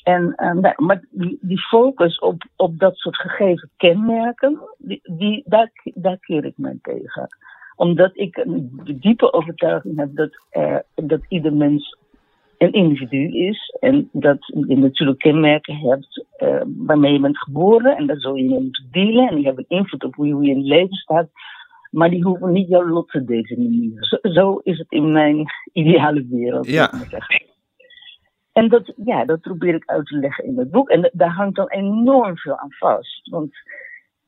En, 0.05 0.35
eh, 0.35 0.53
nou, 0.53 0.75
maar 0.77 1.05
die, 1.11 1.39
die 1.41 1.61
focus 1.61 2.19
op, 2.19 2.43
op 2.57 2.79
dat 2.79 2.97
soort 2.97 3.17
gegeven 3.17 3.71
kenmerken, 3.77 4.61
die, 4.79 5.01
die, 5.03 5.43
daar, 5.47 5.71
daar 5.95 6.19
keer 6.19 6.45
ik 6.45 6.55
mij 6.57 6.79
tegen. 6.83 7.37
Omdat 7.77 8.11
ik 8.15 8.37
een 8.37 8.81
diepe 9.01 9.33
overtuiging 9.33 9.97
heb 9.97 10.15
dat, 10.15 10.39
dat 10.95 11.21
ieder 11.29 11.53
mens 11.53 11.97
een 12.59 12.73
individu 12.73 13.47
is. 13.49 13.77
En 13.81 14.09
dat 14.13 14.39
je 14.47 14.77
natuurlijk 14.77 15.19
kenmerken 15.19 15.77
hebt 15.77 16.25
eh, 16.37 16.61
waarmee 16.77 17.13
je 17.13 17.21
bent 17.21 17.39
geboren. 17.39 17.97
En 17.97 18.07
daar 18.07 18.21
zul 18.21 18.35
je 18.35 18.49
mee 18.49 18.61
moeten 18.61 18.89
dealen. 18.91 19.29
En 19.29 19.37
die 19.37 19.45
hebben 19.45 19.65
invloed 19.69 20.05
op 20.05 20.15
hoe 20.15 20.27
je, 20.27 20.51
in 20.51 20.57
het 20.57 20.67
leven 20.67 20.97
staat. 20.97 21.29
Maar 21.91 22.11
die 22.11 22.23
hoeven 22.23 22.53
niet 22.53 22.69
jouw 22.69 22.89
lot 22.89 23.09
te 23.09 23.25
determineren. 23.25 24.05
Zo, 24.05 24.17
zo 24.23 24.61
is 24.63 24.79
het 24.79 24.91
in 24.91 25.13
mijn 25.13 25.45
ideale 25.73 26.27
wereld. 26.31 26.67
Ja. 26.67 26.93
ik. 27.29 27.54
En 28.55 28.69
dat, 28.69 28.93
ja, 29.05 29.25
dat 29.25 29.41
probeer 29.41 29.75
ik 29.75 29.87
uit 29.87 30.07
te 30.07 30.17
leggen 30.17 30.45
in 30.45 30.59
het 30.59 30.71
boek. 30.71 30.89
En 30.89 31.11
daar 31.13 31.33
hangt 31.33 31.57
dan 31.57 31.69
enorm 31.69 32.37
veel 32.37 32.59
aan 32.59 32.73
vast. 32.73 33.29
Want 33.29 33.53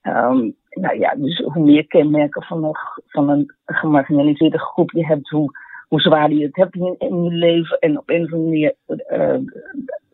ehm, 0.00 0.50
nou 0.70 0.98
ja, 0.98 1.14
dus 1.14 1.38
hoe 1.38 1.64
meer 1.64 1.86
kenmerken 1.86 2.42
van 2.42 2.64
een, 2.64 2.76
van 3.06 3.28
een 3.28 3.54
gemarginaliseerde 3.64 4.58
groep 4.58 4.90
je 4.90 5.06
hebt, 5.06 5.28
hoe, 5.28 5.50
hoe 5.88 6.00
zwaar 6.00 6.32
je 6.32 6.44
het 6.44 6.56
hebt 6.56 6.74
in, 6.74 7.22
je 7.24 7.30
leven. 7.30 7.78
En 7.78 7.98
op 7.98 8.10
een 8.10 8.24
of 8.24 8.32
andere 8.32 8.42
manier 8.42 8.74
eh, 9.06 9.38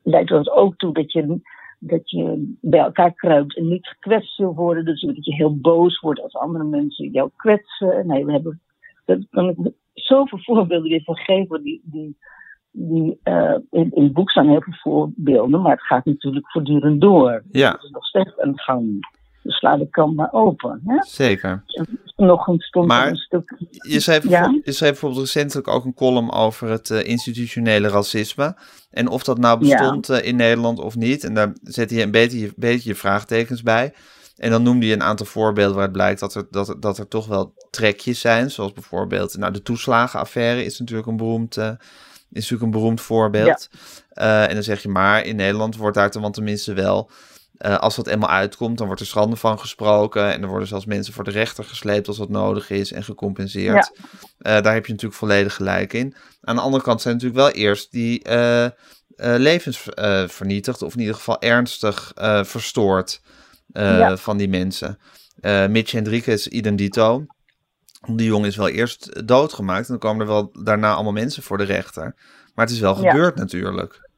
leidt 0.03 0.29
dat 0.29 0.51
ook 0.51 0.77
toe 0.77 0.92
dat 0.92 1.12
je, 1.12 1.40
dat 1.79 2.11
je 2.11 2.55
bij 2.61 2.81
elkaar 2.81 3.12
kruipt 3.14 3.57
en 3.57 3.68
niet 3.68 3.87
gekwetst 3.87 4.37
wil 4.37 4.55
worden. 4.55 4.85
Dus 4.85 5.01
dat 5.01 5.25
je 5.25 5.35
heel 5.35 5.57
boos 5.57 6.01
wordt 6.01 6.20
als 6.20 6.35
andere 6.35 6.64
mensen 6.64 7.11
jou 7.11 7.31
kwetsen. 7.37 8.07
Nee, 8.07 8.25
we 8.25 8.33
hebben, 8.33 8.61
daar 9.05 9.18
kan 9.31 9.48
ik 9.48 9.72
zoveel 9.92 10.38
voorbeelden 10.38 10.90
weer 10.90 11.03
van 11.03 11.16
geven 11.16 11.62
die, 11.62 11.81
die 11.85 12.16
die, 12.72 13.20
uh, 13.24 13.54
in, 13.70 13.90
in 13.94 14.02
het 14.02 14.12
boek 14.12 14.30
staan 14.30 14.48
heel 14.48 14.62
veel 14.62 14.74
voorbeelden, 14.82 15.62
maar 15.62 15.72
het 15.72 15.87
gaat 15.87 16.04
natuurlijk 16.04 16.50
voortdurend 16.50 17.00
door. 17.00 17.42
Ja. 17.50 17.72
Het 17.72 17.82
is 17.82 17.90
nog 17.90 18.04
steeds 18.04 18.38
aan 18.38 18.52
de 18.52 18.62
gang. 18.62 19.11
Dus 19.42 19.56
sla 19.56 19.76
de 19.76 19.88
kant 19.90 20.16
maar 20.16 20.32
open. 20.32 20.82
Hè? 20.87 20.96
Zeker. 21.00 21.64
Nog 22.16 22.46
een 22.46 22.61
stond 22.61 22.87
Maar 22.87 23.08
een 23.08 23.16
stuk. 23.16 23.56
Je 23.68 24.00
schreef, 24.00 24.28
Ja? 24.28 24.61
je 24.64 24.72
schreef 24.72 24.90
bijvoorbeeld 24.90 25.20
recentelijk 25.20 25.68
ook 25.68 25.85
een 25.85 25.94
column 25.94 26.32
over 26.32 26.68
het 26.68 26.90
eh, 26.90 27.08
institutionele 27.08 27.88
racisme. 27.88 28.56
En 28.90 29.08
of 29.08 29.24
dat 29.24 29.38
nou 29.38 29.58
bestond 29.58 30.08
eh, 30.08 30.26
in 30.26 30.37
Nederland 30.37 30.78
of 30.78 30.96
niet. 30.96 31.24
En 31.24 31.35
daar 31.35 31.52
zette 31.62 31.94
je 31.94 32.02
een 32.02 32.11
beetje, 32.11 32.52
beetje 32.56 32.88
je 32.88 32.94
vraagtekens 32.94 33.62
bij. 33.62 33.92
En 34.37 34.50
dan 34.50 34.62
noemde 34.62 34.87
je 34.87 34.94
een 34.94 35.02
aantal 35.02 35.26
voorbeelden 35.26 35.72
waaruit 35.72 35.92
blijkt 35.92 36.20
dat 36.20 36.35
er, 36.35 36.46
dat, 36.50 36.68
er, 36.68 36.80
dat 36.80 36.98
er 36.98 37.08
toch 37.08 37.26
wel 37.26 37.54
trekjes 37.70 38.20
zijn. 38.20 38.50
Zoals 38.50 38.72
bijvoorbeeld 38.72 39.37
nou, 39.37 39.52
de 39.52 39.62
toeslagenaffaire 39.62 40.64
is 40.64 40.78
natuurlijk 40.78 41.08
een 41.08 41.16
beroemd, 41.16 41.56
eh, 41.56 41.70
is 42.32 42.40
natuurlijk 42.50 42.62
een 42.62 42.80
beroemd 42.80 43.00
voorbeeld. 43.00 43.68
Eh, 44.08 44.48
en 44.48 44.54
dan 44.54 44.62
zeg 44.62 44.82
je 44.82 44.88
maar, 44.88 45.24
in 45.24 45.36
Nederland 45.36 45.76
wordt 45.76 45.96
daar 45.96 46.10
dan 46.10 46.32
tenminste 46.32 46.72
wel... 46.72 47.10
eh, 47.58 47.78
als 47.78 47.96
dat 47.96 48.06
eenmaal 48.06 48.28
uitkomt, 48.28 48.78
dan 48.78 48.86
wordt 48.86 49.00
er 49.00 49.06
schande 49.08 49.36
van 49.36 49.58
gesproken. 49.58 50.32
En 50.32 50.42
er 50.42 50.48
worden 50.48 50.68
zelfs 50.68 50.84
mensen 50.84 51.12
voor 51.14 51.24
de 51.24 51.30
rechter 51.30 51.64
gesleept 51.64 52.08
als 52.08 52.16
dat 52.16 52.28
nodig 52.28 52.70
is 52.70 52.92
en 52.92 53.04
gecompenseerd. 53.04 53.92
Eh, 54.38 54.62
daar 54.62 54.74
heb 54.74 54.86
je 54.86 54.92
natuurlijk 54.92 55.20
volledig 55.20 55.54
gelijk 55.54 55.92
in. 55.92 56.14
Aan 56.40 56.56
de 56.56 56.62
andere 56.62 56.82
kant 56.82 57.00
zijn 57.02 57.14
natuurlijk 57.14 57.40
wel 57.40 57.50
eerst 57.50 57.90
die 57.92 58.22
levens 59.16 59.88
vernietigd. 60.26 60.82
Of 60.82 60.94
in 60.94 61.00
ieder 61.00 61.14
geval 61.14 61.40
ernstig 61.40 62.12
verstoord 62.42 63.20
Ja. 63.72 64.16
van 64.16 64.36
die 64.36 64.48
mensen. 64.48 64.98
Mitch 65.68 65.92
Hendricks, 65.92 66.48
idem 66.48 66.76
dito. 66.76 67.26
Die 68.08 68.26
jongen 68.26 68.48
is 68.48 68.56
wel 68.56 68.68
eerst 68.68 69.28
doodgemaakt. 69.28 69.88
En 69.88 69.98
dan 69.98 70.10
komen 70.10 70.26
er 70.26 70.32
wel 70.32 70.50
daarna 70.62 70.92
allemaal 70.94 71.12
mensen 71.12 71.42
voor 71.42 71.58
de 71.58 71.64
rechter. 71.64 72.14
Maar 72.54 72.64
het 72.64 72.74
is 72.74 72.80
wel 72.80 73.02
Ja. 73.02 73.10
gebeurd 73.10 73.36
natuurlijk. 73.36 74.10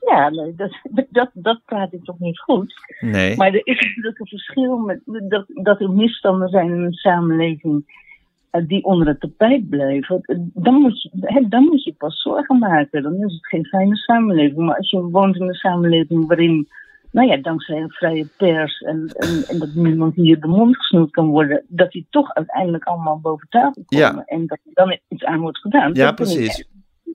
Ja, 0.00 0.28
nee, 0.30 0.54
dat, 0.54 0.76
dat, 1.10 1.30
dat 1.34 1.60
praat 1.64 1.92
ik 1.92 2.04
toch 2.04 2.18
niet 2.18 2.38
goed. 2.40 2.74
Nee. 3.00 3.36
Maar 3.36 3.48
er 3.52 3.66
is 3.66 3.80
natuurlijk 3.80 4.18
een 4.18 4.26
verschil 4.26 4.76
met 4.76 5.00
dat, 5.04 5.44
dat 5.48 5.80
er 5.80 5.90
misstanden 5.90 6.48
zijn 6.48 6.68
in 6.70 6.82
een 6.82 6.92
samenleving 6.92 8.04
eh, 8.50 8.62
die 8.66 8.84
onder 8.84 9.06
het 9.06 9.20
tapijt 9.20 9.68
blijven. 9.68 10.20
Dan 10.54 10.74
moet, 10.74 11.02
je, 11.02 11.10
hè, 11.20 11.48
dan 11.48 11.64
moet 11.64 11.84
je 11.84 11.92
pas 11.98 12.22
zorgen 12.22 12.58
maken. 12.58 13.02
Dan 13.02 13.14
is 13.14 13.32
het 13.32 13.46
geen 13.46 13.64
fijne 13.66 13.96
samenleving. 13.96 14.56
Maar 14.66 14.76
als 14.76 14.90
je 14.90 15.00
woont 15.00 15.36
in 15.36 15.48
een 15.48 15.54
samenleving 15.54 16.26
waarin, 16.26 16.68
nou 17.16 17.28
ja, 17.28 17.36
dankzij 17.36 17.76
een 17.76 17.90
vrije 17.90 18.28
pers 18.36 18.80
en, 18.80 19.10
en, 19.16 19.44
en 19.48 19.58
dat 19.58 19.74
niemand 19.74 20.14
hier 20.14 20.40
de 20.40 20.46
mond 20.46 20.76
gesnoerd 20.76 21.10
kan 21.10 21.28
worden, 21.28 21.64
dat 21.68 21.90
die 21.90 22.06
toch 22.10 22.34
uiteindelijk 22.34 22.84
allemaal 22.84 23.20
boven 23.20 23.46
tafel 23.50 23.82
komen. 23.86 24.00
Ja. 24.00 24.22
En 24.24 24.46
dat 24.46 24.58
er 24.64 24.72
dan 24.74 24.98
iets 25.08 25.24
aan 25.24 25.40
wordt 25.40 25.58
gedaan. 25.58 25.94
Ja, 25.94 26.08
ik 26.08 26.14
precies. 26.14 26.68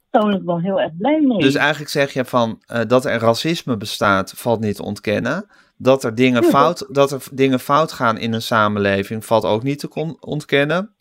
persoonlijk 0.09 0.45
wel 0.45 0.59
heel 0.59 0.81
erg 0.81 0.95
blij 0.97 1.21
mee. 1.21 1.37
Dus 1.39 1.55
eigenlijk 1.55 1.91
zeg 1.91 2.13
je 2.13 2.25
van 2.25 2.61
eh, 2.65 2.81
dat 2.87 3.05
er 3.05 3.19
racisme 3.19 3.77
bestaat, 3.77 4.33
valt 4.35 4.59
niet 4.59 4.75
te 4.75 4.83
ontkennen. 4.83 5.45
Dat 5.77 6.03
er, 6.03 6.15
dingen 6.15 6.43
Ja. 6.43 6.49
fout, 6.49 6.87
dat 6.89 7.11
er 7.11 7.23
dingen 7.31 7.59
fout 7.59 7.91
gaan 7.91 8.17
in 8.17 8.33
een 8.33 8.41
samenleving, 8.41 9.25
valt 9.25 9.45
ook 9.45 9.63
niet 9.63 9.79
te 9.79 10.15
ontkennen. 10.19 10.93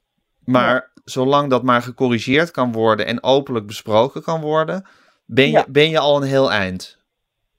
Maar 0.45 0.91
zolang 1.05 1.51
dat 1.51 1.63
maar 1.63 1.83
gecorrigeerd 1.83 2.51
kan 2.51 2.73
worden 2.73 3.07
en 3.07 3.23
openlijk 3.23 3.67
besproken 3.67 4.23
kan 4.23 4.41
worden, 4.41 4.87
ben 5.27 5.47
je, 5.47 5.51
Ja. 5.53 5.65
ben 5.69 5.91
je 5.91 5.99
al 5.99 6.17
een 6.23 6.29
heel 6.29 6.53
eind. 6.53 6.99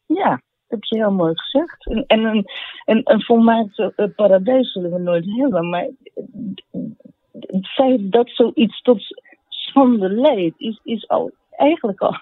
Ja, 0.06 0.41
heb 0.71 0.84
je 0.84 0.97
heel 0.97 1.12
mooi 1.12 1.34
gezegd. 1.36 1.88
En, 1.88 2.03
en 2.07 2.23
een, 2.23 2.45
een, 2.86 3.01
een 3.03 3.21
volmaakt 3.21 3.79
eh, 3.79 4.05
paradijs 4.15 4.71
zullen 4.71 4.91
we 4.91 4.99
nooit 4.99 5.25
hebben. 5.25 5.69
Maar 5.69 5.88
het 7.31 7.67
feit 7.67 8.12
dat 8.12 8.29
zoiets 8.29 8.81
tot 8.81 9.03
schande 9.47 10.10
leidt, 10.10 10.60
is, 10.60 10.79
is 10.84 11.07
al 11.07 11.31
eigenlijk 11.49 12.01
al 12.01 12.21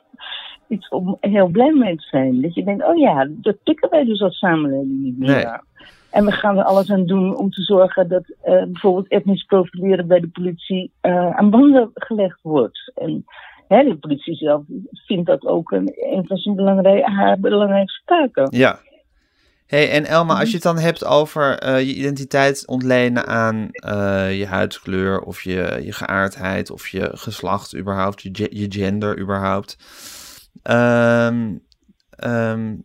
iets 0.68 0.90
om 0.90 1.18
heel 1.20 1.48
blij 1.48 1.74
mee 1.74 1.96
te 1.96 2.04
zijn. 2.04 2.42
Dat 2.42 2.54
je 2.54 2.64
denkt, 2.64 2.86
oh 2.86 2.98
ja, 2.98 3.28
dat 3.30 3.64
pikken 3.64 3.90
wij 3.90 4.06
dus 4.06 4.22
als 4.22 4.38
samenleving 4.38 5.02
niet 5.02 5.18
meer. 5.18 5.30
Nee. 5.30 5.58
En 6.10 6.26
we 6.26 6.32
gaan 6.32 6.58
er 6.58 6.64
alles 6.64 6.92
aan 6.92 7.06
doen 7.06 7.36
om 7.36 7.50
te 7.50 7.62
zorgen 7.62 8.10
dat 8.10 8.24
eh, 8.42 8.64
bijvoorbeeld 8.64 9.08
etnisch 9.08 9.44
profileren 9.44 10.08
bij 10.08 10.20
de 10.20 10.28
politie 10.28 10.92
eh, 11.02 11.38
aan 11.38 11.50
banden 11.50 11.92
gelegd 11.94 12.40
wordt. 12.42 12.92
En 12.96 13.26
hè, 13.70 13.84
de 13.84 13.98
politie 13.98 14.36
zelf 14.36 14.64
vindt 14.92 15.26
dat 15.28 15.46
ook 15.46 15.72
een, 15.72 15.92
een 15.96 16.26
van 16.28 16.38
zijn 16.38 16.56
belangrij, 16.56 17.02
haar 17.02 17.40
belangrijkste 17.40 18.02
taken. 18.06 18.48
Ja. 18.58 18.80
Hey, 19.66 19.92
en 19.92 20.06
Elma, 20.06 20.40
als 20.40 20.48
je 20.50 20.54
het 20.54 20.64
dan 20.64 20.78
hebt 20.78 21.06
over 21.06 21.58
eh, 21.60 21.80
je 21.80 21.94
identiteit 21.96 22.68
ontlenen 22.68 23.26
aan 23.28 23.68
eh, 23.72 24.38
je 24.38 24.46
huidskleur 24.46 25.22
of 25.22 25.42
je, 25.42 25.80
je 25.84 25.92
geaardheid 25.92 26.70
of 26.72 26.88
je 26.88 27.10
geslacht 27.14 27.76
überhaupt, 27.76 28.22
je, 28.22 28.48
je 28.52 28.66
gender 28.70 29.20
überhaupt. 29.20 29.78
Ehm, 30.64 31.56
ehm, 32.10 32.76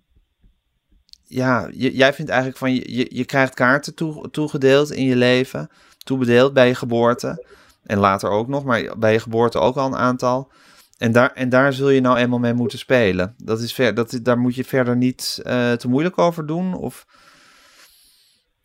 ja, 1.24 1.68
je- 1.72 1.96
jij 1.96 2.12
vindt 2.12 2.30
eigenlijk 2.30 2.58
van 2.60 2.74
je, 2.74 2.96
je, 2.96 3.06
je 3.10 3.24
krijgt 3.24 3.54
kaarten 3.54 3.94
toe, 3.94 4.30
toegedeeld 4.30 4.90
in 4.92 5.04
je 5.04 5.16
leven, 5.16 5.68
toebedeeld 5.98 6.52
bij 6.52 6.68
je 6.68 6.74
geboorte 6.74 7.46
en 7.84 7.98
later 7.98 8.30
ook 8.30 8.48
nog, 8.48 8.64
maar 8.64 8.98
bij 8.98 9.12
je 9.12 9.20
geboorte 9.20 9.58
ook 9.58 9.76
al 9.76 9.86
een 9.86 9.96
aantal. 9.96 10.50
En 10.98 11.12
daar, 11.12 11.32
en 11.32 11.48
daar 11.48 11.72
zul 11.72 11.88
je 11.88 12.00
nou 12.00 12.16
eenmaal 12.16 12.38
mee 12.38 12.54
moeten 12.54 12.78
spelen. 12.78 13.34
Dat 13.36 13.60
is 13.60 13.74
ver, 13.74 13.94
dat, 13.94 14.20
daar 14.22 14.38
moet 14.38 14.54
je 14.54 14.64
verder 14.64 14.96
niet 14.96 15.40
eh, 15.44 15.72
te 15.72 15.88
moeilijk 15.88 16.18
over 16.18 16.46
doen. 16.46 16.74
Of, 16.74 17.06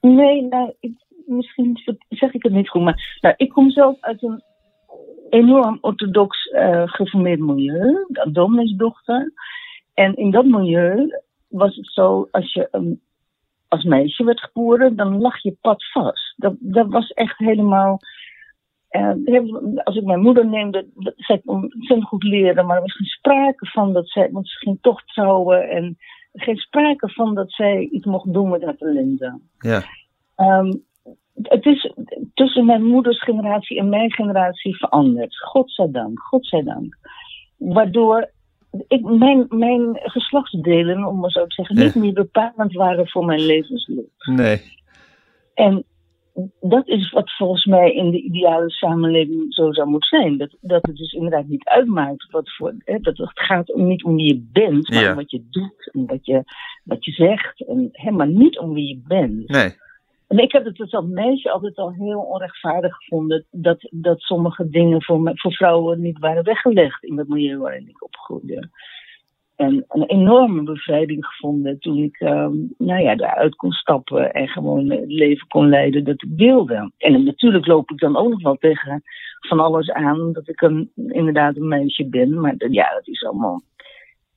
Nee, 0.01 0.41
nou, 0.41 0.73
ik, 0.79 0.91
misschien 1.25 1.79
zeg 2.09 2.33
ik 2.33 2.43
het 2.43 2.51
niet 2.51 2.69
goed, 2.69 2.81
maar 2.81 3.17
nou, 3.21 3.33
ik 3.37 3.49
kom 3.49 3.71
zelf 3.71 3.97
uit 3.99 4.23
een 4.23 4.43
enorm 5.29 5.77
orthodox 5.81 6.47
eh 6.47 6.83
geformeerd 6.85 7.39
milieu, 7.39 8.05
de 8.07 8.31
domineesdochter. 8.31 9.33
En 9.93 10.15
in 10.15 10.31
dat 10.31 10.45
milieu 10.45 11.19
was 11.47 11.75
het 11.75 11.87
zo, 11.87 12.27
als 12.31 12.53
je 12.53 12.67
een, 12.71 13.01
als 13.67 13.83
meisje 13.83 14.23
werd 14.23 14.39
geboren, 14.39 14.95
dan 14.95 15.21
lag 15.21 15.41
je 15.41 15.57
pad 15.61 15.83
vast. 15.91 16.33
Dat, 16.37 16.55
dat 16.59 16.87
was 16.87 17.09
echt 17.09 17.37
helemaal... 17.37 17.99
eh, 18.89 19.11
als 19.83 19.95
ik 19.95 20.03
mijn 20.03 20.21
moeder 20.21 20.45
neemde, 20.47 20.85
dat- 20.95 21.13
zij 21.17 21.41
kon 21.45 21.63
ontzettend 21.63 22.03
goed 22.07 22.23
leren, 22.23 22.65
maar 22.65 22.75
er 22.75 22.81
was 22.81 22.95
geen 22.95 23.07
sprake 23.07 23.65
van 23.65 23.93
dat 23.93 24.09
zij, 24.09 24.29
want 24.31 24.47
ze 24.49 24.57
ging 24.57 24.77
toch 24.81 25.03
trouwen 25.05 25.69
en 25.69 25.97
geen 26.33 26.57
sprake 26.57 27.09
van 27.09 27.35
dat 27.35 27.51
zij 27.51 27.87
iets 27.91 28.05
mocht 28.05 28.33
doen 28.33 28.49
met 28.49 28.63
haar 28.63 28.77
talenten. 28.77 29.49
ja, 29.59 29.81
Ehm, 30.35 30.73
het 31.43 31.65
is 31.65 31.93
tussen 32.33 32.65
mijn 32.65 32.83
moeders 32.85 33.23
generatie 33.23 33.77
en 33.77 33.89
mijn 33.89 34.11
generatie 34.11 34.77
veranderd. 34.77 35.37
Godzijdank, 35.37 36.19
godzijdank. 36.19 36.97
Waardoor 37.57 38.29
ik, 38.87 39.01
mijn, 39.03 39.45
mijn 39.49 39.99
geslachtsdelen, 40.03 41.05
om 41.05 41.19
maar 41.19 41.31
zo 41.31 41.45
te 41.45 41.53
zeggen, 41.53 41.75
niet 41.75 41.95
meer 41.95 42.13
bepalend 42.13 42.73
waren 42.73 43.07
voor 43.07 43.25
mijn 43.25 43.39
levensloop. 43.45 44.09
nee. 44.35 44.61
En 45.53 45.83
dat 46.59 46.87
is 46.87 47.11
wat 47.11 47.35
volgens 47.35 47.65
mij 47.65 47.93
in 47.93 48.09
de 48.11 48.21
ideale 48.21 48.69
samenleving 48.69 49.53
zo 49.53 49.73
zou 49.73 49.89
moeten 49.89 50.19
zijn. 50.19 50.37
Dat, 50.37 50.55
dat 50.61 50.85
het 50.85 50.95
dus 50.95 51.13
inderdaad 51.13 51.47
niet 51.47 51.67
uitmaakt 51.67 52.31
wat 52.31 52.55
voor. 52.55 52.75
Hè, 52.77 52.99
dat 52.99 53.17
het 53.17 53.29
gaat 53.33 53.73
om, 53.73 53.87
niet 53.87 54.03
om 54.03 54.15
wie 54.15 54.33
je 54.33 54.47
bent, 54.51 54.89
maar 54.89 55.03
Ja. 55.03 55.09
om 55.09 55.15
wat 55.15 55.31
je 55.31 55.43
doet 55.49 55.89
en 55.91 56.05
wat 56.05 56.25
je, 56.25 56.43
wat 56.83 57.05
je 57.05 57.11
zegt. 57.11 57.67
En, 57.67 57.89
hè, 57.91 58.11
maar 58.11 58.27
niet 58.27 58.59
om 58.59 58.73
wie 58.73 58.87
je 58.87 59.01
bent. 59.07 59.47
Nee. 59.49 59.71
En 60.27 60.37
ik 60.37 60.51
heb 60.51 60.65
het 60.65 60.75
dus 60.75 60.91
als 60.93 61.05
meisje 61.05 61.51
altijd 61.51 61.75
al 61.75 61.93
heel 61.93 62.19
onrechtvaardig 62.19 62.95
gevonden 62.95 63.45
dat, 63.51 63.87
dat 63.89 64.19
sommige 64.19 64.69
dingen 64.69 65.03
voor, 65.03 65.31
voor 65.33 65.53
vrouwen 65.53 66.01
niet 66.01 66.19
waren 66.19 66.43
weggelegd 66.43 67.03
in 67.03 67.17
het 67.17 67.27
milieu 67.27 67.57
waarin 67.57 67.87
ik 67.89 68.03
opgroeide. 68.03 68.69
En 69.59 69.85
een 69.87 70.03
enorme 70.03 70.63
bevrijding 70.63 71.25
gevonden 71.25 71.79
toen 71.79 71.97
ik 71.97 72.19
ehm, 72.19 72.53
nou 72.77 73.01
ja, 73.01 73.15
daaruit 73.15 73.55
kon 73.55 73.71
stappen 73.71 74.31
en 74.33 74.47
gewoon 74.47 74.89
het 74.89 75.11
leven 75.11 75.47
kon 75.47 75.69
leiden 75.69 76.03
dat 76.03 76.23
ik 76.23 76.29
wilde. 76.35 76.91
En 76.97 77.23
natuurlijk 77.23 77.65
loop 77.65 77.91
ik 77.91 77.99
dan 77.99 78.17
ook 78.17 78.29
nog 78.29 78.41
wel 78.41 78.55
tegen 78.55 79.03
van 79.39 79.59
alles 79.59 79.91
aan 79.91 80.33
dat 80.33 80.47
ik 80.47 80.61
een, 80.61 80.91
inderdaad 80.95 81.55
een 81.55 81.67
meisje 81.67 82.05
ben. 82.05 82.39
Maar 82.39 82.55
ja, 82.57 82.93
dat 82.93 83.07
is 83.07 83.23
allemaal 83.23 83.61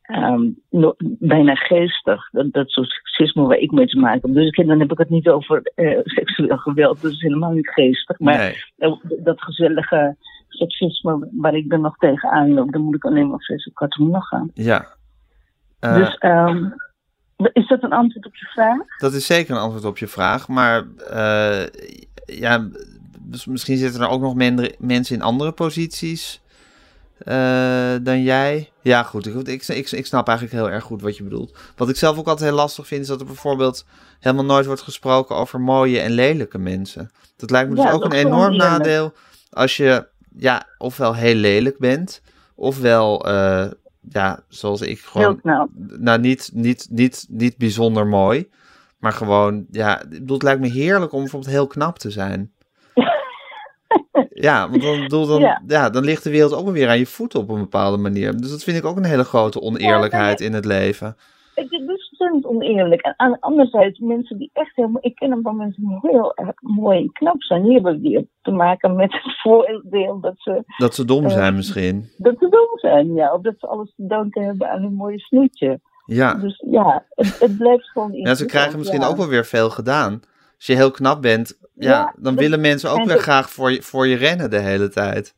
ehm, 0.02 0.50
no- 0.70 0.94
bijna 1.18 1.54
geestig. 1.54 2.30
Dat, 2.30 2.52
dat 2.52 2.70
soort 2.70 2.88
seksisme 2.88 3.46
waar 3.46 3.58
ik 3.58 3.70
mee 3.70 3.87
te 3.87 3.98
maken 3.98 4.20
heb. 4.20 4.35
Dus 4.35 4.46
ik, 4.46 4.66
dan 4.66 4.80
heb 4.80 4.92
ik 4.92 4.98
het 4.98 5.11
niet 5.11 5.28
over 5.28 5.70
eh, 5.74 5.98
seksueel 6.04 6.56
geweld. 6.56 7.02
Dat 7.02 7.11
is 7.11 7.20
helemaal 7.20 7.52
niet 7.52 7.68
geestig. 7.68 8.18
Maar 8.18 8.38
nee. 8.38 8.54
dat, 8.76 9.00
dat 9.24 9.42
gezellige 9.42 10.16
seksisme 10.48 11.28
waar 11.32 11.54
ik 11.54 11.70
dan 11.70 11.80
nog 11.80 11.96
tegenaan 11.96 12.54
loop, 12.54 12.72
dan 12.72 12.82
moet 12.82 12.94
ik 12.94 13.04
alleen 13.04 13.28
maar 13.28 13.40
vreselijk 13.40 13.78
hard 13.78 13.98
om 13.98 14.11
lachen. 14.11 14.50
Ja. 14.54 15.00
Eh, 15.83 15.95
dus 15.95 16.16
ehm, 16.18 16.64
is 17.53 17.68
dat 17.68 17.83
een 17.83 17.92
antwoord 17.92 18.27
op 18.27 18.37
je 18.37 18.47
vraag? 18.47 18.79
Dat 18.99 19.12
is 19.12 19.27
zeker 19.27 19.55
een 19.55 19.61
antwoord 19.61 19.85
op 19.85 19.99
je 19.99 20.09
vraag. 20.09 20.49
Maar 20.49 20.85
eh, 21.11 21.66
ja, 22.25 22.68
dus 23.21 23.47
misschien 23.47 23.77
zitten 23.77 24.01
er 24.01 24.09
ook 24.09 24.21
nog 24.21 24.35
men- 24.35 24.75
mensen 24.79 25.16
in 25.16 25.23
andere 25.23 25.53
posities 25.53 26.40
eh, 27.18 27.95
dan 28.03 28.23
jij. 28.23 28.71
Ja, 28.81 29.03
goed. 29.03 29.27
Ik, 29.27 29.35
ik, 29.49 29.68
ik, 29.68 29.90
ik 29.90 30.07
snap 30.07 30.29
eigenlijk 30.29 30.57
heel 30.59 30.71
erg 30.71 30.85
goed 30.85 31.03
wat 31.03 31.16
je 31.16 31.23
bedoelt. 31.23 31.59
Wat 31.77 31.88
ik 31.88 31.97
zelf 31.97 32.18
ook 32.18 32.29
altijd 32.29 32.49
heel 32.49 32.59
lastig 32.59 32.87
vind, 32.87 33.01
is 33.01 33.07
dat 33.07 33.21
er 33.21 33.27
bijvoorbeeld 33.27 33.87
helemaal 34.21 34.45
nooit 34.45 34.66
wordt 34.66 34.83
gesproken 34.83 35.37
over 35.37 35.61
mooie 35.61 36.01
en 36.01 36.11
lelijke 36.11 36.59
mensen. 36.59 37.11
Dat 37.37 37.51
lijkt 37.51 37.68
me 37.68 37.75
dus 37.75 37.85
Ja, 37.85 37.90
ook 37.92 38.05
een 38.05 38.12
enorm 38.12 38.57
nadeel 38.57 39.12
als 39.51 39.77
je 39.77 40.07
ja, 40.37 40.66
ofwel 40.79 41.14
heel 41.14 41.35
lelijk 41.35 41.79
bent, 41.79 42.23
ofwel, 42.55 43.27
ja, 44.09 44.45
zoals 44.49 44.81
ik 44.81 44.88
Heel 44.88 44.99
gewoon 44.99 45.41
nou, 45.99 46.21
niet, 46.21 46.51
niet, 46.55 46.87
niet, 46.91 47.27
niet 47.29 47.57
bijzonder 47.57 48.07
mooi. 48.07 48.51
Maar 48.99 49.12
gewoon, 49.12 49.67
ja, 49.71 50.03
ik 50.03 50.09
bedoel, 50.09 50.35
het 50.35 50.43
lijkt 50.43 50.61
me 50.61 50.69
heerlijk 50.69 51.12
om 51.12 51.21
bijvoorbeeld 51.21 51.53
heel 51.53 51.67
knap 51.67 51.99
te 51.99 52.11
zijn. 52.11 52.53
ja, 54.47 54.71
want 54.71 54.83
dan, 54.83 55.01
bedoel, 55.01 55.27
dan, 55.27 55.41
ja. 55.41 55.62
Ja. 55.67 55.91
dan 55.91 56.05
ligt 56.05 56.23
de 56.23 56.31
wereld 56.31 56.55
ook 56.55 56.71
weer 56.71 56.88
aan 56.88 56.99
je 56.99 57.07
voeten 57.07 57.41
op 57.41 57.49
een 57.49 57.61
bepaalde 57.61 57.97
manier. 57.97 58.37
Dus 58.37 58.51
dat 58.51 58.62
vind 58.62 58.77
ik 58.77 58.85
ook 58.85 58.97
een 58.97 59.05
hele 59.05 59.25
grote 59.25 59.61
oneerlijkheid 59.61 60.41
in 60.41 60.53
het 60.53 60.65
leven. 60.65 61.17
Oneerlijk. 62.55 63.01
En 63.01 63.15
aan, 63.17 63.38
anderzijds, 63.41 63.99
mensen 63.99 64.38
die 64.38 64.51
echt 64.53 64.77
helemaal... 64.77 65.05
Ik 65.05 65.15
ken 65.15 65.31
een 65.33 65.43
paar 65.43 65.55
mensen 65.55 65.83
die 65.88 65.99
heel 66.11 66.37
erg 66.37 66.55
mooi 66.61 66.99
en 66.99 67.12
knap 67.12 67.43
zijn. 67.43 67.62
Die 67.62 67.73
hebben 67.73 68.01
weer 68.01 68.25
te 68.43 68.51
maken 68.51 68.97
met 68.97 69.12
het 69.12 69.41
voordeel 69.43 70.21
dat 70.21 70.35
ze, 70.37 70.65
Dat 70.77 70.95
ze 70.95 71.05
dom 71.05 71.25
Eh, 71.25 71.31
zijn 71.31 71.55
misschien. 71.55 72.11
dat 72.17 72.35
ze 72.38 72.49
dom 72.49 72.79
zijn. 72.79 73.15
Ja, 73.15 73.35
of 73.35 73.43
dat 73.43 73.55
ze 73.59 73.67
alles 73.67 73.93
te 73.97 74.07
danken 74.07 74.43
hebben 74.45 74.71
aan 74.71 74.83
hun 74.83 74.95
mooie 74.95 75.19
snoetje. 75.19 75.81
Ja. 76.07 76.35
Dus 76.35 76.62
ja, 76.71 77.05
het, 77.09 77.38
het 77.41 77.57
blijft 77.59 77.88
gewoon 77.91 78.12
ja, 78.12 78.35
ze 78.35 78.47
krijgen 78.47 78.79
misschien 78.79 79.01
ja. 79.01 79.07
ook 79.07 79.17
wel 79.17 79.29
weer 79.29 79.45
veel 79.45 79.71
gedaan. 79.71 80.21
Als 80.57 80.67
je 80.67 80.75
heel 80.75 80.91
knap 80.91 81.23
bent, 81.23 81.59
ja, 81.75 81.91
Ja, 81.91 82.15
dan 82.19 82.37
willen 82.37 82.61
mensen 82.61 82.91
ook 82.91 83.05
weer 83.05 83.19
graag 83.19 83.51
voor 83.51 83.73
je, 83.73 83.83
voor 83.83 84.07
je 84.07 84.17
rennen 84.17 84.51
de 84.51 84.59
hele 84.59 84.88
tijd. 84.88 85.35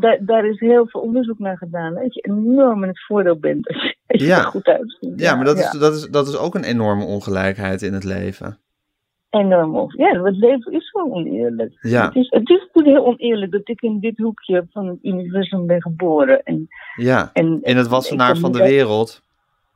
Daar, 0.00 0.18
daar 0.20 0.44
is 0.46 0.60
heel 0.60 0.86
veel 0.88 1.00
onderzoek 1.00 1.38
naar 1.38 1.56
gedaan. 1.56 1.94
Dat 1.94 2.14
je 2.14 2.20
enorm 2.20 2.82
in 2.82 2.88
het 2.88 3.04
voordeel 3.06 3.38
bent 3.38 3.68
als 3.68 3.82
je, 3.82 3.96
als 4.06 4.20
je 4.20 4.26
Ja. 4.26 4.38
er 4.38 4.44
goed 4.44 4.66
uitziet. 4.66 5.12
Ja, 5.20 5.34
maar 5.34 5.44
dat, 5.44 5.58
ja. 5.58 5.64
Is, 5.72 5.78
dat, 5.78 5.94
is, 5.94 6.08
dat 6.08 6.28
is 6.28 6.36
ook 6.36 6.54
een 6.54 6.64
enorme 6.64 7.04
ongelijkheid 7.04 7.82
in 7.82 7.92
het 7.92 8.04
leven. 8.04 8.58
enorm. 9.30 9.92
Ja, 9.96 10.22
het 10.22 10.36
leven 10.36 10.72
is 10.72 10.90
gewoon 10.90 11.12
oneerlijk. 11.12 11.78
Ja. 11.80 12.04
Het, 12.06 12.14
is, 12.16 12.28
het 12.30 12.50
is 12.50 12.58
natuurlijk 12.72 12.96
heel 12.96 13.06
oneerlijk 13.06 13.52
dat 13.52 13.68
ik 13.68 13.80
in 13.82 14.00
dit 14.00 14.18
hoekje 14.18 14.66
van 14.70 14.86
het 14.86 14.98
universum 15.02 15.66
ben 15.66 15.82
geboren. 15.82 16.42
En, 16.42 16.68
Ja, 16.96 17.30
en, 17.32 17.58
in 17.62 17.76
het 17.76 17.88
wassenaar 17.88 18.36
van 18.36 18.52
de 18.52 18.58
wereld. 18.58 19.22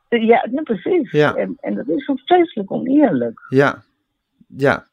Ja, 0.09 0.47
nee, 0.51 0.63
precies. 0.63 1.11
Ja. 1.11 1.35
En, 1.35 1.57
en 1.59 1.75
dat 1.75 1.87
is 1.87 2.05
zo 2.05 2.13
vreselijk 2.15 2.71
oneerlijk. 2.71 3.45
Ja, 3.49 3.83
ja. 4.57 4.85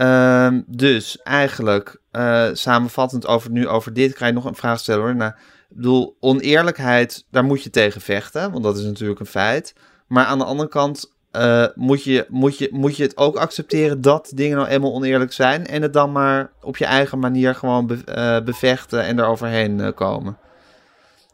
Ehm, 0.00 0.60
dus 0.66 1.22
eigenlijk, 1.22 2.00
eh, 2.10 2.48
samenvattend 2.52 3.26
over 3.26 3.50
nu 3.50 3.68
over 3.68 3.92
dit, 3.92 4.14
kan 4.14 4.26
je 4.26 4.32
nog 4.32 4.44
een 4.44 4.54
vraag 4.54 4.78
stellen 4.78 5.02
hoor. 5.02 5.16
Nou, 5.16 5.32
ik 5.70 5.76
bedoel, 5.76 6.16
oneerlijkheid, 6.20 7.26
daar 7.30 7.44
moet 7.44 7.62
je 7.62 7.70
tegen 7.70 8.00
vechten, 8.00 8.52
want 8.52 8.64
dat 8.64 8.78
is 8.78 8.84
natuurlijk 8.84 9.20
een 9.20 9.26
feit. 9.26 9.74
Maar 10.06 10.24
aan 10.24 10.38
de 10.38 10.44
andere 10.44 10.68
kant 10.68 11.14
eh, 11.30 11.66
moet, 11.74 12.04
je, 12.04 12.26
moet, 12.28 12.58
je, 12.58 12.68
moet 12.72 12.96
je 12.96 13.02
het 13.02 13.16
ook 13.16 13.36
accepteren 13.36 14.00
dat 14.00 14.32
dingen 14.34 14.56
nou 14.56 14.68
eenmaal 14.68 14.94
oneerlijk 14.94 15.32
zijn. 15.32 15.66
En 15.66 15.82
het 15.82 15.92
dan 15.92 16.12
maar 16.12 16.50
op 16.62 16.76
je 16.76 16.84
eigen 16.84 17.18
manier 17.18 17.54
gewoon 17.54 17.86
be- 17.86 18.04
eh, 18.04 18.44
bevechten 18.44 19.04
en 19.04 19.18
er 19.18 19.26
overheen 19.26 19.94
komen. 19.94 20.36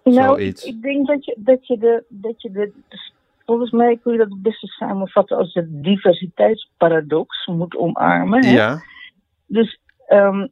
Nou, 0.05 0.15
Zoiets. 0.15 0.65
ik, 0.65 0.83
denk 0.83 1.07
dat 1.07 1.25
je, 1.25 1.37
dat 1.39 1.67
je 1.67 1.79
de. 1.79 2.05
Dat 2.09 2.43
je 2.43 2.51
de 2.51 2.73
volgens 3.47 3.71
mij 3.71 3.99
kun 4.03 4.13
je 4.13 4.19
dat 4.19 4.31
het 4.31 4.43
beste 4.43 4.67
samenvatten 4.67 5.37
als 5.37 5.53
de 5.53 5.81
diversiteitsparadox 5.81 7.47
moet 7.47 7.77
omarmen. 7.77 8.45
Hè? 8.45 8.53
Ja, 8.53 8.83
Dus 9.47 9.81
ehm, 10.07 10.47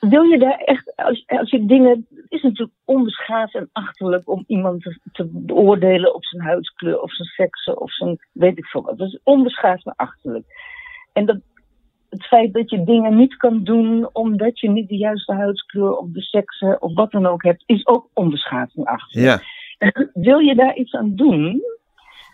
wil 0.00 0.22
je 0.22 0.38
daar 0.38 0.58
echt, 0.58 0.96
als, 0.96 1.24
als 1.26 1.50
je 1.50 1.66
dingen, 1.66 2.06
het 2.14 2.24
is 2.28 2.42
natuurlijk 2.42 2.76
onbeschaafd 2.84 3.54
en 3.54 3.68
achterlijk 3.72 4.28
om 4.28 4.44
iemand 4.46 4.82
te, 4.82 4.98
te 5.12 5.28
beoordelen 5.32 6.14
op 6.14 6.24
zijn 6.24 6.42
huidskleur 6.42 7.00
of 7.00 7.14
zijn 7.14 7.28
sekse 7.28 7.80
of 7.80 7.92
zijn, 7.92 8.18
weet 8.32 8.58
ik 8.58 8.66
veel 8.66 8.82
wat. 8.82 8.98
Dat 8.98 9.08
is 9.08 9.20
onbeschaafd 9.24 9.86
en 9.86 9.96
achterlijk. 9.96 10.44
En 11.12 11.26
dat, 11.26 11.38
het 12.08 12.26
feit 12.26 12.52
dat 12.52 12.70
je 12.70 12.84
dingen 12.84 13.16
niet 13.16 13.36
kan 13.36 13.64
doen 13.64 14.08
omdat 14.12 14.60
je 14.60 14.70
niet 14.70 14.88
de 14.88 14.96
juiste 14.96 15.32
huidskleur 15.32 15.96
of 15.96 16.08
de 16.12 16.22
sekse 16.22 16.76
of 16.80 16.94
wat 16.94 17.10
dan 17.10 17.26
ook 17.26 17.42
hebt, 17.42 17.62
is 17.66 17.86
ook 17.86 18.08
onbeschaafd 18.14 18.76
en 18.76 18.84
achterlijk. 18.84 19.42
ja, 19.42 19.48
Wil 20.12 20.38
je 20.38 20.54
daar 20.54 20.76
iets 20.76 20.94
aan 20.94 21.14
doen? 21.14 21.62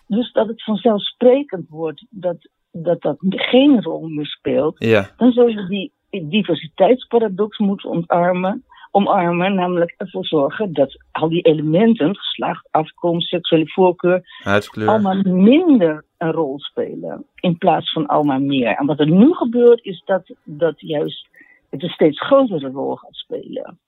Dus 0.06 0.32
dat 0.32 0.48
het 0.48 0.62
vanzelfsprekend 0.62 1.68
wordt 1.68 2.06
dat 2.10 2.48
dat, 2.82 3.02
dat 3.02 3.16
geen 3.28 3.82
rol 3.82 4.08
meer 4.08 4.26
speelt 4.26 4.74
ja, 4.78 5.10
dan 5.16 5.32
zul 5.32 5.46
je 5.46 5.66
die 5.66 5.92
diversiteitsparadox 6.28 7.58
moeten 7.58 7.90
ontarmen, 7.90 8.64
omarmen, 8.90 9.54
namelijk 9.54 9.94
ervoor 9.96 10.24
zorgen 10.24 10.72
dat 10.72 11.04
al 11.12 11.28
die 11.28 11.42
elementen, 11.42 12.16
geslacht, 12.16 12.68
afkomst, 12.70 13.28
seksuele 13.28 13.68
voorkeur, 13.68 14.22
huidskleur. 14.42 14.88
allemaal 14.88 15.22
minder 15.22 16.04
een 16.18 16.32
rol 16.32 16.58
spelen 16.58 17.26
in 17.34 17.58
plaats 17.58 17.92
van 17.92 18.06
allemaal 18.06 18.40
meer. 18.40 18.76
En 18.76 18.86
wat 18.86 19.00
er 19.00 19.10
nu 19.10 19.34
gebeurt 19.34 19.84
is 19.84 20.02
dat, 20.04 20.34
dat 20.44 20.80
juist 20.80 21.28
het 21.70 21.82
een 21.82 21.88
steeds 21.88 22.20
grotere 22.20 22.70
rol 22.70 22.96
gaat 22.96 23.16
spelen. 23.16 23.78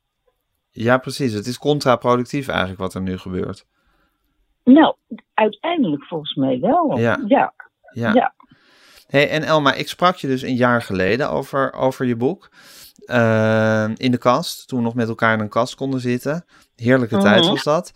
Ja, 0.71 0.99
precies. 0.99 1.33
Het 1.33 1.47
is 1.47 1.59
contraproductief 1.59 2.49
eigenlijk 2.49 2.81
wat 2.81 2.95
er 2.95 3.03
nu 3.03 3.19
gebeurt. 3.19 3.67
Nou, 4.75 4.95
uiteindelijk 5.35 6.05
volgens 6.05 6.35
mij 6.35 6.61
wel. 6.61 6.99
Ja. 6.99 7.19
ja. 7.27 7.55
Ja. 7.93 8.13
Ja. 8.13 8.35
Hey, 9.07 9.31
en 9.31 9.43
Elma, 9.43 9.73
ik 9.75 9.89
sprak 9.89 10.17
je 10.17 10.27
dus 10.27 10.43
een 10.43 10.57
jaar 10.57 10.83
geleden 10.83 11.31
over, 11.31 11.73
over 11.73 12.07
je 12.07 12.17
boek. 12.17 12.49
Eh, 13.05 13.89
in 13.97 14.11
de 14.11 14.19
kast, 14.19 14.69
toen 14.69 14.79
we 14.79 14.85
nog 14.85 14.95
met 14.95 15.09
elkaar 15.09 15.35
in 15.35 15.41
een 15.41 15.49
kast 15.49 15.75
konden 15.75 16.01
zitten. 16.01 16.45
Heerlijke 16.77 17.15
Mhm. 17.17 17.25
tijd 17.25 17.47
was 17.47 17.63
dat. 17.63 17.91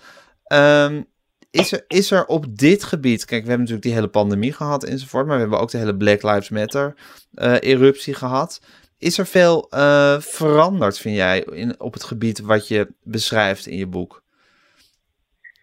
Ehm, 0.45 1.03
is, 1.51 1.73
er, 1.73 1.85
is 1.89 2.11
er 2.11 2.27
op 2.27 2.59
dit 2.59 2.85
gebied, 2.85 3.25
kijk, 3.25 3.43
we 3.43 3.49
hebben 3.49 3.59
natuurlijk 3.59 3.85
die 3.85 3.95
hele 3.95 4.09
pandemie 4.09 4.53
gehad 4.53 4.85
enzovoort, 4.85 5.27
maar 5.27 5.35
we 5.35 5.41
hebben 5.41 5.61
ook 5.61 5.71
de 5.71 5.79
hele 5.79 5.97
Black 5.97 6.23
Lives 6.23 6.49
Matter 6.49 6.95
eh, 7.35 7.55
eruptie 7.61 8.15
gehad. 8.15 8.61
Is 8.99 9.19
er 9.19 9.27
veel 9.27 9.67
eh, 9.71 10.21
veranderd, 10.21 10.99
vind 10.99 11.17
jij, 11.17 11.41
in, 11.41 11.81
op 11.81 11.93
het 11.93 12.05
gebied 12.05 12.41
wat 12.41 12.69
je 12.69 12.95
beschrijft 13.03 13.67
in 13.67 13.77
je 13.77 13.87
boek? 13.87 14.22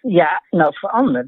Ja, 0.01 0.43
nou 0.49 0.73
veranderd. 0.73 1.27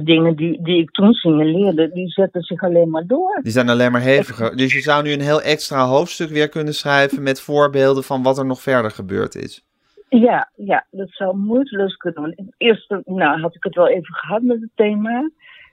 Dingen 0.00 0.36
die, 0.36 0.62
die 0.62 0.82
ik 0.82 0.90
toen 0.90 1.12
signaleerde, 1.12 1.92
die 1.92 2.08
zetten 2.08 2.42
zich 2.42 2.62
alleen 2.62 2.90
maar 2.90 3.06
door. 3.06 3.40
Die 3.42 3.52
zijn 3.52 3.68
alleen 3.68 3.92
maar 3.92 4.00
heviger. 4.00 4.56
Dus 4.56 4.72
je 4.72 4.80
zou 4.80 5.02
nu 5.02 5.12
een 5.12 5.20
heel 5.20 5.42
extra 5.42 5.84
hoofdstuk 5.84 6.28
weer 6.28 6.48
kunnen 6.48 6.74
schrijven 6.74 7.22
met 7.22 7.40
voorbeelden 7.40 8.04
van 8.04 8.22
wat 8.22 8.38
er 8.38 8.46
nog 8.46 8.60
verder 8.60 8.90
gebeurd 8.90 9.34
is. 9.34 9.64
Ja, 10.08 10.50
ja, 10.56 10.86
dat 10.90 11.08
zou 11.10 11.36
moeiteloos 11.36 11.96
kunnen. 11.96 12.52
Eerst 12.56 12.94
nou, 13.04 13.40
had 13.40 13.54
ik 13.54 13.62
het 13.62 13.74
wel 13.74 13.88
even 13.88 14.14
gehad 14.14 14.42
met 14.42 14.60
het 14.60 14.70
thema. 14.74 15.30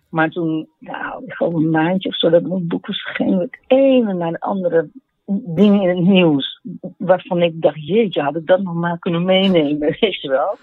Maar 0.10 0.30
toen, 0.30 0.70
nou, 0.80 1.24
ik 1.26 1.34
geloof 1.34 1.54
een 1.54 1.70
maandje 1.70 2.10
of 2.10 2.18
zo 2.18 2.30
dat 2.30 2.44
mijn 2.44 2.68
boek 2.68 2.88
was 2.88 3.10
het 3.14 3.58
ene 3.68 4.14
naar 4.14 4.32
de 4.32 4.40
andere 4.40 4.90
dingen 5.30 5.82
in 5.82 5.90
het 5.90 6.06
nieuws. 6.08 6.62
Waarvan 6.98 7.42
ik 7.42 7.62
dacht, 7.62 7.88
jeetje, 7.88 8.22
had 8.22 8.36
ik 8.36 8.46
dat 8.46 8.62
nog 8.62 8.74
maar 8.74 9.00
kunnen 9.00 9.26
meenemen, 9.26 9.96
weet 10.00 10.22
je 10.22 10.30
wel. 10.30 10.58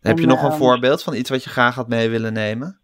Heb 0.00 0.16
je 0.16 0.22
En, 0.22 0.28
nog 0.28 0.42
een 0.42 0.50
ehm, 0.50 0.58
voorbeeld 0.58 1.02
van 1.02 1.14
iets 1.14 1.30
wat 1.30 1.44
je 1.44 1.50
graag 1.50 1.74
had 1.74 1.88
mee 1.88 2.08
willen 2.08 2.32
nemen? 2.32 2.80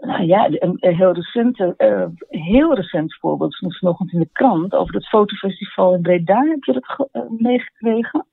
Nou 0.00 0.22
ja, 0.24 0.46
een, 0.46 0.76
een 0.80 0.96
heel, 0.96 1.12
recente, 1.12 1.74
eh, 1.76 2.06
heel 2.28 2.74
recent 2.74 3.14
voorbeeld 3.14 3.56
van 3.56 3.72
vanochtend 3.72 4.12
in 4.12 4.20
de 4.20 4.28
krant 4.32 4.72
over 4.72 4.94
het 4.94 5.08
fotofestival 5.08 5.94
in 5.94 6.02
Breda. 6.02 6.44
Heb 6.44 6.64
je 6.64 6.72
dat 6.72 7.08
eh, 7.12 7.22
meegekregen? 7.38 8.26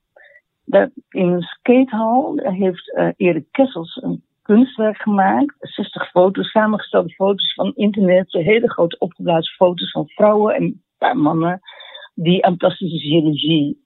Daar 0.65 0.89
in 1.09 1.27
een 1.27 1.41
skatehal 1.41 2.37
heeft 2.37 2.95
eh, 2.95 3.07
Erik 3.17 3.45
Kessels 3.51 3.99
een 4.01 4.23
kunstwerk 4.41 4.97
gemaakt. 4.97 5.55
60 5.59 6.09
foto's, 6.09 6.51
samengestelde 6.51 7.13
foto's 7.13 7.53
van 7.53 7.73
internet. 7.75 8.31
Hele 8.31 8.69
grote 8.69 8.97
opgeblazen 8.99 9.55
foto's 9.55 9.91
van 9.91 10.07
vrouwen 10.07 10.55
en 10.55 10.63
een 10.63 10.81
paar 10.97 11.17
mannen 11.17 11.59
die 12.15 12.45
aan 12.45 12.57
plastische 12.57 12.97
chirurgie 12.97 13.83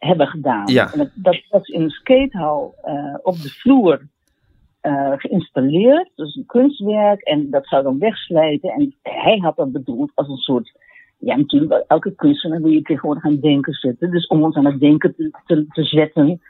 hebben 0.00 0.26
gedaan. 0.26 0.66
Ja. 0.66 0.92
En 0.92 0.98
dat, 0.98 1.10
dat 1.14 1.40
was 1.48 1.68
in 1.68 1.82
een 1.82 1.90
skatehal 1.90 2.74
eh, 2.82 3.14
op 3.22 3.34
de 3.42 3.48
vloer 3.48 4.00
eh, 4.80 5.12
geïnstalleerd. 5.16 6.10
Dus 6.14 6.34
een 6.36 6.46
kunstwerk. 6.46 7.20
En 7.20 7.50
dat 7.50 7.66
zou 7.66 7.82
dan 7.82 7.98
wegslijten. 7.98 8.70
En 8.70 8.94
hij 9.02 9.38
had 9.38 9.56
dat 9.56 9.72
bedoeld 9.72 10.10
als 10.14 10.28
een 10.28 10.36
soort. 10.36 10.72
Ja, 11.18 11.36
natuurlijk, 11.36 11.84
elke 11.86 12.14
kunstenaar 12.14 12.60
wil 12.60 12.70
je 12.70 12.82
tegenwoordig 12.82 13.24
aan 13.24 13.32
het 13.32 13.42
denken 13.42 13.72
zetten. 13.72 14.10
Dus 14.10 14.26
om 14.26 14.42
ons 14.42 14.56
aan 14.56 14.64
het 14.64 14.80
denken 14.80 15.14
te, 15.16 15.30
te, 15.46 15.66
te 15.68 15.84
zetten. 15.84 16.40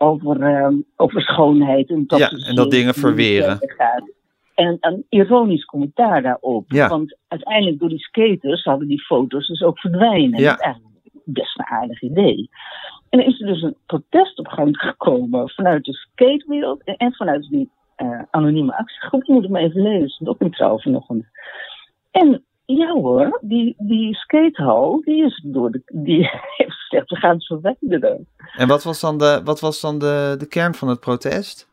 over, 0.00 0.42
ehm, 0.42 0.74
over 0.96 1.20
schoonheid. 1.20 1.90
En 1.90 2.04
dat 2.06 2.18
Ja, 2.18 2.30
en 2.30 2.54
dat 2.54 2.70
dingen 2.70 2.94
verweren. 2.94 3.58
En 4.54 4.76
een 4.80 5.06
ironisch 5.08 5.64
commentaar 5.64 6.22
daarop. 6.22 6.64
Ja. 6.72 6.88
Want 6.88 7.16
uiteindelijk 7.28 7.78
door 7.78 7.88
die 7.88 7.98
skaters 7.98 8.62
zouden 8.62 8.88
die 8.88 9.04
foto's 9.04 9.46
dus 9.46 9.62
ook 9.62 9.78
verdwijnen. 9.78 10.40
Ja. 10.40 10.58
Eigenlijk 10.58 10.94
best 11.32 11.58
een 11.58 11.66
aardig 11.66 12.02
idee. 12.02 12.50
En 13.08 13.18
er 13.18 13.26
is 13.26 13.40
er 13.40 13.46
dus 13.46 13.62
een 13.62 13.76
protest 13.86 14.38
op 14.38 14.46
gang 14.46 14.76
gekomen 14.76 15.48
vanuit 15.48 15.84
de 15.84 15.92
skatewereld 15.92 16.82
en, 16.84 17.12
vanuit 17.14 17.48
die 17.48 17.70
eh, 17.94 18.22
anonieme 18.30 18.76
actiegroep. 18.76 19.24
Je 19.24 19.32
moet 19.32 19.42
het 19.42 19.50
maar 19.50 19.62
even 19.62 19.82
lezen, 19.82 20.28
ook 20.28 20.40
in 20.40 20.50
trouw 20.50 20.78
vanochtend. 20.78 21.24
En 22.10 22.44
ja 22.64 22.92
hoor, 22.92 23.38
die, 23.42 23.74
die 23.78 24.14
skatehal, 24.14 25.00
die 25.04 25.24
is 25.24 25.40
door 25.44 25.80
die 25.86 26.22
heeft 26.56 26.72
gezegd, 26.72 27.10
we 27.10 27.16
gaan 27.16 27.34
het 27.34 27.46
verwijderen. 27.46 28.26
En 28.56 28.68
wat 28.68 28.82
was 28.82 29.00
dan 29.00 29.18
de, 29.18 29.40
wat 29.44 29.60
was 29.60 29.80
dan 29.80 29.98
de, 29.98 30.34
de 30.38 30.48
kern 30.48 30.74
van 30.74 30.88
het 30.88 31.00
protest? 31.00 31.68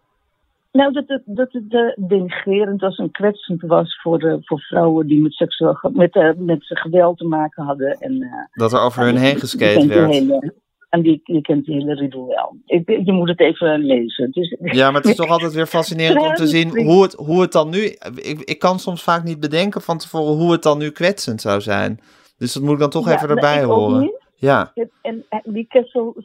Nou, 0.75 0.93
dat 0.93 1.03
het, 1.07 1.21
dat 1.25 1.51
het 1.51 1.73
eh, 1.73 2.07
denigrerend 2.07 2.81
was 2.81 2.97
en 2.97 3.11
kwetsend 3.11 3.61
was 3.61 3.99
voor, 4.01 4.19
eh, 4.23 4.35
voor 4.41 4.59
vrouwen 4.59 5.07
die 5.07 5.21
met, 5.21 5.33
seksueel, 5.33 5.73
ge- 5.73 5.89
met, 5.93 6.15
eh, 6.15 6.29
met 6.37 6.57
geweld 6.61 7.17
te 7.17 7.25
maken 7.25 7.63
hadden. 7.63 7.91
En, 7.99 8.21
eh, 8.21 8.29
Dat 8.53 8.73
er 8.73 8.79
over 8.81 9.03
hun 9.03 9.15
heen 9.17 9.35
geskate 9.35 9.79
die 9.79 9.87
werd. 9.87 10.11
hele- 10.11 10.53
en 10.89 11.01
die, 11.01 11.19
je 11.23 11.41
kent 11.41 11.65
die 11.65 11.75
hele 11.75 11.93
riedel 11.93 12.27
wel. 12.27 12.57
Ik, 12.65 13.05
je 13.05 13.11
moet 13.11 13.27
het 13.29 13.39
even 13.39 13.79
lezen. 13.79 14.31
Dus, 14.31 14.55
Ja, 14.59 14.91
maar 14.91 15.01
het 15.01 15.09
is 15.09 15.15
toch 15.15 15.29
altijd 15.29 15.53
weer 15.53 15.65
fascinerend 15.65 16.21
om 16.21 16.33
te 16.33 16.47
zien 16.47 16.69
hoe 16.85 17.01
het, 17.03 17.13
hoe 17.13 17.41
het 17.41 17.51
dan 17.51 17.69
nu... 17.69 17.77
Ik, 18.15 18.39
ik 18.43 18.59
kan 18.59 18.79
soms 18.79 19.03
vaak 19.03 19.23
niet 19.23 19.39
bedenken 19.39 19.81
van 19.81 19.97
tevoren 19.97 20.33
hoe 20.35 20.51
het 20.51 20.63
dan 20.63 20.77
nu 20.77 20.89
kwetsend 20.89 21.41
zou 21.41 21.61
zijn. 21.61 21.99
Dus 22.37 22.53
dat 22.53 22.63
moet 22.63 22.73
ik 22.73 22.79
dan 22.79 22.89
toch 22.89 23.05
Ja, 23.07 23.13
even 23.15 23.27
nou, 23.27 23.39
erbij 23.39 23.63
horen. 23.63 24.11
Ja, 24.35 24.73
en 25.01 25.23
die 25.43 25.65
Kessel 25.67 26.15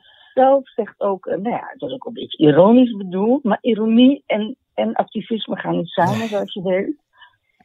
zelf 0.40 0.68
zegt 0.68 1.00
ook, 1.00 1.26
eh, 1.26 1.38
nou 1.38 1.54
ja, 1.54 1.68
het 1.72 1.82
is 1.82 1.92
ook 1.92 2.04
een 2.04 2.12
beetje 2.12 2.44
ironisch 2.46 2.96
bedoeld, 2.96 3.44
maar 3.44 3.58
ironie 3.60 4.22
en, 4.26 4.56
en 4.74 4.94
activisme 4.94 5.56
gaan 5.56 5.76
niet 5.76 5.88
samen, 5.88 6.28
zoals 6.28 6.52
je 6.52 6.62
weet. 6.62 6.96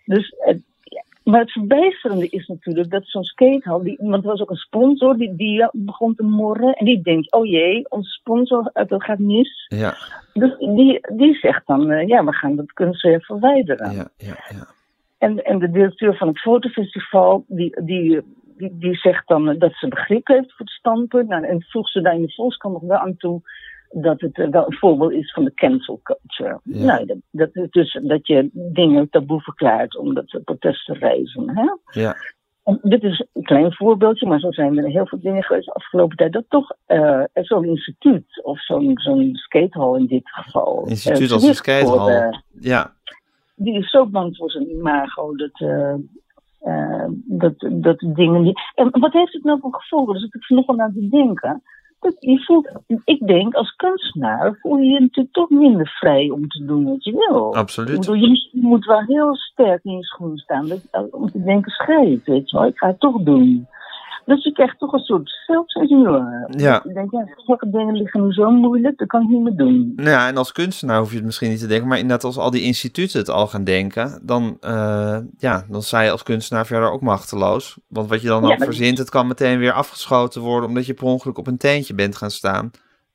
Dus, 0.05 0.35
ja. 0.83 1.03
maar 1.23 1.39
het 1.39 1.51
verbijsterende 1.51 2.29
is 2.29 2.47
natuurlijk 2.47 2.89
dat 2.89 3.05
zo'n 3.05 3.23
skatehal, 3.23 3.83
die, 3.83 3.97
want 4.01 4.23
er 4.23 4.29
was 4.29 4.41
ook 4.41 4.49
een 4.49 4.55
sponsor, 4.55 5.17
die, 5.17 5.35
die 5.35 5.67
begon 5.71 6.15
te 6.15 6.23
morren 6.23 6.73
en 6.73 6.85
die 6.85 7.01
denkt, 7.01 7.31
oh 7.31 7.45
jee, 7.45 7.89
onze 7.89 8.09
sponsor, 8.09 8.69
eh, 8.73 8.87
dat 8.87 9.03
gaat 9.03 9.19
mis. 9.19 9.65
ja, 9.67 9.95
Dus 10.33 10.57
die, 10.57 10.99
die 11.15 11.33
zegt 11.33 11.67
dan, 11.67 11.91
eh, 11.91 12.07
ja, 12.07 12.23
we 12.23 12.33
gaan 12.33 12.55
dat 12.55 12.73
kunstwerk 12.73 13.25
verwijderen. 13.25 13.91
ja, 13.91 14.07
ja, 14.17 14.35
ja. 14.49 14.67
En, 15.17 15.43
en 15.43 15.59
de 15.59 15.71
directeur 15.71 16.15
van 16.15 16.27
het 16.27 16.39
fotofestival, 16.39 17.43
die, 17.47 17.83
die, 17.83 18.21
die, 18.57 18.77
die 18.77 18.95
zegt 18.95 19.27
dan 19.27 19.57
dat 19.57 19.73
ze 19.73 19.87
begrip 19.87 20.27
heeft 20.27 20.55
voor 20.55 20.65
het 20.65 20.75
standpunt. 20.75 21.27
Nou, 21.29 21.45
en 21.45 21.63
voegt 21.63 21.91
ze 21.91 22.01
daar 22.01 22.15
in 22.15 22.21
de 22.21 22.33
Volkskrant 22.33 22.73
nog 22.73 22.83
wel 22.83 22.97
aan 22.97 23.17
toe 23.17 23.41
dat 23.89 24.21
het 24.21 24.37
eh, 24.37 24.49
wel 24.49 24.65
een 24.65 24.77
voorbeeld 24.77 25.11
is 25.11 25.33
van 25.33 25.43
de 25.43 25.53
cancel 25.53 25.99
culture. 26.03 26.59
Ja. 26.63 26.85
Nou, 26.85 27.05
dat, 27.05 27.49
dat 27.53 27.71
dus 27.71 27.99
dat 28.01 28.27
je 28.27 28.49
dingen 28.53 29.09
taboe 29.09 29.41
verklaart 29.41 29.97
omdat 29.97 30.29
ze 30.29 30.39
protesten 30.39 30.95
reizen. 30.95 31.49
Hè? 31.49 31.99
ja. 32.01 32.15
En 32.63 32.79
dit 32.81 33.03
is 33.03 33.25
een 33.33 33.43
klein 33.43 33.73
voorbeeldje, 33.73 34.27
maar 34.27 34.39
zo 34.39 34.51
zijn 34.51 34.77
er 34.77 34.89
heel 34.89 35.07
veel 35.07 35.19
dingen 35.19 35.43
geweest 35.43 35.65
de 35.65 35.73
afgelopen 35.73 36.17
tijd. 36.17 36.33
Dat 36.33 36.45
toch 36.49 36.71
eh, 36.85 37.23
zo'n 37.33 37.65
instituut, 37.65 38.43
of 38.43 38.63
zo'n 38.63 38.91
zo'n 38.93 39.29
skatehal 39.35 39.95
in 39.95 40.05
dit 40.05 40.29
geval. 40.29 40.85
Instituut 40.87 41.27
eh, 41.27 41.33
als 41.33 41.43
een 41.43 41.53
zwicht 41.53 41.65
voor, 41.65 41.73
skatehal. 41.73 42.09
eh, 42.09 42.39
Ja, 42.59 42.93
die 43.55 43.77
is 43.77 43.89
zo 43.89 44.05
bang 44.05 44.37
voor 44.37 44.51
zijn 44.51 44.69
imago 44.69 45.35
dat, 45.35 45.59
eh, 46.65 47.05
dat, 47.25 47.53
dat 47.71 47.99
dingen. 47.99 48.53
En 48.75 48.89
wat 48.99 49.13
heeft 49.13 49.33
het 49.33 49.43
nou 49.43 49.59
voor 49.59 49.73
gevolgen? 49.73 50.13
Dus 50.13 50.23
ik 50.23 50.43
vanochtend 50.43 50.79
aan 50.79 50.93
te 50.93 51.07
denken. 51.09 51.63
Dat 51.99 52.15
je 52.19 52.43
voelt, 52.43 52.69
ik 53.05 53.27
denk 53.27 53.53
als 53.53 53.75
kunstenaar 53.75 54.57
voel 54.61 54.77
je 54.77 54.89
je 54.93 54.99
natuurlijk 54.99 55.33
toch 55.35 55.49
minder 55.49 55.87
vrij 55.87 56.29
om 56.29 56.47
te 56.47 56.65
doen 56.65 56.83
wat 56.85 57.03
je 57.03 57.11
wil. 57.11 57.55
Absoluut. 57.55 57.99
bedoel, 57.99 58.15
je, 58.15 58.27
moet- 58.27 58.49
je 58.51 58.61
moet 58.67 58.85
wel 58.85 59.01
heel 59.01 59.35
sterk 59.35 59.83
in 59.83 59.97
je 59.97 60.03
schoenen 60.03 60.37
staan 60.37 60.67
dat, 60.67 60.81
om 61.11 61.31
te 61.31 61.43
denken, 61.43 61.71
schrijf, 61.71 62.23
weet 62.23 62.49
je 62.49 62.57
wel, 62.57 62.67
ik 62.67 62.77
ga 62.77 62.87
het 62.87 62.99
toch 62.99 63.23
doen. 63.23 63.67
Dus 64.25 64.43
je 64.43 64.51
krijgt 64.51 64.79
toch 64.79 64.93
een 64.93 64.99
soort 64.99 65.41
zelfcensuur. 65.45 66.47
Ja. 66.49 66.83
Ik 66.83 66.93
denk, 66.93 67.11
ja, 67.11 67.27
sommige 67.35 67.69
dingen 67.69 67.95
liggen 67.95 68.23
nu 68.23 68.33
zo 68.33 68.51
moeilijk, 68.51 68.97
dat 68.97 69.07
kan 69.07 69.21
ik 69.21 69.27
niet 69.27 69.41
meer 69.41 69.55
doen. 69.55 69.93
Nou 69.95 70.09
ja, 70.09 70.27
en 70.27 70.37
als 70.37 70.51
kunstenaar 70.51 70.99
hoef 70.99 71.09
je 71.09 71.15
het 71.15 71.25
misschien 71.25 71.49
niet 71.49 71.59
te 71.59 71.67
denken, 71.67 71.87
maar 71.87 71.97
inderdaad 71.97 72.23
als 72.23 72.37
al 72.37 72.51
die 72.51 72.61
instituten 72.61 73.19
het 73.19 73.29
al 73.29 73.47
gaan 73.47 73.63
denken, 73.63 74.19
dan, 74.23 74.57
eh, 74.61 75.17
ja, 75.37 75.65
dan 75.69 75.81
sta 75.81 76.01
je 76.01 76.11
als 76.11 76.23
kunstenaar 76.23 76.65
verder 76.65 76.91
ook 76.91 77.01
machteloos. 77.01 77.77
Want 77.87 78.09
wat 78.09 78.21
je 78.21 78.27
dan 78.27 78.43
Ja, 78.47 78.53
ook 78.53 78.63
verzint, 78.63 78.97
het 78.97 79.09
kan 79.09 79.27
meteen 79.27 79.59
weer 79.59 79.73
afgeschoten 79.73 80.41
worden 80.41 80.69
omdat 80.69 80.85
je 80.85 80.93
per 80.93 81.05
ongeluk 81.05 81.37
op 81.37 81.47
een 81.47 81.57
teentje 81.57 81.95
bent 81.95 82.15
gaan 82.15 82.31
staan. 82.31 82.71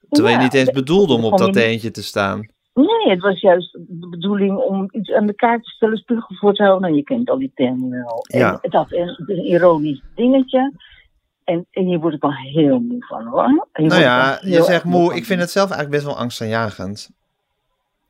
Terwijl 0.08 0.36
je 0.36 0.42
niet 0.42 0.54
eens 0.54 0.70
bedoelde 0.70 1.14
om 1.14 1.24
op 1.24 1.38
dat 1.38 1.52
teentje 1.52 1.90
te 1.90 2.02
staan. 2.02 2.48
Nee, 2.74 3.10
het 3.10 3.20
was 3.20 3.40
juist 3.40 3.72
de 3.72 4.08
bedoeling 4.10 4.58
om 4.58 4.88
iets 4.90 5.12
aan 5.12 5.26
de 5.26 5.34
kaart 5.34 5.64
te 5.64 5.70
stellen, 5.70 5.96
spiegel 5.96 6.36
voor 6.36 6.54
te 6.54 6.62
houden. 6.62 6.82
Nou, 6.82 6.94
je 6.94 7.04
kent 7.04 7.30
al 7.30 7.38
die 7.38 7.52
termen 7.54 7.90
wel. 7.90 8.24
Ja. 8.28 8.58
En 8.60 8.70
dat, 8.70 8.92
is 8.92 9.22
een 9.26 9.44
ironisch 9.44 10.02
dingetje. 10.14 10.72
En, 11.44 11.66
en 11.70 11.88
je 11.88 11.98
wordt 11.98 12.14
er 12.14 12.28
wel 12.28 12.36
heel 12.52 12.78
moe 12.78 13.04
van, 13.06 13.26
hoor. 13.26 13.66
Nou 13.72 14.00
ja, 14.00 14.38
je 14.42 14.62
zegt 14.62 14.84
moe, 14.84 15.14
ik 15.14 15.24
vind 15.24 15.40
het 15.40 15.50
zelf 15.50 15.70
eigenlijk 15.70 16.02
best 16.02 16.12
wel 16.14 16.22
angstaanjagend. 16.22 17.10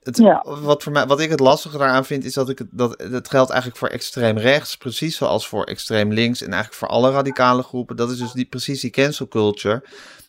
Het, 0.03 0.17
Ja. 0.17 0.45
wat, 0.61 0.83
voor 0.83 0.93
mij, 0.93 1.07
wat 1.07 1.21
ik 1.21 1.31
het 1.31 1.41
lastige 1.41 1.79
daaraan 1.79 2.05
vind, 2.05 2.25
is 2.25 2.35
dat 2.35 2.49
ik 2.49 2.59
het, 2.59 2.69
dat 2.71 2.99
het 2.99 3.29
geldt 3.29 3.51
eigenlijk 3.51 3.81
voor 3.81 3.89
extreem 3.89 4.39
rechts, 4.39 4.77
precies 4.77 5.17
zoals 5.17 5.49
voor 5.49 5.65
extreem 5.65 6.13
links 6.13 6.41
en 6.41 6.53
eigenlijk 6.53 6.79
voor 6.79 6.89
alle 6.89 7.11
radicale 7.11 7.63
groepen. 7.63 7.97
Dat 7.97 8.11
is 8.11 8.19
dus 8.19 8.33
die, 8.33 8.45
precies 8.45 8.81
die 8.81 8.91
cancel 8.91 9.29
culture. 9.29 9.83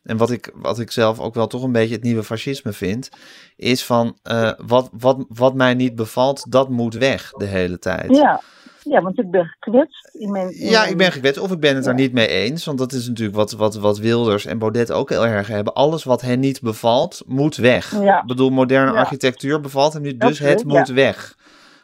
En 0.04 0.18
wat 0.18 0.32
ik, 0.32 0.52
wat 0.56 0.80
ik 0.80 0.92
zelf 0.92 1.20
ook 1.20 1.34
wel 1.34 1.48
toch 1.48 1.64
een 1.64 1.72
beetje 1.72 1.96
het 1.96 2.04
nieuwe 2.04 2.24
fascisme 2.24 2.74
vind, 2.74 3.10
is 3.56 3.86
van 3.86 4.18
eh, 4.24 4.52
wat, 4.58 4.90
wat, 4.92 5.26
wat 5.28 5.54
mij 5.54 5.74
niet 5.74 5.96
bevalt, 5.96 6.52
dat 6.52 6.70
moet 6.70 6.94
weg 6.94 7.32
de 7.32 7.46
hele 7.46 7.80
tijd. 7.80 8.16
Ja. 8.16 8.42
Ja, 8.84 9.02
want 9.02 9.20
ik 9.20 9.32
ben 9.32 9.56
gekwetst. 9.60 10.10
Ja, 10.50 10.86
ik 10.86 10.98
ben 10.98 11.12
gekwetst 11.12 11.40
of 11.42 11.52
ik 11.52 11.60
ben 11.60 11.76
het 11.76 11.86
er 11.86 11.92
Ja. 11.92 11.98
niet 11.98 12.14
mee 12.14 12.28
eens. 12.28 12.66
Want 12.66 12.78
dat 12.78 12.92
is 12.94 13.08
natuurlijk 13.08 13.38
wat, 13.38 13.52
wat, 13.52 13.76
wat 13.76 13.98
Wilders 13.98 14.46
en 14.46 14.58
Baudet 14.60 14.92
ook 14.92 15.10
heel 15.10 15.26
erg 15.26 15.48
hebben. 15.48 15.74
Alles 15.74 16.04
wat 16.04 16.22
hen 16.22 16.40
niet 16.40 16.62
bevalt, 16.62 17.22
moet 17.26 17.56
weg. 17.56 17.92
Ja. 18.02 18.20
Ik 18.22 18.28
bedoel, 18.28 18.50
moderne 18.50 18.92
Ja. 18.92 18.98
architectuur 19.00 19.60
bevalt 19.62 19.94
hem 19.94 20.02
niet, 20.02 20.20
dus 20.20 20.40
het 20.40 20.64
moet 20.64 20.88
weg. 20.88 21.36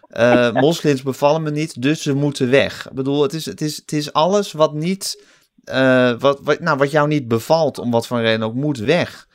Eh, 0.10 0.52
Moslims 0.66 1.02
bevallen 1.04 1.44
me 1.44 1.52
niet, 1.52 1.82
dus 1.82 2.02
ze 2.02 2.14
moeten 2.14 2.50
weg. 2.50 2.86
Ik 2.90 2.96
bedoel, 2.96 3.22
het 3.22 3.34
is, 3.34 3.46
het 3.46 3.62
is, 3.62 3.76
het 3.78 3.92
is 3.92 4.14
alles 4.14 4.52
wat 4.52 4.74
niet... 4.74 5.24
eh, 5.64 6.12
wat, 6.20 6.40
wat, 6.44 6.60
nou, 6.60 6.78
wat 6.78 6.92
jou 6.92 7.08
niet 7.08 7.28
bevalt, 7.28 7.80
om 7.80 7.92
wat 7.92 8.08
voor 8.08 8.22
reden 8.22 8.46
ook, 8.46 8.54
moet 8.54 8.78
weg. 8.78 9.28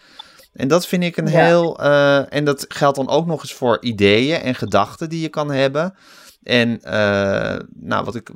En 0.52 0.68
dat 0.68 0.86
vind 0.86 1.02
ik 1.02 1.16
een 1.16 1.26
heel... 1.26 1.78
eh, 1.80 2.32
en 2.34 2.44
dat 2.44 2.64
geldt 2.68 2.96
dan 2.96 3.08
ook 3.08 3.26
nog 3.26 3.40
eens 3.42 3.52
voor 3.54 3.78
ideeën 3.80 4.40
en 4.40 4.54
gedachten 4.54 5.08
die 5.08 5.20
je 5.20 5.28
kan 5.28 5.50
hebben. 5.50 5.94
En 6.42 6.80
eh, 6.82 7.58
nou, 7.74 8.04
wat 8.04 8.14
ik, 8.14 8.30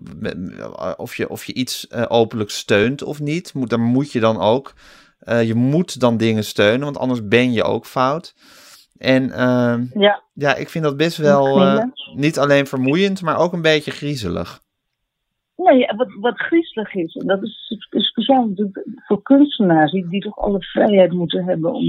of, 0.97 1.17
je, 1.17 1.29
of 1.29 1.45
je 1.45 1.53
iets 1.55 1.87
eh, 1.89 2.05
openlijk 2.09 2.51
steunt 2.51 3.03
of 3.03 3.21
niet, 3.21 3.55
moet, 3.55 3.71
daar 3.71 3.81
moet 3.81 4.13
je 4.13 4.21
dan 4.21 4.41
ook. 4.41 4.73
eh, 5.19 5.47
je 5.47 5.55
moet 5.55 6.01
dan 6.01 6.17
dingen 6.17 6.45
steunen, 6.45 6.85
want 6.85 6.99
anders 6.99 7.29
ben 7.29 7.53
je 7.53 7.63
ook 7.63 7.87
fout. 7.87 8.35
En 8.99 9.31
eh, 9.31 9.77
Ja, 9.95 10.23
ja, 10.35 10.55
ik 10.55 10.69
vind 10.69 10.85
dat 10.85 10.97
best 10.97 11.17
wel 11.17 11.83
niet 12.15 12.39
alleen 12.39 12.67
vermoeiend, 12.67 13.23
maar 13.23 13.39
ook 13.39 13.53
een 13.53 13.63
beetje 13.63 13.91
griezelig. 13.91 14.61
nee, 15.57 15.87
wat, 15.97 16.09
wat 16.21 16.39
griezelig 16.39 16.95
is, 16.95 17.15
en 17.15 17.27
dat 17.27 17.43
is 17.43 17.67
spe- 17.79 18.01
speciaal 18.01 18.51
voor 19.07 19.23
kunstenaars, 19.23 19.93
die, 19.93 20.09
die 20.09 20.21
toch 20.21 20.37
alle 20.39 20.63
vrijheid 20.63 21.13
moeten 21.13 21.45
hebben 21.45 21.73
om, 21.73 21.85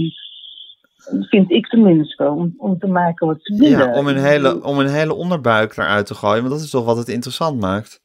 vind 1.30 1.52
ik 1.52 1.68
tenminste, 1.68 2.30
om, 2.30 2.54
om 2.58 2.80
te 2.80 2.88
maken 2.88 3.28
wat 3.28 3.38
ze 3.42 3.56
willen. 3.58 3.78
Ja, 3.78 3.98
om 4.00 4.08
een, 4.08 4.18
hele, 4.18 4.64
om 4.64 4.80
een 4.80 4.88
hele 4.90 5.14
onderbuik 5.14 5.78
eruit 5.78 6.06
te 6.06 6.14
gooien, 6.16 6.40
want 6.42 6.54
dat 6.54 6.64
is 6.64 6.70
toch 6.70 6.86
wat 6.86 6.98
het 6.98 7.08
interessant 7.08 7.60
maakt. 7.60 8.02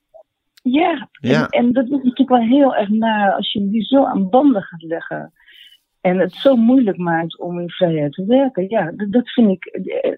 Ja, 0.63 1.09
Ja. 1.21 1.49
En, 1.49 1.49
en 1.49 1.73
dat 1.73 1.85
is 1.85 1.91
natuurlijk 1.91 2.29
wel 2.29 2.41
heel 2.59 2.75
erg 2.75 2.89
naar 2.89 3.33
als 3.33 3.53
je 3.53 3.71
die 3.71 3.83
zo 3.85 4.05
aan 4.05 4.29
banden 4.31 4.63
gaat 4.63 4.83
leggen. 4.83 5.33
En 6.01 6.19
het 6.19 6.33
zo 6.33 6.57
moeilijk 6.57 6.97
maakt 6.97 7.39
om 7.39 7.61
in 7.61 7.71
vrijheid 7.71 8.13
te 8.13 8.25
werken. 8.27 8.69
Ja, 8.69 8.93
dat, 8.97 9.13
dat 9.13 9.29
vind 9.29 9.51
ik. 9.51 9.65
eh, 9.65 10.13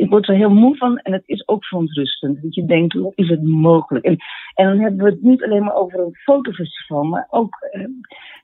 Ik 0.00 0.10
word 0.10 0.28
er 0.28 0.34
heel 0.34 0.50
moe 0.50 0.76
van 0.76 0.98
en 0.98 1.12
het 1.12 1.22
is 1.26 1.48
ook 1.48 1.64
verontrustend. 1.64 2.42
Dat 2.42 2.54
je 2.54 2.64
denkt, 2.66 2.92
hoe 2.92 3.12
is 3.14 3.28
het 3.28 3.42
mogelijk? 3.42 4.04
En, 4.04 4.16
en 4.54 4.66
dan 4.66 4.78
hebben 4.78 5.04
we 5.04 5.10
het 5.10 5.22
niet 5.22 5.44
alleen 5.44 5.64
maar 5.64 5.74
over 5.74 5.98
een 6.00 6.14
fotofestival, 6.14 7.02
maar 7.02 7.26
ook 7.30 7.56
eh, 7.70 7.84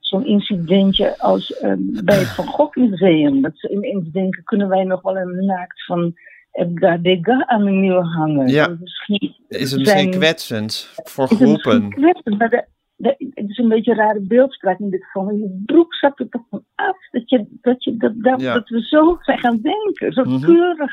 zo'n 0.08 0.26
incidentje 0.26 1.18
als 1.18 1.52
eh, 1.56 1.72
bij 2.04 2.18
het 2.18 2.28
Van 2.28 2.46
Gogh 2.46 2.76
Museum. 2.76 3.42
Dat 3.42 3.52
ze 3.54 3.68
ineens 3.70 4.10
denken, 4.12 4.44
kunnen 4.44 4.68
wij 4.68 4.84
nog 4.84 5.02
wel 5.02 5.16
een 5.16 5.44
naakt 5.46 5.84
van 5.84 6.14
Edgar 6.52 7.02
Degas 7.02 7.44
aan 7.46 7.64
de 7.64 7.70
muur 7.70 8.02
hangen? 8.04 8.48
Ja. 8.48 8.66
En 8.66 8.78
Misschien 8.80 9.34
Is 9.48 9.70
het 9.70 9.78
misschien 9.80 9.84
zijn- 9.84 10.10
kwetsend 10.10 10.90
voor 11.04 11.24
is 11.24 11.30
het 11.38 11.60
groepen? 11.60 11.90
kwetsend, 11.90 12.38
maar 12.38 12.48
de, 12.50 12.64
de- 12.96 13.30
het 13.34 13.48
is 13.48 13.58
een 13.58 13.68
beetje 13.68 13.90
een 13.90 13.96
rare 13.96 14.20
beeldspraak 14.20 14.78
in 14.78 14.90
dit 14.90 15.04
geval. 15.04 15.30
Je 15.30 15.62
broek 15.66 15.94
zakt 15.94 16.20
er 16.20 16.28
toch 16.28 16.42
van 16.50 16.64
af 16.74 16.96
dat, 17.10 17.30
je, 17.30 17.46
dat, 17.62 17.84
je, 17.84 17.96
dat, 17.96 18.12
dat, 18.16 18.40
Ja. 18.40 18.54
dat 18.54 18.68
we 18.68 18.80
zo 18.80 19.16
zijn 19.20 19.38
gaan 19.38 19.60
denken. 19.62 20.12
Zo'n 20.12 20.28
Mhm. 20.32 20.44
keurig 20.44 20.92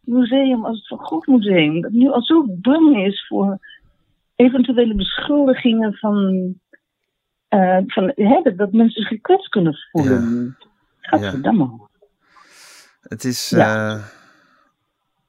museum 0.00 0.64
als 0.64 0.76
het 0.78 0.86
Van 0.86 0.98
Gogh 0.98 1.28
Museum. 1.28 1.80
Dat 1.80 1.92
nu 1.92 2.10
al 2.10 2.22
zo 2.22 2.44
bang 2.48 3.04
is 3.06 3.26
voor 3.26 3.58
eventuele 4.36 4.94
beschuldigingen 4.94 5.94
van... 5.94 6.54
eh, 7.54 7.78
van 7.86 8.12
hè, 8.14 8.54
dat, 8.56 8.72
mensen 8.72 9.02
zich 9.02 9.08
gekwetst 9.08 9.48
kunnen 9.48 9.76
voelen. 9.90 10.56
Gadverdamme. 11.00 11.70
Het 13.02 13.24
is... 13.24 13.50
Ja. 13.50 13.94
eh, 13.94 14.02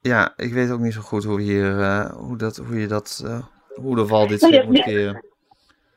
ja, 0.00 0.32
ik 0.36 0.52
weet 0.52 0.70
ook 0.70 0.80
niet 0.80 0.92
zo 0.92 1.00
goed 1.00 1.24
hoe, 1.24 1.40
hier, 1.40 1.80
eh, 1.80 2.10
hoe, 2.10 2.36
dat, 2.36 2.56
hoe 2.56 2.80
je 2.80 2.86
dat... 2.86 3.24
hoe 3.74 3.96
de 3.96 4.06
wal 4.06 4.26
dit 4.26 4.40
Nou 4.40 4.54
ja, 4.54 4.64
moet 4.64 4.76
ja. 4.76 4.84
keren. 4.84 5.24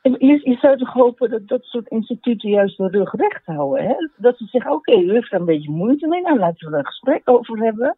Je, 0.02 0.40
je 0.42 0.56
zou 0.60 0.78
toch 0.78 0.92
hopen 0.92 1.30
dat 1.30 1.48
dat 1.48 1.62
soort 1.62 1.88
instituten 1.88 2.50
juist 2.50 2.76
de 2.76 2.88
rug 2.88 3.12
recht 3.12 3.46
houden. 3.46 3.84
Hè? 3.84 3.94
Dat 4.16 4.36
ze 4.36 4.44
zeggen, 4.44 4.72
oké, 4.72 4.92
u 4.92 5.12
heeft 5.12 5.30
daar 5.30 5.40
een 5.40 5.46
beetje 5.46 5.70
moeite 5.70 6.06
mee. 6.06 6.22
Nou, 6.22 6.38
laten 6.38 6.68
we 6.68 6.72
er 6.72 6.78
een 6.78 6.86
gesprek 6.86 7.22
over 7.24 7.58
hebben. 7.58 7.96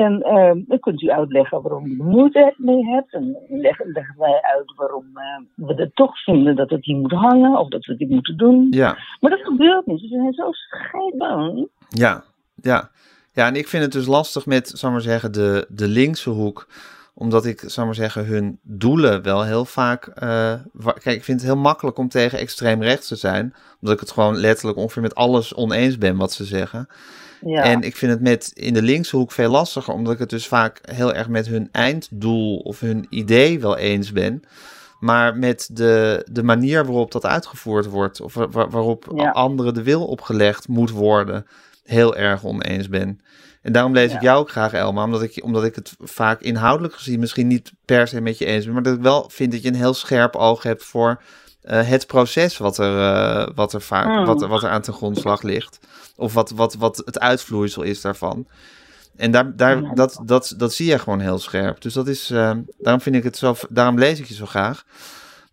En 0.00 0.22
ehm, 0.22 0.60
dan 0.66 0.78
kunt 0.78 1.02
u 1.02 1.10
uitleggen 1.10 1.62
waarom 1.62 1.86
u 1.86 1.98
er 1.98 2.04
moeite 2.04 2.54
mee 2.56 2.84
hebt. 2.84 3.12
En 3.12 3.36
leggen, 3.48 3.90
leggen 3.92 4.14
wij 4.18 4.40
uit 4.42 4.72
waarom 4.76 5.06
eh, 5.14 5.66
we 5.66 5.74
er 5.74 5.90
toch 5.94 6.22
vinden 6.22 6.56
dat 6.56 6.70
het 6.70 6.84
hier 6.84 6.96
moet 6.96 7.12
hangen. 7.12 7.58
Of 7.58 7.68
dat 7.68 7.84
we 7.84 7.96
dit 7.96 8.08
moeten 8.08 8.36
doen. 8.36 8.66
Ja, 8.70 8.98
Maar 9.20 9.30
dat 9.30 9.40
gebeurt 9.40 9.86
niet. 9.86 10.00
Ze 10.00 10.06
zijn 10.06 10.32
zo 10.32 10.52
scheidbang. 10.52 11.68
ja, 11.88 12.24
ja. 12.54 12.90
Ja, 13.32 13.46
en 13.46 13.56
ik 13.56 13.68
vind 13.68 13.82
het 13.82 13.92
dus 13.92 14.06
lastig 14.06 14.46
met, 14.46 14.82
maar 14.82 15.00
zeggen, 15.00 15.32
de, 15.32 15.66
de 15.68 15.88
linkse 15.88 16.30
hoek. 16.30 16.68
Omdat 17.14 17.46
ik, 17.46 17.76
maar 17.76 17.94
zeggen, 17.94 18.26
hun 18.26 18.58
doelen 18.62 19.22
wel 19.22 19.44
heel 19.44 19.64
vaak... 19.64 20.06
eh, 20.06 20.52
kijk, 20.82 21.16
ik 21.16 21.24
vind 21.24 21.40
het 21.40 21.50
heel 21.50 21.60
makkelijk 21.60 21.98
om 21.98 22.08
tegen 22.08 22.38
extreem 22.38 22.82
rechts 22.82 23.08
te 23.08 23.16
zijn. 23.16 23.54
Omdat 23.80 23.94
ik 23.94 24.00
het 24.00 24.10
gewoon 24.10 24.36
letterlijk 24.36 24.78
ongeveer 24.78 25.02
met 25.02 25.14
alles 25.14 25.54
oneens 25.54 25.98
ben 25.98 26.16
wat 26.16 26.32
ze 26.32 26.44
zeggen. 26.44 26.88
Ja. 27.44 27.62
En 27.62 27.82
ik 27.82 27.96
vind 27.96 28.12
het 28.12 28.20
met 28.20 28.50
in 28.54 28.74
de 28.74 28.82
linkse 28.82 29.16
hoek 29.16 29.32
veel 29.32 29.50
lastiger, 29.50 29.94
omdat 29.94 30.12
ik 30.12 30.18
het 30.18 30.30
dus 30.30 30.46
vaak 30.48 30.80
heel 30.82 31.14
erg 31.14 31.28
met 31.28 31.46
hun 31.46 31.68
einddoel 31.72 32.56
of 32.58 32.80
hun 32.80 33.06
idee 33.08 33.60
wel 33.60 33.76
eens 33.76 34.12
ben. 34.12 34.42
Maar 35.00 35.36
met 35.36 35.68
de, 35.72 36.26
de 36.30 36.42
manier 36.42 36.84
waarop 36.84 37.12
dat 37.12 37.26
uitgevoerd 37.26 37.86
wordt, 37.86 38.20
of 38.20 38.34
wa- 38.34 38.48
wa- 38.48 38.68
waarop 38.68 39.12
Ja. 39.16 39.30
anderen 39.30 39.74
de 39.74 39.82
wil 39.82 40.04
opgelegd 40.06 40.68
moet 40.68 40.90
worden, 40.90 41.46
heel 41.84 42.16
erg 42.16 42.44
oneens 42.44 42.88
ben. 42.88 43.20
En 43.62 43.72
daarom 43.72 43.92
lees 43.92 44.12
ik 44.12 44.20
jou 44.20 44.38
ook 44.40 44.50
graag, 44.50 44.72
Elma, 44.72 45.04
omdat 45.04 45.22
ik, 45.22 45.44
omdat 45.44 45.64
ik 45.64 45.74
het 45.74 45.94
vaak 45.98 46.40
inhoudelijk 46.40 46.94
gezien 46.94 47.20
misschien 47.20 47.46
niet 47.46 47.72
per 47.84 48.08
se 48.08 48.20
met 48.20 48.38
je 48.38 48.44
eens 48.44 48.64
ben, 48.64 48.74
maar 48.74 48.82
dat 48.82 48.94
ik 48.96 49.02
wel 49.02 49.28
vind 49.32 49.52
dat 49.52 49.62
je 49.62 49.68
een 49.68 49.74
heel 49.74 49.94
scherp 49.94 50.36
oog 50.36 50.62
hebt 50.62 50.84
voor 50.84 51.22
eh, 51.62 51.88
het 51.88 52.06
proces 52.06 52.58
wat 52.58 52.78
er, 52.78 52.98
eh, 53.14 53.48
wat, 53.54 53.72
er 53.72 53.80
vaak, 53.80 54.06
Mm. 54.06 54.24
wat, 54.24 54.42
er- 54.42 54.48
wat 54.48 54.62
er 54.62 54.68
aan 54.70 54.82
ten 54.82 54.92
grondslag 54.94 55.42
ligt. 55.42 55.78
Of 56.16 56.34
wat, 56.34 56.50
wat, 56.50 56.74
wat 56.74 57.02
het 57.04 57.18
uitvloeisel 57.20 57.82
is 57.82 58.00
daarvan. 58.00 58.46
En 59.16 59.30
daar, 59.30 59.56
daar, 59.56 59.94
dat, 59.94 60.20
dat, 60.24 60.54
dat 60.56 60.72
zie 60.74 60.86
je 60.90 60.98
gewoon 60.98 61.20
heel 61.20 61.38
scherp. 61.38 61.80
Dus 61.80 61.92
dat 61.94 62.08
is, 62.08 62.30
eh, 62.30 62.50
daarom 62.78 63.02
vind 63.02 63.16
ik 63.16 63.24
het 63.24 63.36
zo, 63.36 63.54
daarom 63.68 63.98
lees 63.98 64.18
ik 64.18 64.26
je 64.26 64.34
zo 64.34 64.46
graag. 64.46 64.84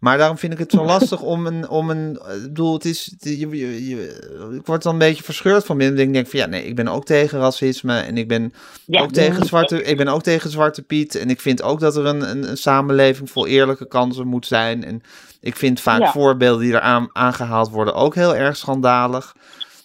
Maar 0.07 0.17
daarom 0.17 0.37
vind 0.37 0.53
ik 0.53 0.59
het 0.59 0.71
zo 0.71 0.85
lastig 0.85 1.21
om 1.21 1.45
een, 1.45 1.69
om 1.69 1.89
een, 1.89 2.19
eh, 2.27 2.35
ik 2.35 2.41
bedoel, 2.41 2.73
het 2.73 2.85
is, 2.85 3.15
je, 3.19 3.37
je, 3.49 3.87
je- 3.87 4.55
ik 4.59 4.65
word 4.65 4.83
dan 4.83 4.93
een 4.93 4.99
beetje 4.99 5.23
verscheurd 5.23 5.65
van 5.65 5.77
binnen. 5.77 5.99
Ik 5.99 6.13
denk 6.13 6.27
van 6.27 6.39
ja, 6.39 6.45
nee, 6.45 6.65
ik 6.65 6.75
ben 6.75 6.87
ook 6.87 7.05
tegen 7.05 7.39
racisme 7.39 7.99
en 7.99 8.17
ik 8.17 8.27
ben 8.27 8.53
Ja, 8.85 9.01
ook 9.01 9.11
tegen 9.11 9.45
zwarte, 9.45 9.83
ik 9.83 9.97
ben 9.97 10.07
ook 10.07 10.23
tegen 10.23 10.49
zwarte 10.49 10.81
Piet 10.81 11.15
en 11.15 11.29
ik 11.29 11.41
vind 11.41 11.61
ook 11.61 11.79
dat 11.79 11.95
er 11.95 12.05
een, 12.05 12.29
een, 12.29 12.49
een 12.49 12.57
samenleving 12.57 13.31
vol 13.31 13.47
eerlijke 13.47 13.87
kansen 13.87 14.27
moet 14.27 14.45
zijn. 14.45 14.83
En 14.83 15.01
ik 15.41 15.55
vind 15.55 15.79
vaak 15.81 15.99
Ja. 16.01 16.11
voorbeelden 16.11 16.61
die 16.63 16.73
eraan 16.73 17.09
aangehaald 17.13 17.69
worden 17.69 17.93
ook 17.95 18.15
heel 18.15 18.35
erg 18.35 18.57
schandalig. 18.57 19.35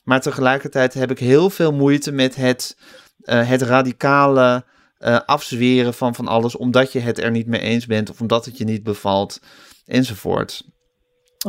Maar 0.04 0.20
tegelijkertijd 0.20 0.94
heb 0.94 1.10
ik 1.10 1.18
heel 1.18 1.50
veel 1.50 1.72
moeite 1.72 2.12
met 2.12 2.34
het, 2.34 2.76
eh, 3.22 3.48
het 3.48 3.62
radicale 3.62 4.64
eh, 4.98 5.18
afzweren 5.26 5.94
van 5.94 6.14
van 6.14 6.28
alles, 6.28 6.56
omdat 6.56 6.92
je 6.92 7.00
het 7.00 7.18
er 7.22 7.30
niet 7.30 7.46
mee 7.46 7.60
eens 7.60 7.86
bent 7.86 8.10
of 8.10 8.20
omdat 8.20 8.44
het 8.44 8.58
je 8.58 8.64
niet 8.64 8.82
bevalt, 8.82 9.40
enzovoort. 9.86 10.62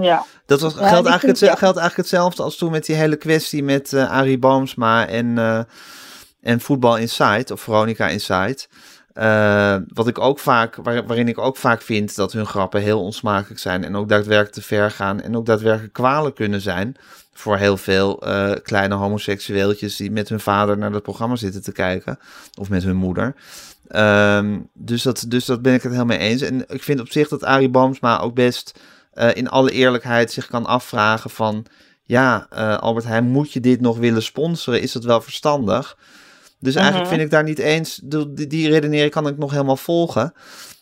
Ja. 0.02 0.26
Dat 0.46 0.62
was, 0.62 0.74
geldt, 0.74 1.08
eigenlijk 1.08 1.38
ja. 1.40 1.48
geldt 1.48 1.78
eigenlijk 1.78 1.96
hetzelfde 1.96 2.44
als 2.44 2.58
toen 2.58 2.72
met 2.72 2.86
die 2.86 2.96
hele 2.96 3.16
kwestie 3.16 3.64
met 3.64 3.94
eh 3.94 4.10
Arie 4.12 4.38
Boomsma 4.40 5.08
en, 5.08 5.38
eh 5.38 5.60
en 6.42 6.60
Voetbal 6.62 6.98
Insight, 6.98 7.52
of 7.52 7.62
Veronica 7.62 8.08
Insight. 8.08 8.70
Eh, 9.14 9.78
wat 9.88 10.08
ik 10.08 10.20
ook 10.20 10.40
vaak, 10.40 10.76
waar- 10.76 11.06
waarin 11.06 11.28
ik 11.28 11.38
ook 11.38 11.58
vaak 11.58 11.82
vind 11.82 12.16
dat 12.16 12.34
hun 12.34 12.46
grappen 12.46 12.82
heel 12.82 13.04
onsmakelijk 13.04 13.60
zijn 13.60 13.84
en 13.84 13.96
ook 13.96 14.10
daadwerkelijk 14.10 14.54
te 14.54 14.62
ver 14.62 14.92
gaan 14.92 15.22
en 15.22 15.38
ook 15.38 15.46
daadwerkelijk 15.46 15.94
kwalen 15.94 16.34
kunnen 16.34 16.62
zijn 16.62 16.96
voor 17.34 17.58
heel 17.58 17.78
veel 17.78 18.24
kleine 18.64 18.96
homoseksueeltjes 18.96 19.96
die 19.96 20.12
met 20.12 20.30
hun 20.30 20.40
vader 20.40 20.78
naar 20.78 20.92
dat 20.92 21.04
programma 21.04 21.36
zitten 21.36 21.64
te 21.64 21.72
kijken 21.72 22.20
of 22.60 22.70
met 22.70 22.84
hun 22.84 22.96
moeder. 22.96 23.36
Ehm, 23.88 24.60
dus, 24.74 25.04
dat, 25.04 25.26
dus 25.28 25.46
dat 25.46 25.62
ben 25.62 25.74
ik 25.74 25.82
het 25.82 25.92
helemaal 25.92 26.18
mee 26.18 26.28
eens. 26.30 26.42
En 26.42 26.66
ik 26.68 26.84
vind 26.84 27.00
op 27.00 27.12
zich 27.12 27.28
dat 27.28 27.44
Arie 27.44 27.70
Boomsma 27.70 28.20
ook 28.20 28.36
best 28.36 28.80
eh, 29.12 29.30
in 29.34 29.50
alle 29.50 29.72
eerlijkheid 29.72 30.32
zich 30.32 30.48
kan 30.48 30.66
afvragen 30.66 31.30
van... 31.30 31.66
Ja, 32.06 32.48
eh, 32.50 32.78
Albert 32.78 33.06
Heijn, 33.06 33.24
moet 33.24 33.52
je 33.54 33.60
dit 33.60 33.82
nog 33.82 33.98
willen 33.98 34.24
sponsoren? 34.24 34.82
Is 34.82 34.92
dat 34.92 35.04
wel 35.04 35.22
verstandig? 35.22 35.98
Dus 36.60 36.76
eigenlijk 36.76 37.06
Mhm. 37.06 37.16
vind 37.16 37.26
ik 37.26 37.34
daar 37.34 37.44
niet 37.44 37.60
eens... 37.60 38.00
Die, 38.04 38.48
die 38.48 38.70
redenering 38.70 39.12
kan 39.12 39.28
ik 39.28 39.38
nog 39.38 39.52
helemaal 39.52 39.78
volgen. 39.78 40.34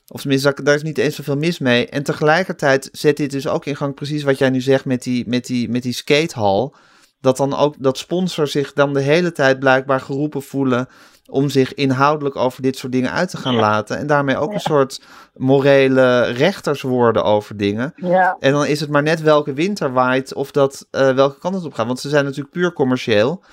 Of 0.08 0.22
tenminste, 0.22 0.64
daar, 0.64 0.76
is 0.76 0.84
niet 0.84 0.98
eens 0.98 1.16
zoveel 1.16 1.38
mis 1.38 1.60
mee. 1.60 1.88
En 1.88 2.04
tegelijkertijd 2.04 2.90
zet 2.92 3.18
dit 3.18 3.32
dus 3.32 3.48
ook 3.48 3.66
in 3.66 3.76
gang 3.76 3.94
precies 3.94 4.24
wat 4.24 4.38
jij 4.38 4.50
nu 4.50 4.62
zegt 4.62 4.86
met 4.86 5.04
die, 5.04 5.28
met 5.28 5.46
die, 5.46 5.70
met 5.70 5.84
die 5.84 5.94
skatehal. 5.94 6.76
Dat 7.22 7.38
dan 7.38 7.56
ook 7.56 7.76
dat 7.80 7.98
sponsors 7.98 8.52
zich 8.52 8.74
dan 8.74 8.94
de 8.94 9.02
hele 9.02 9.32
tijd 9.32 9.60
blijkbaar 9.60 10.02
geroepen 10.02 10.42
voelen 10.42 10.88
om 11.32 11.50
zich 11.50 11.74
inhoudelijk 11.74 12.36
over 12.36 12.62
dit 12.62 12.78
soort 12.78 12.92
dingen 12.92 13.12
uit 13.12 13.30
te 13.30 13.38
gaan 13.38 13.56
laten. 13.56 13.98
En 13.98 14.08
daarmee 14.08 14.38
ook 14.38 14.54
een 14.54 14.60
soort 14.60 15.02
morele 15.36 16.22
rechters 16.22 16.82
worden 16.82 17.24
over 17.24 17.58
dingen. 17.58 17.94
Ja. 17.96 18.36
En 18.40 18.52
dan 18.52 18.66
is 18.66 18.80
het 18.80 18.90
maar 18.90 19.04
net 19.04 19.22
welke 19.22 19.54
wind 19.54 19.80
er 19.80 19.94
waait 19.94 20.34
of 20.34 20.52
dat, 20.52 20.88
eh, 20.92 21.10
welke 21.10 21.40
kant 21.40 21.56
het 21.56 21.66
op 21.66 21.74
gaat. 21.74 21.86
Want 21.88 22.00
ze 22.00 22.10
zijn 22.10 22.26
natuurlijk 22.26 22.54
puur 22.54 22.74
commercieel. 22.74 23.44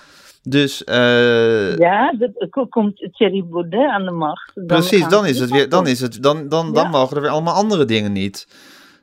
Dus 0.43 0.85
eh, 0.85 1.76
Ja, 1.76 2.14
dat, 2.18 2.31
er 2.35 2.66
komt 2.68 3.09
Thierry 3.12 3.45
Baudet 3.45 3.89
aan 3.91 4.05
de 4.05 4.11
macht. 4.11 4.51
Dan 4.55 4.66
precies, 4.66 5.09
dan 5.09 5.26
is 5.26 5.41
het 5.41 5.51
weer, 5.51 5.68
dan 5.68 5.87
is 5.87 6.01
het, 6.01 6.22
dan, 6.22 6.49
dan, 6.49 6.72
dan 6.72 6.91
mogen 6.91 7.16
er 7.16 7.22
weer 7.22 7.31
allemaal 7.31 7.55
andere 7.55 7.85
dingen 7.85 8.12
niet. 8.12 8.47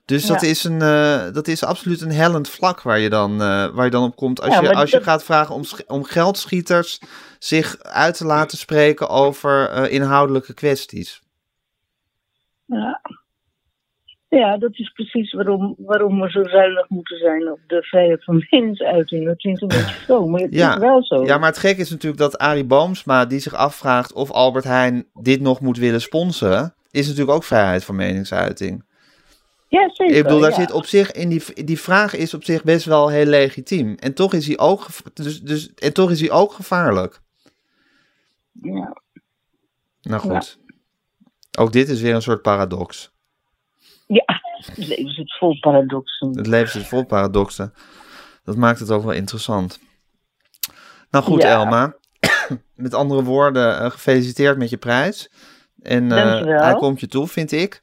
Dus 0.06 0.26
dat, 0.26 0.42
is 0.42 0.64
een, 0.64 0.82
eh, 0.82 1.32
dat 1.34 1.48
is 1.48 1.64
absoluut 1.64 2.02
een 2.02 2.12
hellend 2.12 2.50
vlak 2.50 2.82
waar 2.82 3.00
je 3.00 3.10
dan, 3.10 3.32
eh, 3.42 3.68
waar 3.68 3.86
je 3.86 3.92
dan 3.92 4.04
op 4.04 4.16
komt. 4.16 4.42
Als, 4.42 4.54
Ja, 4.54 4.62
je, 4.62 4.74
als 4.74 4.92
je 4.92 5.02
gaat 5.02 5.24
vragen 5.24 5.56
om, 5.56 5.64
om 5.88 6.04
geldschieters 6.04 7.00
zich 7.40 7.78
uit 7.84 8.18
te 8.18 8.26
laten 8.26 8.58
spreken 8.58 9.10
over 9.10 9.70
eh, 9.70 9.94
inhoudelijke 9.94 10.54
kwesties. 10.54 11.22
Ja. 12.66 13.02
ja, 14.28 14.58
dat 14.58 14.72
is 14.74 14.90
precies 14.90 15.34
waarom, 15.34 15.76
waarom 15.78 16.22
we 16.22 16.30
zo 16.30 16.44
zuinig 16.44 16.90
moeten 16.90 17.18
zijn 17.18 17.52
op 17.52 17.60
de 17.68 17.84
vrijheid 17.84 18.24
van 18.24 18.46
meningsuiting. 18.50 19.26
Dat 19.26 19.38
klinkt 19.38 19.62
een 19.62 19.68
beetje 19.68 20.04
zo, 20.08 20.28
maar 20.28 20.42
het 20.42 20.54
Ja. 20.54 20.74
is 20.74 20.80
wel 20.80 21.04
zo. 21.04 21.26
Ja, 21.26 21.38
maar 21.38 21.50
het 21.50 21.58
gekke 21.58 21.82
is 21.82 21.90
natuurlijk 21.90 22.22
dat 22.22 22.38
Arie 22.38 22.66
Boomsma, 22.66 23.26
die 23.26 23.40
zich 23.40 23.54
afvraagt 23.54 24.14
of 24.14 24.32
Albert 24.32 24.64
Heijn 24.66 25.06
dit 25.14 25.42
nog 25.42 25.60
moet 25.62 25.78
willen 25.78 26.02
sponsoren, 26.02 26.74
is 26.92 27.08
natuurlijk 27.08 27.36
ook 27.36 27.44
vrijheid 27.44 27.84
van 27.86 27.96
meningsuiting. 27.96 28.85
Ja, 29.76 29.90
zeker. 29.94 30.16
Ik 30.16 30.24
bedoel, 30.24 30.40
daar 30.40 30.50
ja. 30.50 30.56
zit 30.56 30.72
op 30.72 30.86
zich 30.86 31.12
in 31.12 31.30
die, 31.30 31.64
die 31.64 31.80
vraag 31.80 32.16
is 32.16 32.34
op 32.34 32.44
zich 32.44 32.64
best 32.64 32.86
wel 32.86 33.10
heel 33.10 33.26
legitiem. 33.26 33.96
En 33.96 34.14
toch 34.14 34.34
is 34.34 34.48
hij 34.48 34.58
ook, 34.58 34.88
dus, 35.14 35.42
dus, 35.42 35.74
en 35.74 35.94
toch 35.94 36.12
is 36.12 36.20
hij 36.20 36.32
ook 36.32 36.54
gevaarlijk. 36.54 37.22
Ja. 38.52 39.02
Nou 40.02 40.22
goed. 40.22 40.60
Ook 41.58 41.72
dit 41.72 41.90
is 41.90 42.02
weer 42.02 42.16
een 42.16 42.22
soort 42.22 42.42
paradox. 42.42 43.12
ja, 44.08 44.26
het 44.66 44.88
leven 44.88 45.12
zit 45.12 45.38
vol 45.38 45.60
paradoxen. 45.60 46.38
Het 46.38 46.48
leven 46.48 46.72
zit 46.72 46.88
vol 46.88 47.06
paradoxen. 47.06 47.74
Dat 48.44 48.56
maakt 48.56 48.80
het 48.80 48.92
ook 48.92 49.04
wel 49.04 49.14
interessant. 49.14 49.80
Nou 51.10 51.24
goed, 51.24 51.42
Ja. 51.42 51.50
Elma. 51.50 51.96
Met 52.76 52.94
andere 52.94 53.24
woorden, 53.24 53.80
eh, 53.80 53.92
gefeliciteerd 53.92 54.58
met 54.58 54.70
je 54.70 54.78
prijs. 54.78 55.32
En 55.82 56.10
Dankjewel. 56.10 56.62
hij 56.62 56.76
komt 56.76 57.00
je 57.00 57.08
toe, 57.08 57.28
vind 57.28 57.52
ik. 57.52 57.82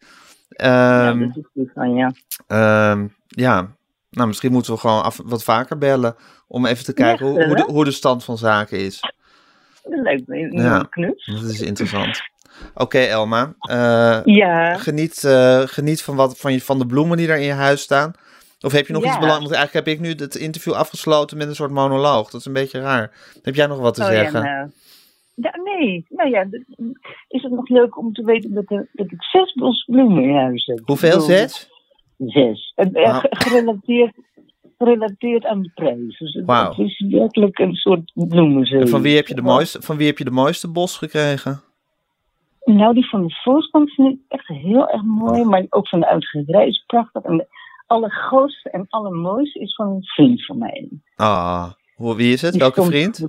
Ja, 0.63 1.09
Ehm, 1.11 1.19
dat 1.19 1.37
is 1.37 1.45
goed 1.55 1.71
van 1.75 1.95
ja. 1.95 2.13
Ehm, 2.47 3.07
ja, 3.29 3.69
nou 4.11 4.27
misschien 4.29 4.53
moeten 4.53 4.73
we 4.73 4.79
gewoon 4.79 5.03
af, 5.03 5.21
wat 5.25 5.45
vaker 5.45 5.79
bellen 5.79 6.15
om 6.47 6.67
even 6.67 6.85
te 6.85 6.93
kijken 6.93 7.27
hoe, 7.27 7.45
hoe, 7.45 7.57
de, 7.57 7.63
hoe 7.63 7.85
de 7.85 7.91
stand 7.91 8.25
van 8.25 8.39
zaken 8.39 8.79
is. 8.79 9.01
Een 9.85 10.25
Ja. 10.51 10.63
ja. 10.63 10.87
knus. 10.91 11.31
Dat 11.41 11.51
is 11.51 11.61
interessant. 11.61 12.21
Oké, 12.75 12.99
Elma. 12.99 13.55
eh, 13.61 14.21
Ja, 14.25 14.77
geniet 14.79 15.25
eh, 15.25 15.61
geniet 15.65 16.03
van, 16.03 16.17
wat, 16.17 16.39
van, 16.39 16.53
je, 16.53 16.61
van 16.63 16.79
de 16.79 16.87
bloemen 16.87 17.17
die 17.17 17.27
daar 17.27 17.39
in 17.39 17.45
je 17.47 17.53
huis 17.53 17.81
staan. 17.83 18.13
Of 18.61 18.73
heb 18.73 18.87
je 18.87 18.93
nog 18.93 19.03
Ja. 19.03 19.09
iets 19.09 19.19
belangrijks? 19.19 19.57
Eigenlijk 19.57 19.87
heb 19.87 19.95
ik 19.97 20.01
nu 20.01 20.11
het 20.25 20.35
interview 20.35 20.73
afgesloten 20.73 21.37
met 21.37 21.49
een 21.49 21.55
soort 21.55 21.71
monoloog. 21.71 22.31
Dat 22.31 22.41
is 22.41 22.47
een 22.47 22.53
beetje 22.53 22.81
raar. 22.81 23.11
Heb 23.43 23.55
jij 23.55 23.67
nog 23.67 23.79
wat 23.79 23.95
te 23.95 24.03
Oh, 24.03 24.09
ja, 24.09 24.15
zeggen? 24.15 24.43
nou. 24.43 24.71
Ja, 25.43 25.61
nee. 25.65 26.07
Nou 26.09 26.31
ja, 26.31 26.47
is 27.29 27.43
het 27.43 27.53
nog 27.53 27.69
leuk 27.69 27.99
om 27.99 28.13
te 28.13 28.25
weten 28.25 28.55
dat, 28.55 28.71
er, 28.71 28.89
dat 28.93 29.07
ik 29.07 29.23
zes 29.23 29.53
bos 29.53 29.85
bloemen 29.85 30.23
in 30.23 30.37
huis 30.37 30.67
heb. 30.67 30.81
Hoeveel? 30.85 31.21
Zes? 31.21 31.71
Zes. 32.19 32.73
En, 32.75 32.93
eh, 32.93 33.19
gerelateerd, 33.31 34.15
gerelateerd 34.79 35.45
aan 35.47 35.63
de 35.63 35.71
prijs. 35.75 36.19
Dus 36.19 36.33
het, 36.47 36.79
is 36.79 37.05
werkelijk 37.09 37.59
een 37.59 37.75
soort 37.75 38.13
bloemenzee. 38.15 38.81
En 38.81 38.89
van 38.89 39.03
wie 39.03 39.17
heb 39.17 39.27
je 39.27 39.35
de 39.35 39.43
mooiste, 39.43 39.83
van 39.83 39.97
wie 39.97 40.07
heb 40.07 40.19
je 40.19 40.25
de 40.25 40.31
mooiste 40.31 40.69
bos 40.69 40.97
gekregen? 40.97 41.63
Nou, 42.65 42.95
die 42.95 43.09
van 43.09 43.27
de 43.27 43.35
Volkskrant 43.43 43.91
vind 43.91 44.09
ik 44.09 44.19
echt 44.29 44.47
heel 44.47 44.89
erg 44.89 45.03
mooi. 45.03 45.45
Maar 45.45 45.67
ook 45.69 45.89
van 45.89 46.01
de 46.01 46.07
uitgeverij 46.07 46.67
is 46.67 46.85
prachtig. 46.87 47.23
En 47.23 47.37
de 47.37 47.47
allergrootste 47.87 48.71
en 48.71 48.87
allermooiste 48.89 49.59
is 49.61 49.75
van 49.75 49.89
een 49.89 50.05
vriend 50.05 50.45
van 50.45 50.59
mij. 50.59 50.89
Ah, 51.17 51.73
hoe, 51.95 52.17
wie 52.17 52.33
is 52.33 52.43
het? 52.43 52.53
Die 52.53 52.61
Welke 52.61 52.83
vriend? 52.83 53.27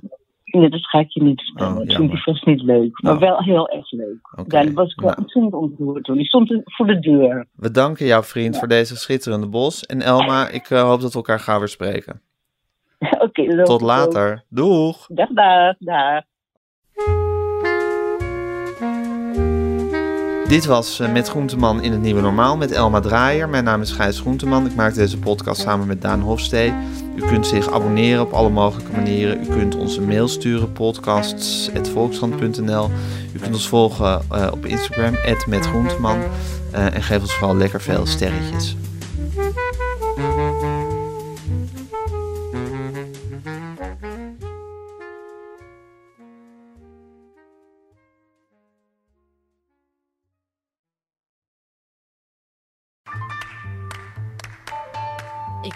Nee, 0.54 0.68
dat 0.68 0.86
ga 0.88 0.98
ik 0.98 1.10
je 1.10 1.22
niet 1.22 1.42
vertellen. 1.42 1.80
Oh, 1.80 1.86
dat 1.86 1.96
vind 1.96 2.12
ik 2.12 2.18
vast 2.18 2.46
niet 2.46 2.62
leuk. 2.62 3.02
Maar 3.02 3.12
Oh. 3.14 3.20
wel 3.20 3.42
heel 3.42 3.68
erg 3.68 3.90
leuk. 3.90 4.44
Daar 4.46 4.72
was 4.72 4.92
ik 4.92 5.00
wel 5.00 5.14
ontzettend 5.18 5.54
ontroerd 5.54 6.04
toen. 6.04 6.16
Die 6.16 6.26
stond 6.26 6.60
voor 6.64 6.86
de 6.86 6.98
deur. 6.98 7.46
We 7.56 7.70
danken 7.70 8.06
jou, 8.06 8.24
vriend, 8.24 8.58
voor 8.58 8.68
deze 8.68 8.96
schitterende 8.96 9.48
bos. 9.48 9.82
En 9.86 10.02
Elma, 10.02 10.48
ik 10.48 10.70
eh, 10.70 10.82
hoop 10.82 11.00
dat 11.00 11.10
we 11.12 11.16
elkaar 11.18 11.40
gaan 11.40 11.58
weer 11.58 11.68
spreken. 11.68 12.20
Oké, 13.26 13.62
Tot 13.64 13.80
later. 13.80 14.44
Doeg! 14.48 15.06
Dag, 15.06 15.28
dag, 15.28 15.76
dag. 15.78 16.22
Dit 20.48 20.64
was 20.64 21.00
eh, 21.00 21.12
Met 21.12 21.28
Groenteman 21.28 21.82
in 21.82 21.92
het 21.92 22.00
Nieuwe 22.00 22.20
Normaal 22.20 22.56
met 22.56 22.72
Elma 22.72 23.00
Draaier. 23.00 23.48
Mijn 23.48 23.64
naam 23.64 23.80
is 23.80 23.92
Gijs 23.92 24.20
Groenteman. 24.20 24.66
Ik 24.66 24.74
maak 24.74 24.94
deze 24.94 25.18
podcast 25.18 25.60
samen 25.60 25.86
met 25.86 26.02
Daan 26.02 26.20
Hofstee. 26.20 26.72
U 27.16 27.26
kunt 27.26 27.46
zich 27.46 27.72
abonneren 27.72 28.22
op 28.22 28.32
alle 28.32 28.48
mogelijke 28.48 28.92
manieren. 28.92 29.42
U 29.42 29.46
kunt 29.46 29.76
ons 29.76 29.96
een 29.96 30.06
mail 30.06 30.28
sturen, 30.28 30.72
podcasts.volkskrant.nl. 30.72 32.90
U 33.32 33.38
kunt 33.38 33.54
ons 33.54 33.68
volgen 33.68 34.22
eh, 34.30 34.48
op 34.52 34.66
Instagram, 34.66 35.14
@metgroenteman. 35.46 36.18
Eh, 36.70 36.94
en 36.94 37.02
geef 37.02 37.20
ons 37.20 37.34
vooral 37.34 37.56
lekker 37.56 37.80
veel 37.80 38.06
sterretjes. 38.06 38.76